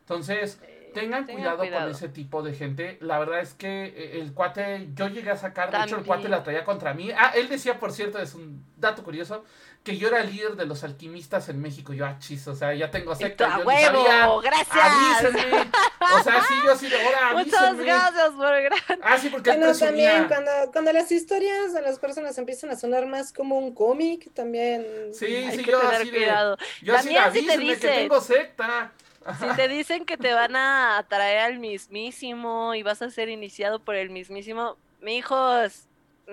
Entonces, 0.00 0.60
tengan, 0.92 1.26
cuidado, 1.26 1.58
con 1.58 1.90
ese 1.90 2.08
tipo 2.08 2.42
de 2.42 2.54
gente. 2.54 2.98
La 3.00 3.18
verdad 3.18 3.40
es 3.40 3.54
que 3.54 3.86
eh, 3.86 4.20
el 4.20 4.32
cuate, 4.32 4.88
yo 4.94 5.08
llegué 5.08 5.30
a 5.30 5.36
sacar, 5.36 5.70
de 5.70 5.82
hecho 5.84 5.98
el 5.98 6.04
cuate 6.04 6.28
la 6.28 6.42
traía 6.42 6.64
contra 6.64 6.94
mí. 6.94 7.10
Ah, 7.12 7.32
él 7.34 7.48
decía, 7.48 7.78
por 7.78 7.92
cierto, 7.92 8.18
es 8.18 8.34
un 8.34 8.64
dato 8.76 9.02
curioso, 9.04 9.44
que 9.86 9.96
yo 9.96 10.08
era 10.08 10.20
el 10.20 10.32
líder 10.32 10.56
de 10.56 10.66
los 10.66 10.82
alquimistas 10.82 11.48
en 11.48 11.62
México. 11.62 11.92
Yo, 11.92 12.04
ah, 12.04 12.16
chis, 12.18 12.48
o 12.48 12.56
sea, 12.56 12.74
ya 12.74 12.90
tengo 12.90 13.14
secta. 13.14 13.54
¡A 13.54 13.58
huevo! 13.60 14.40
¡Gracias! 14.40 14.76
Avísenme. 14.76 15.70
O 16.00 16.22
sea, 16.24 16.42
sí, 16.42 16.54
yo 16.64 16.76
sí 16.76 16.88
de 16.88 17.00
ahora, 17.00 17.32
Muchas 17.44 17.76
gracias 17.76 18.30
por 18.30 18.62
gracias. 18.62 18.98
Ah, 19.00 19.16
sí, 19.16 19.28
porque 19.28 19.50
Bueno, 19.50 19.72
también 19.78 20.26
cuando, 20.26 20.50
cuando 20.72 20.92
las 20.92 21.12
historias 21.12 21.72
de 21.72 21.82
las 21.82 22.00
personas 22.00 22.36
empiezan 22.36 22.70
a 22.70 22.76
sonar 22.76 23.06
más 23.06 23.32
como 23.32 23.58
un 23.58 23.72
cómic, 23.76 24.28
también 24.34 24.84
Sí, 25.12 25.48
sí, 25.52 25.62
yo 25.64 25.80
así 25.80 26.10
cuidado. 26.10 26.58
yo 26.82 26.94
también 26.94 27.22
así 27.22 27.46
de, 27.46 27.52
avísenme 27.52 27.78
que 27.78 27.88
tengo 27.88 28.20
secta. 28.20 28.92
Si 29.40 29.56
te 29.56 29.66
dicen 29.66 30.04
que 30.04 30.16
te 30.16 30.32
van 30.32 30.54
a 30.54 31.04
traer 31.08 31.40
al 31.40 31.58
mismísimo 31.58 32.74
y 32.74 32.82
vas 32.84 33.02
a 33.02 33.10
ser 33.10 33.28
iniciado 33.28 33.80
por 33.80 33.96
el 33.96 34.10
mismísimo, 34.10 34.76
mi 35.00 35.20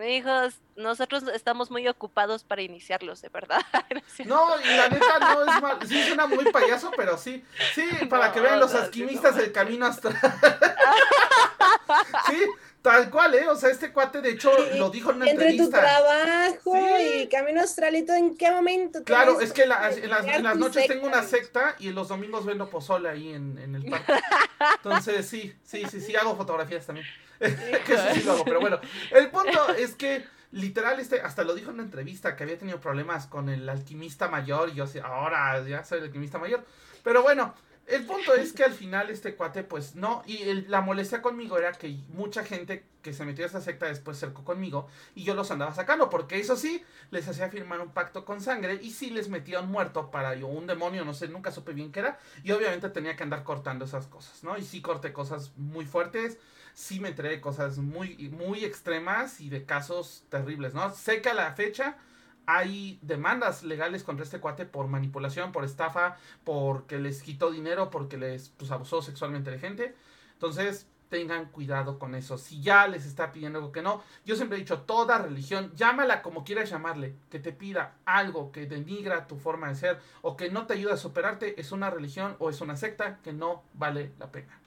hijos, 0.02 0.08
hijos, 0.08 0.54
nosotros 0.76 1.24
estamos 1.34 1.70
muy 1.70 1.88
ocupados 1.88 2.44
para 2.44 2.62
iniciarlos, 2.62 3.22
de 3.22 3.30
verdad. 3.30 3.62
No, 4.26 4.48
y 4.62 4.78
la 4.78 4.90
neta 4.90 5.20
no 5.20 5.42
es 5.42 5.62
mal. 5.62 5.78
Sí 5.88 6.04
suena 6.04 6.28
muy 6.28 6.52
payaso, 6.52 6.92
pero 6.96 7.18
sí. 7.18 7.44
Sí, 7.74 7.84
para 8.10 8.32
que 8.32 8.40
vean 8.40 8.60
los 8.60 8.74
alquimistas 8.74 9.36
del 9.36 9.52
camino 9.52 9.86
astral. 9.86 10.16
sí, 12.28 12.42
tal 12.82 13.10
cual, 13.10 13.36
¿eh? 13.36 13.48
O 13.48 13.56
sea, 13.56 13.70
este 13.70 13.92
cuate, 13.92 14.22
de 14.22 14.32
hecho, 14.32 14.52
lo 14.76 14.90
dijo 14.90 15.12
en 15.12 15.18
una 15.18 15.30
Entre 15.30 15.50
entrevista. 15.50 15.80
Entre 15.80 15.92
tu 15.92 16.62
trabajo 16.62 17.00
y 17.00 17.28
camino 17.28 17.62
astral 17.62 17.96
y 17.96 18.06
todo, 18.06 18.18
¿en 18.18 18.38
qué 18.38 18.52
momento? 18.52 19.04
Claro, 19.04 19.40
es 19.40 19.52
que 19.52 19.64
en, 19.64 19.70
las, 19.70 20.58
noches 20.58 20.88
tengo 20.88 21.08
una 21.08 21.24
secta 21.24 21.76
y 21.80 21.90
en 21.90 21.96
los 21.96 22.08
domingos 22.08 22.46
vendo 22.46 22.70
pozole 22.70 23.10
ahí 23.10 23.34
en, 23.34 23.58
en 23.58 23.76
el 23.76 23.90
parque. 23.90 24.14
Entonces, 24.78 25.28
sí, 25.28 25.54
sí, 25.64 25.84
sí, 25.90 26.02
sí, 26.02 26.16
hago 26.16 26.36
fotografías 26.36 26.86
también. 26.86 27.06
que 27.86 27.98
sí 28.14 28.24
lo 28.24 28.34
hago, 28.34 28.46
pero 28.46 28.60
bueno. 28.60 28.80
El 29.12 29.30
punto 29.30 29.74
es 29.76 29.96
que 29.96 30.26
literal, 30.52 31.00
este, 31.00 31.22
hasta 31.22 31.44
lo 31.44 31.56
dijo 31.56 31.70
en 31.70 31.76
una 31.76 31.84
entrevista 31.84 32.36
que 32.36 32.44
había 32.44 32.58
tenido 32.58 32.80
problemas 32.80 33.28
con 33.28 33.50
el 33.50 33.68
alquimista 33.68 34.30
mayor. 34.30 34.70
Y 34.70 34.76
yo 34.76 34.86
ahora 35.04 35.62
ya 35.68 35.84
soy 35.84 36.00
el 36.00 36.06
alquimista 36.06 36.38
mayor. 36.40 36.64
Pero 37.04 37.22
bueno, 37.22 37.54
el 37.88 38.06
punto 38.06 38.34
es 38.34 38.54
que 38.54 38.64
al 38.64 38.74
final 38.74 39.10
este 39.10 39.36
cuate, 39.36 39.64
pues 39.64 39.96
no. 39.96 40.24
Y 40.26 40.44
la 40.68 40.82
molestia 40.82 41.22
conmigo 41.22 41.58
era 41.58 41.74
que 41.74 41.90
mucha 42.10 42.44
gente 42.44 42.86
que 43.02 43.14
se 43.14 43.26
metió 43.26 43.44
a 43.44 43.48
esa 43.48 43.60
secta 43.60 43.88
después 43.88 44.18
cercó 44.18 44.46
conmigo 44.46 44.88
y 45.16 45.24
yo 45.26 45.36
los 45.36 45.52
andaba 45.52 45.74
sacando. 45.74 46.10
Porque 46.10 46.40
eso 46.40 46.56
sí, 46.56 46.84
les 47.12 47.28
hacía 47.28 47.50
firmar 47.50 47.82
un 47.82 47.92
pacto 47.92 48.24
con 48.24 48.42
sangre 48.42 48.80
y 48.82 48.92
sí 48.92 49.10
les 49.10 49.28
metía 49.30 49.60
un 49.60 49.70
muerto 49.70 50.12
para 50.12 50.34
yo, 50.36 50.48
un 50.48 50.68
demonio, 50.68 51.04
no 51.04 51.14
sé, 51.14 51.28
nunca 51.28 51.52
supe 51.52 51.74
bien 51.74 51.92
qué 51.92 52.00
era. 52.00 52.20
Y 52.44 52.52
obviamente 52.52 52.90
tenía 52.90 53.16
que 53.16 53.24
andar 53.24 53.44
cortando 53.44 53.86
esas 53.86 54.08
cosas, 54.08 54.44
¿no? 54.44 54.58
Y 54.58 54.64
sí 54.64 54.82
corté 54.82 55.12
cosas 55.12 55.52
muy 55.58 55.86
fuertes 55.86 56.38
sí 56.74 57.00
me 57.00 57.10
enteré 57.10 57.40
cosas 57.40 57.78
muy, 57.78 58.30
muy 58.30 58.66
extremas 58.66 59.40
y 59.40 59.50
de 59.50 59.64
casos 59.66 60.26
terribles, 60.30 60.74
¿no? 60.74 60.94
Sé 60.94 61.22
que 61.22 61.30
a 61.30 61.34
la 61.34 61.54
fecha 61.54 61.98
hay 62.46 63.00
demandas 63.02 63.64
legales 63.64 64.04
contra 64.04 64.24
este 64.24 64.40
cuate 64.40 64.66
por 64.66 64.88
manipulación, 64.88 65.52
por 65.52 65.64
estafa, 65.64 66.18
porque 66.44 67.00
les 67.00 67.22
quitó 67.22 67.52
dinero, 67.52 67.90
porque 67.90 68.18
les 68.18 68.50
pues, 68.50 68.72
abusó 68.72 69.02
sexualmente 69.02 69.52
de 69.52 69.60
gente. 69.60 69.96
Entonces, 70.34 70.88
tengan 71.10 71.46
cuidado 71.46 72.00
con 72.00 72.16
eso. 72.16 72.38
Si 72.38 72.62
ya 72.62 72.88
les 72.88 73.06
está 73.06 73.32
pidiendo 73.32 73.60
algo 73.60 73.72
que 73.72 73.82
no, 73.82 74.02
yo 74.26 74.36
siempre 74.36 74.58
he 74.58 74.62
dicho, 74.62 74.82
toda 74.82 75.20
religión, 75.20 75.72
llámala 75.76 76.22
como 76.22 76.44
quieras 76.44 76.70
llamarle, 76.70 77.16
que 77.30 77.40
te 77.40 77.52
pida 77.52 77.96
algo 78.06 78.52
que 78.52 78.66
denigra 78.66 79.28
tu 79.28 79.38
forma 79.38 79.70
de 79.70 79.76
ser 79.76 80.00
o 80.22 80.36
que 80.36 80.50
no 80.50 80.66
te 80.66 80.74
ayuda 80.74 80.96
a 80.96 80.98
superarte, 80.98 81.60
es 81.62 81.72
una 81.72 81.90
religión 81.90 82.36
o 82.40 82.50
es 82.50 82.62
una 82.62 82.76
secta 82.76 83.20
que 83.24 83.32
no 83.32 83.64
vale 83.74 84.12
la 84.20 84.32
pena. 84.32 84.60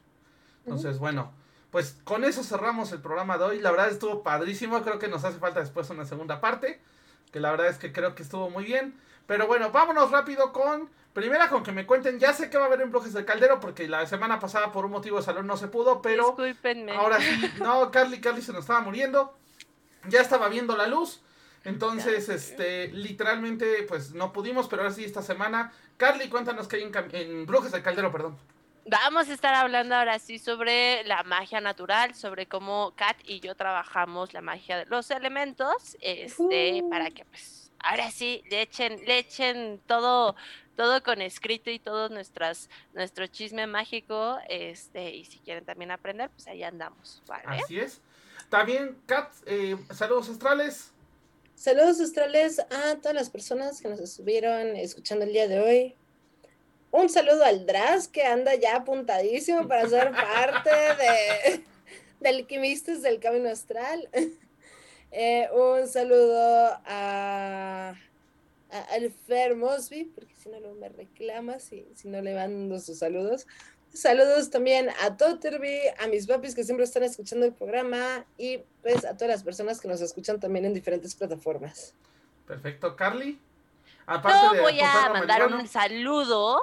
Entonces, 0.64 0.98
bueno 0.98 1.32
pues 1.76 1.98
con 2.04 2.24
eso 2.24 2.42
cerramos 2.42 2.90
el 2.92 3.00
programa 3.00 3.36
de 3.36 3.44
hoy. 3.44 3.60
La 3.60 3.70
verdad 3.70 3.90
estuvo 3.90 4.22
padrísimo. 4.22 4.82
Creo 4.82 4.98
que 4.98 5.08
nos 5.08 5.24
hace 5.24 5.38
falta 5.38 5.60
después 5.60 5.90
una 5.90 6.06
segunda 6.06 6.40
parte. 6.40 6.80
Que 7.36 7.40
la 7.40 7.50
verdad 7.50 7.66
es 7.66 7.76
que 7.76 7.92
creo 7.92 8.14
que 8.14 8.22
estuvo 8.22 8.48
muy 8.48 8.64
bien. 8.64 8.98
Pero 9.26 9.46
bueno, 9.46 9.70
vámonos 9.70 10.10
rápido 10.10 10.54
con. 10.54 10.88
Primera 11.12 11.50
con 11.50 11.62
que 11.62 11.70
me 11.70 11.84
cuenten. 11.84 12.18
Ya 12.18 12.32
sé 12.32 12.48
que 12.48 12.56
va 12.56 12.64
a 12.64 12.66
haber 12.68 12.80
en 12.80 12.90
Brujes 12.90 13.12
del 13.12 13.26
Caldero. 13.26 13.60
Porque 13.60 13.86
la 13.88 14.06
semana 14.06 14.40
pasada 14.40 14.72
por 14.72 14.86
un 14.86 14.92
motivo 14.92 15.18
de 15.18 15.22
salud 15.22 15.42
no 15.42 15.58
se 15.58 15.68
pudo. 15.68 16.00
Pero. 16.00 16.34
Ahora 16.96 17.20
sí. 17.20 17.52
No, 17.60 17.90
Carly, 17.90 18.22
Carly 18.22 18.40
se 18.40 18.54
nos 18.54 18.62
estaba 18.62 18.80
muriendo. 18.80 19.36
Ya 20.08 20.22
estaba 20.22 20.48
viendo 20.48 20.78
la 20.78 20.86
luz. 20.86 21.20
Entonces, 21.64 22.30
este, 22.30 22.88
literalmente, 22.88 23.82
pues 23.82 24.14
no 24.14 24.32
pudimos, 24.32 24.66
pero 24.66 24.80
ahora 24.80 24.94
sí 24.94 25.04
esta 25.04 25.20
semana. 25.20 25.74
Carly, 25.98 26.30
cuéntanos 26.30 26.68
qué 26.68 26.76
hay 26.76 26.84
en, 26.84 26.92
en 27.12 27.44
Brujes 27.44 27.70
del 27.70 27.82
Caldero, 27.82 28.10
perdón. 28.10 28.38
Vamos 28.88 29.28
a 29.28 29.32
estar 29.32 29.52
hablando 29.52 29.96
ahora 29.96 30.20
sí 30.20 30.38
sobre 30.38 31.02
la 31.04 31.24
magia 31.24 31.60
natural, 31.60 32.14
sobre 32.14 32.46
cómo 32.46 32.94
Kat 32.94 33.16
y 33.24 33.40
yo 33.40 33.56
trabajamos 33.56 34.32
la 34.32 34.40
magia 34.42 34.78
de 34.78 34.86
los 34.86 35.10
elementos, 35.10 35.96
este, 36.00 36.84
para 36.88 37.10
que 37.10 37.24
pues 37.24 37.72
ahora 37.80 38.12
sí 38.12 38.44
le 38.48 38.62
echen, 38.62 39.04
le 39.04 39.18
echen 39.18 39.80
todo, 39.88 40.36
todo 40.76 41.02
con 41.02 41.20
escrito 41.20 41.68
y 41.68 41.80
todo 41.80 42.10
nuestras, 42.10 42.70
nuestro 42.94 43.26
chisme 43.26 43.66
mágico, 43.66 44.38
este, 44.48 45.16
y 45.16 45.24
si 45.24 45.40
quieren 45.40 45.64
también 45.64 45.90
aprender, 45.90 46.30
pues 46.30 46.46
ahí 46.46 46.62
andamos, 46.62 47.24
Así 47.44 47.80
es. 47.80 48.00
También, 48.48 48.96
Kat, 49.06 49.32
eh, 49.46 49.76
saludos 49.92 50.28
astrales. 50.28 50.92
Saludos 51.56 52.00
astrales 52.00 52.60
a 52.60 52.94
todas 52.98 53.14
las 53.14 53.30
personas 53.30 53.80
que 53.80 53.88
nos 53.88 53.98
estuvieron 53.98 54.76
escuchando 54.76 55.24
el 55.24 55.32
día 55.32 55.48
de 55.48 55.58
hoy. 55.58 55.96
Un 56.96 57.10
saludo 57.10 57.44
al 57.44 57.66
Dras 57.66 58.08
que 58.08 58.22
anda 58.22 58.54
ya 58.54 58.76
apuntadísimo 58.76 59.68
para 59.68 59.86
ser 59.86 60.12
parte 60.12 60.70
de, 60.70 61.62
de 62.20 62.28
Alquimistas 62.30 63.02
del 63.02 63.20
Camino 63.20 63.48
Astral. 63.50 64.08
Eh, 65.12 65.48
un 65.54 65.86
saludo 65.86 66.78
a, 66.84 67.94
a 68.70 68.80
Alfer 68.92 69.54
Mosby, 69.54 70.04
porque 70.04 70.34
si 70.34 70.48
no, 70.50 70.58
no 70.60 70.74
me 70.74 70.90
reclama 70.90 71.58
si, 71.60 71.86
si 71.94 72.08
no 72.08 72.20
le 72.20 72.34
mando 72.34 72.78
sus 72.80 72.98
saludos. 72.98 73.46
Saludos 73.94 74.50
también 74.50 74.90
a 75.00 75.16
Totterby, 75.16 75.78
a 76.00 76.08
mis 76.08 76.26
papis 76.26 76.54
que 76.54 76.64
siempre 76.64 76.84
están 76.84 77.04
escuchando 77.04 77.46
el 77.46 77.54
programa 77.54 78.26
y 78.36 78.58
pues 78.82 79.06
a 79.06 79.16
todas 79.16 79.28
las 79.28 79.44
personas 79.44 79.80
que 79.80 79.88
nos 79.88 80.02
escuchan 80.02 80.38
también 80.40 80.66
en 80.66 80.74
diferentes 80.74 81.14
plataformas. 81.14 81.94
Perfecto, 82.44 82.94
Carly. 82.96 83.40
Aparte 84.06 84.60
voy 84.60 84.80
a 84.80 85.08
mandar 85.10 85.46
un 85.46 85.66
saludo 85.66 86.60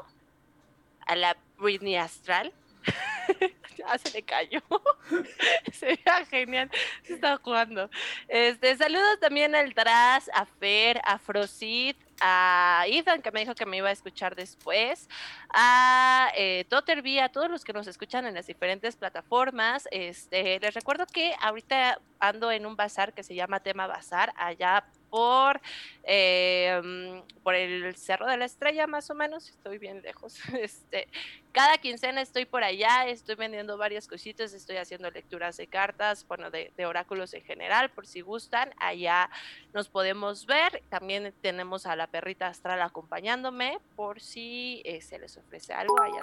a 1.14 1.16
la 1.16 1.38
Britney 1.58 1.96
Astral. 1.96 2.52
ya 3.78 3.98
se 3.98 4.12
le 4.12 4.24
cayó. 4.24 4.62
Sería 5.72 6.26
genial. 6.26 6.70
Se 7.04 7.14
está 7.14 7.38
jugando. 7.38 7.90
Este, 8.28 8.76
saludos 8.76 9.20
también 9.20 9.56
al 9.56 9.74
Tras, 9.74 10.30
a 10.34 10.46
Fer, 10.46 11.00
a 11.06 11.18
Frosit, 11.20 11.98
a 12.20 12.86
Ethan, 12.88 13.22
que 13.22 13.32
me 13.32 13.42
dijo 13.42 13.56
que 13.56 13.66
me 13.66 13.78
iba 13.78 13.90
a 13.90 13.92
escuchar 13.92 14.36
después, 14.36 15.08
a 15.50 16.32
eh, 16.36 16.66
Totterby, 16.70 17.20
a 17.20 17.30
todos 17.30 17.50
los 17.50 17.64
que 17.64 17.74
nos 17.74 17.88
escuchan 17.88 18.26
en 18.26 18.34
las 18.34 18.48
diferentes 18.48 18.96
plataformas. 18.96 19.88
Este, 19.92 20.60
les 20.60 20.74
recuerdo 20.74 21.06
que 21.06 21.34
ahorita 21.40 22.00
ando 22.20 22.52
en 22.52 22.66
un 22.66 22.76
bazar 22.76 23.14
que 23.14 23.24
se 23.24 23.36
llama 23.36 23.60
Tema 23.60 23.88
Bazar, 23.88 24.34
allá 24.36 24.86
por, 25.14 25.62
em, 26.02 27.22
por 27.44 27.54
el 27.54 27.96
Cerro 27.96 28.26
de 28.26 28.36
la 28.36 28.46
Estrella, 28.46 28.88
más 28.88 29.12
o 29.12 29.14
menos, 29.14 29.48
estoy 29.48 29.78
bien 29.78 30.02
lejos. 30.02 30.40
Este, 30.64 31.08
cada 31.52 31.78
quincena 31.78 32.20
estoy 32.20 32.46
por 32.46 32.64
allá, 32.64 33.06
estoy 33.06 33.36
vendiendo 33.36 33.78
varias 33.78 34.08
cositas, 34.08 34.54
estoy 34.54 34.78
haciendo 34.78 35.12
lecturas 35.12 35.56
de 35.58 35.68
cartas, 35.68 36.26
bueno, 36.28 36.50
de, 36.50 36.72
oráculos 36.84 37.36
en 37.36 37.44
general, 37.44 37.92
por 37.92 38.08
si 38.08 38.22
gustan, 38.22 38.74
allá 38.78 39.30
nos 39.72 39.88
podemos 39.88 40.48
ver. 40.48 40.82
También 40.90 41.32
tenemos 41.42 41.86
a 41.86 41.96
la 41.96 42.08
perrita 42.08 42.48
astral 42.48 42.82
acompañándome, 42.82 43.78
por 43.96 44.20
si 44.20 44.82
eh, 44.84 45.00
se 45.02 45.20
les 45.20 45.38
ofrece 45.38 45.74
algo, 45.74 46.02
allá 46.02 46.22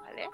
¿vale? 0.00 0.28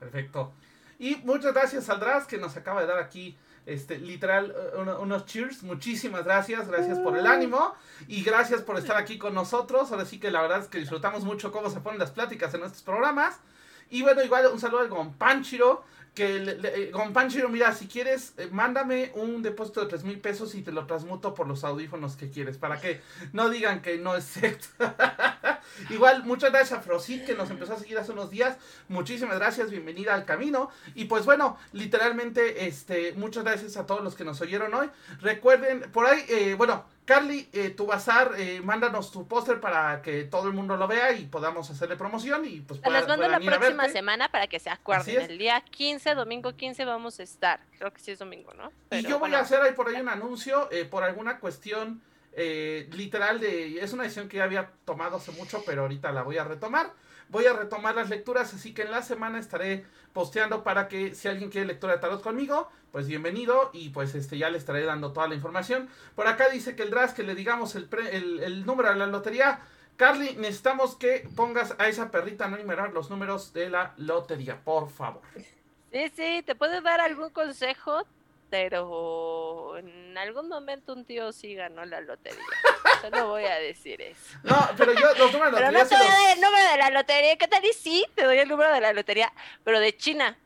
Perfecto. 0.00 0.52
Y 0.98 1.14
muchas 1.18 1.54
gracias 1.54 1.88
al 1.90 2.00
Dras 2.00 2.26
que 2.26 2.38
nos 2.38 2.56
acaba 2.56 2.80
de 2.80 2.88
dar 2.88 2.98
aquí 2.98 3.36
este, 3.72 3.98
literal, 3.98 4.54
unos 5.00 5.26
cheers. 5.26 5.62
Muchísimas 5.62 6.24
gracias, 6.24 6.68
gracias 6.68 6.98
por 6.98 7.16
el 7.16 7.26
ánimo 7.26 7.74
y 8.08 8.22
gracias 8.22 8.62
por 8.62 8.78
estar 8.78 8.96
aquí 8.96 9.18
con 9.18 9.34
nosotros. 9.34 9.92
Ahora 9.92 10.04
sí 10.04 10.18
que 10.18 10.30
la 10.30 10.42
verdad 10.42 10.60
es 10.60 10.68
que 10.68 10.78
disfrutamos 10.78 11.24
mucho 11.24 11.52
cómo 11.52 11.70
se 11.70 11.80
ponen 11.80 11.98
las 11.98 12.10
pláticas 12.10 12.52
en 12.54 12.60
nuestros 12.60 12.82
programas. 12.82 13.38
Y 13.88 14.02
bueno, 14.02 14.22
igual 14.22 14.46
un 14.52 14.60
saludo 14.60 14.80
al 14.80 14.88
Gonpanchiro, 14.88 15.84
que 16.14 16.40
le, 16.40 16.90
Gonpanchiro, 16.90 17.48
mira, 17.48 17.72
si 17.74 17.86
quieres, 17.86 18.34
eh, 18.36 18.48
mándame 18.50 19.12
un 19.14 19.42
depósito 19.42 19.80
de 19.80 19.86
3 19.86 20.04
mil 20.04 20.20
pesos 20.20 20.54
y 20.54 20.62
te 20.62 20.72
lo 20.72 20.86
transmuto 20.86 21.34
por 21.34 21.46
los 21.46 21.64
audífonos 21.64 22.16
que 22.16 22.30
quieres, 22.30 22.58
para 22.58 22.80
que 22.80 23.00
no 23.32 23.48
digan 23.48 23.80
que 23.82 23.98
no 23.98 24.16
es 24.16 24.24
sexo. 24.24 24.70
Igual, 25.90 26.24
muchas 26.24 26.50
gracias 26.50 26.78
a 26.78 26.82
Frosit 26.82 27.24
que 27.24 27.34
nos 27.34 27.50
empezó 27.50 27.74
a 27.74 27.78
seguir 27.78 27.98
hace 27.98 28.12
unos 28.12 28.30
días. 28.30 28.58
Muchísimas 28.88 29.36
gracias, 29.38 29.70
bienvenida 29.70 30.14
al 30.14 30.24
camino. 30.24 30.70
Y 30.94 31.04
pues 31.04 31.24
bueno, 31.24 31.56
literalmente, 31.72 32.66
este, 32.66 33.12
muchas 33.12 33.44
gracias 33.44 33.76
a 33.76 33.86
todos 33.86 34.02
los 34.02 34.14
que 34.14 34.24
nos 34.24 34.40
oyeron 34.40 34.74
hoy. 34.74 34.90
Recuerden, 35.20 35.90
por 35.92 36.06
ahí, 36.06 36.24
eh, 36.28 36.54
bueno, 36.56 36.84
Carly, 37.10 37.48
eh, 37.52 37.70
tu 37.70 37.86
bazar, 37.86 38.34
eh, 38.38 38.60
mándanos 38.62 39.10
tu 39.10 39.26
póster 39.26 39.58
para 39.58 40.00
que 40.00 40.22
todo 40.22 40.46
el 40.46 40.54
mundo 40.54 40.76
lo 40.76 40.86
vea 40.86 41.10
y 41.10 41.24
podamos 41.24 41.68
hacerle 41.68 41.96
promoción 41.96 42.44
y 42.44 42.60
pues 42.60 42.80
Las 42.88 43.08
mando 43.08 43.26
la 43.26 43.40
próxima 43.40 43.88
semana 43.88 44.30
para 44.30 44.46
que 44.46 44.60
se 44.60 44.70
acuerden. 44.70 45.28
El 45.28 45.36
día 45.36 45.60
15, 45.60 46.14
domingo 46.14 46.54
15 46.54 46.84
vamos 46.84 47.18
a 47.18 47.24
estar. 47.24 47.58
Creo 47.78 47.92
que 47.92 47.98
sí 47.98 48.12
es 48.12 48.20
domingo, 48.20 48.54
¿no? 48.54 48.70
y 48.96 49.02
yo 49.02 49.18
voy 49.18 49.34
a 49.34 49.40
hacer 49.40 49.60
ahí 49.60 49.72
por 49.72 49.88
ahí 49.88 50.00
un 50.00 50.08
anuncio 50.08 50.68
eh, 50.70 50.84
por 50.84 51.02
alguna 51.02 51.40
cuestión 51.40 52.00
eh, 52.32 52.88
literal 52.92 53.40
de... 53.40 53.80
Es 53.80 53.92
una 53.92 54.04
decisión 54.04 54.28
que 54.28 54.36
ya 54.36 54.44
había 54.44 54.70
tomado 54.84 55.16
hace 55.16 55.32
mucho, 55.32 55.64
pero 55.66 55.82
ahorita 55.82 56.12
la 56.12 56.22
voy 56.22 56.38
a 56.38 56.44
retomar. 56.44 56.92
Voy 57.30 57.46
a 57.46 57.52
retomar 57.52 57.94
las 57.94 58.10
lecturas, 58.10 58.52
así 58.52 58.74
que 58.74 58.82
en 58.82 58.90
la 58.90 59.02
semana 59.02 59.38
estaré 59.38 59.84
posteando 60.12 60.64
para 60.64 60.88
que 60.88 61.14
si 61.14 61.28
alguien 61.28 61.48
quiere 61.48 61.68
lectura 61.68 61.94
de 61.94 62.00
tarot 62.00 62.22
conmigo, 62.22 62.68
pues 62.90 63.06
bienvenido 63.06 63.70
y 63.72 63.90
pues 63.90 64.16
este 64.16 64.36
ya 64.36 64.50
le 64.50 64.58
estaré 64.58 64.84
dando 64.84 65.12
toda 65.12 65.28
la 65.28 65.36
información. 65.36 65.88
Por 66.16 66.26
acá 66.26 66.48
dice 66.48 66.74
que 66.74 66.82
el 66.82 66.90
DRAS, 66.90 67.14
que 67.14 67.22
le 67.22 67.36
digamos 67.36 67.76
el, 67.76 67.88
el, 68.42 68.66
número 68.66 68.88
de 68.88 68.96
la 68.96 69.06
lotería. 69.06 69.60
Carly, 69.96 70.34
necesitamos 70.38 70.96
que 70.96 71.28
pongas 71.36 71.76
a 71.78 71.86
esa 71.86 72.10
perrita 72.10 72.46
a 72.46 72.48
no 72.48 72.56
numerar 72.56 72.92
los 72.92 73.10
números 73.10 73.52
de 73.52 73.70
la 73.70 73.94
lotería, 73.96 74.58
por 74.64 74.90
favor. 74.90 75.22
Sí, 75.92 76.12
sí, 76.16 76.42
¿te 76.44 76.56
puedo 76.56 76.80
dar 76.80 77.00
algún 77.00 77.30
consejo? 77.30 78.04
pero 78.50 79.78
en 79.78 80.18
algún 80.18 80.48
momento 80.48 80.92
un 80.92 81.04
tío 81.04 81.32
sí 81.32 81.54
ganó 81.54 81.84
la 81.84 82.00
lotería. 82.00 82.40
Solo 83.00 83.28
voy 83.28 83.44
a 83.44 83.56
decir 83.56 84.00
eso. 84.00 84.38
No, 84.42 84.56
pero 84.76 84.92
yo 84.92 85.14
los 85.18 85.32
números 85.32 85.54
de 85.54 85.60
la 85.60 85.70
lotería. 85.70 85.88
Pero 85.88 86.04
no 86.04 86.06
te 86.06 86.16
doy 86.16 86.32
el 86.32 86.40
número 86.40 86.70
de 86.70 86.76
la 86.76 86.90
lotería. 86.90 87.36
¿Qué 87.36 87.48
tal? 87.48 87.64
Y 87.64 87.72
sí, 87.72 88.06
te 88.14 88.24
doy 88.24 88.38
el 88.38 88.48
número 88.48 88.72
de 88.72 88.80
la 88.80 88.92
lotería, 88.92 89.32
pero 89.64 89.80
de 89.80 89.96
China. 89.96 90.36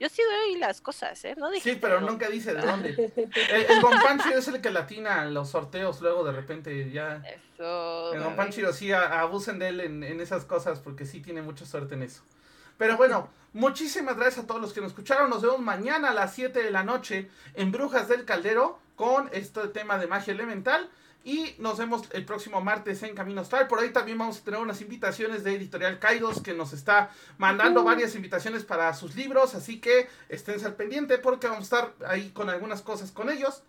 Yo 0.00 0.08
sí 0.08 0.22
doy 0.22 0.56
las 0.56 0.80
cosas, 0.80 1.22
¿eh? 1.26 1.34
No 1.36 1.52
sí, 1.52 1.76
pero 1.78 2.00
nunca 2.00 2.30
dice 2.30 2.54
de 2.54 2.62
dónde. 2.62 2.88
El, 3.50 3.66
el 3.66 4.32
es 4.34 4.48
el 4.48 4.62
que 4.62 4.70
latina 4.70 5.26
los 5.26 5.50
sorteos 5.50 6.00
luego 6.00 6.24
de 6.24 6.32
repente 6.32 6.90
ya. 6.90 7.22
Eso. 7.26 8.14
El 8.14 8.22
Gonpanchiro 8.22 8.72
sí 8.72 8.90
abusen 8.92 9.58
de 9.58 9.68
él 9.68 9.80
en, 9.80 10.02
en 10.02 10.20
esas 10.20 10.46
cosas 10.46 10.80
porque 10.80 11.04
sí 11.04 11.20
tiene 11.20 11.42
mucha 11.42 11.66
suerte 11.66 11.96
en 11.96 12.02
eso. 12.04 12.22
Pero 12.78 12.96
bueno, 12.96 13.28
muchísimas 13.52 14.16
gracias 14.16 14.44
a 14.44 14.46
todos 14.46 14.62
los 14.62 14.72
que 14.72 14.80
nos 14.80 14.92
escucharon. 14.92 15.28
Nos 15.28 15.42
vemos 15.42 15.60
mañana 15.60 16.12
a 16.12 16.14
las 16.14 16.34
7 16.34 16.62
de 16.62 16.70
la 16.70 16.82
noche 16.82 17.28
en 17.52 17.70
Brujas 17.70 18.08
del 18.08 18.24
Caldero 18.24 18.78
con 19.00 19.30
este 19.32 19.66
tema 19.68 19.96
de 19.96 20.06
magia 20.06 20.34
elemental. 20.34 20.90
Y 21.24 21.54
nos 21.58 21.78
vemos 21.78 22.02
el 22.12 22.26
próximo 22.26 22.60
martes 22.60 23.02
en 23.02 23.14
Camino 23.14 23.40
Astral. 23.40 23.66
Por 23.66 23.78
ahí 23.78 23.94
también 23.94 24.18
vamos 24.18 24.38
a 24.38 24.44
tener 24.44 24.60
unas 24.60 24.82
invitaciones 24.82 25.42
de 25.42 25.54
Editorial 25.54 25.98
Kaidos 25.98 26.42
que 26.42 26.52
nos 26.52 26.74
está 26.74 27.10
mandando 27.38 27.82
varias 27.82 28.14
invitaciones 28.14 28.62
para 28.64 28.92
sus 28.92 29.16
libros. 29.16 29.54
Así 29.54 29.80
que 29.80 30.06
estén 30.28 30.62
al 30.66 30.74
pendiente 30.74 31.16
porque 31.16 31.46
vamos 31.46 31.72
a 31.72 31.76
estar 31.76 31.94
ahí 32.06 32.28
con 32.28 32.50
algunas 32.50 32.82
cosas 32.82 33.10
con 33.10 33.30
ellos. 33.30 33.62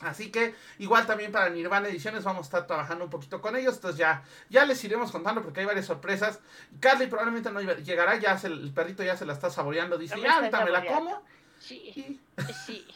Así 0.00 0.32
que 0.32 0.56
igual 0.80 1.06
también 1.06 1.30
para 1.30 1.50
Nirvana 1.50 1.86
Ediciones 1.86 2.24
vamos 2.24 2.40
a 2.40 2.48
estar 2.48 2.66
trabajando 2.66 3.04
un 3.04 3.10
poquito 3.10 3.40
con 3.40 3.54
ellos. 3.54 3.76
Entonces 3.76 3.98
ya, 3.98 4.24
ya 4.50 4.64
les 4.64 4.82
iremos 4.82 5.12
contando 5.12 5.40
porque 5.40 5.60
hay 5.60 5.66
varias 5.66 5.86
sorpresas. 5.86 6.40
Carly 6.80 7.06
probablemente 7.06 7.52
no 7.52 7.60
llegará, 7.60 8.18
ya 8.18 8.40
el 8.42 8.72
perrito 8.72 9.04
ya 9.04 9.16
se 9.16 9.24
la 9.24 9.34
está 9.34 9.50
saboreando. 9.50 9.98
Dice, 9.98 10.20
ya 10.20 10.38
ahorita 10.38 10.64
me 10.64 10.70
la 10.72 10.84
como. 10.84 11.22
Sí. 11.60 12.20
sí. 12.66 12.86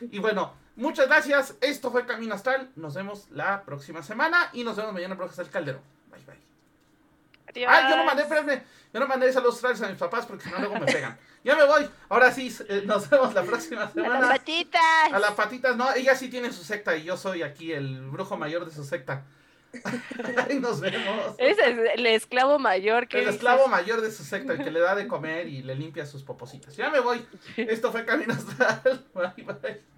y 0.12 0.18
bueno, 0.20 0.54
muchas 0.78 1.06
gracias. 1.06 1.54
Esto 1.60 1.90
fue 1.90 2.06
Camino 2.06 2.34
Astral. 2.34 2.70
Nos 2.76 2.94
vemos 2.94 3.28
la 3.30 3.62
próxima 3.64 4.02
semana 4.02 4.50
y 4.52 4.64
nos 4.64 4.76
vemos 4.76 4.92
mañana 4.92 5.14
en 5.14 5.40
el 5.40 5.50
Caldero. 5.50 5.80
Bye 6.10 6.24
bye. 6.24 7.66
Ah, 7.66 7.88
yo 7.90 7.96
no 7.96 8.04
mandé, 8.04 8.22
espérame. 8.22 8.62
Yo 8.92 9.00
no 9.00 9.06
mandé 9.06 9.32
saludos 9.32 9.62
a 9.64 9.88
mis 9.88 9.98
papás 9.98 10.26
porque 10.26 10.44
si 10.44 10.50
no 10.50 10.58
luego 10.58 10.78
me 10.78 10.86
pegan. 10.86 11.18
Ya 11.44 11.54
me 11.54 11.64
voy. 11.64 11.88
Ahora 12.08 12.32
sí, 12.32 12.54
eh, 12.68 12.82
nos 12.84 13.08
vemos 13.08 13.32
la 13.32 13.44
próxima 13.44 13.88
semana. 13.88 14.18
A 14.18 14.20
las 14.20 14.30
patitas. 14.30 15.12
A 15.12 15.18
las 15.20 15.30
patitas, 15.32 15.76
no. 15.76 15.94
Ella 15.94 16.16
sí 16.16 16.28
tiene 16.28 16.52
su 16.52 16.64
secta 16.64 16.96
y 16.96 17.04
yo 17.04 17.16
soy 17.16 17.42
aquí 17.42 17.72
el 17.72 18.00
brujo 18.10 18.36
mayor 18.36 18.64
de 18.66 18.72
su 18.72 18.84
secta. 18.84 19.24
Ahí 20.48 20.58
nos 20.58 20.80
vemos. 20.80 21.36
Ese 21.38 21.70
es 21.70 21.78
el 21.94 22.06
esclavo 22.06 22.58
mayor 22.58 23.06
que. 23.06 23.22
El 23.22 23.28
esclavo 23.28 23.68
mayor 23.68 24.00
de 24.00 24.10
su 24.10 24.24
secta, 24.24 24.54
el 24.54 24.64
que 24.64 24.72
le 24.72 24.80
da 24.80 24.96
de 24.96 25.06
comer 25.06 25.46
y 25.46 25.62
le 25.62 25.76
limpia 25.76 26.06
sus 26.06 26.24
popositas. 26.24 26.76
Ya 26.76 26.90
me 26.90 27.00
voy. 27.00 27.24
Esto 27.56 27.92
fue 27.92 28.04
Camino 28.04 28.34
Astral. 28.34 29.06
Bye, 29.14 29.44
bye. 29.44 29.97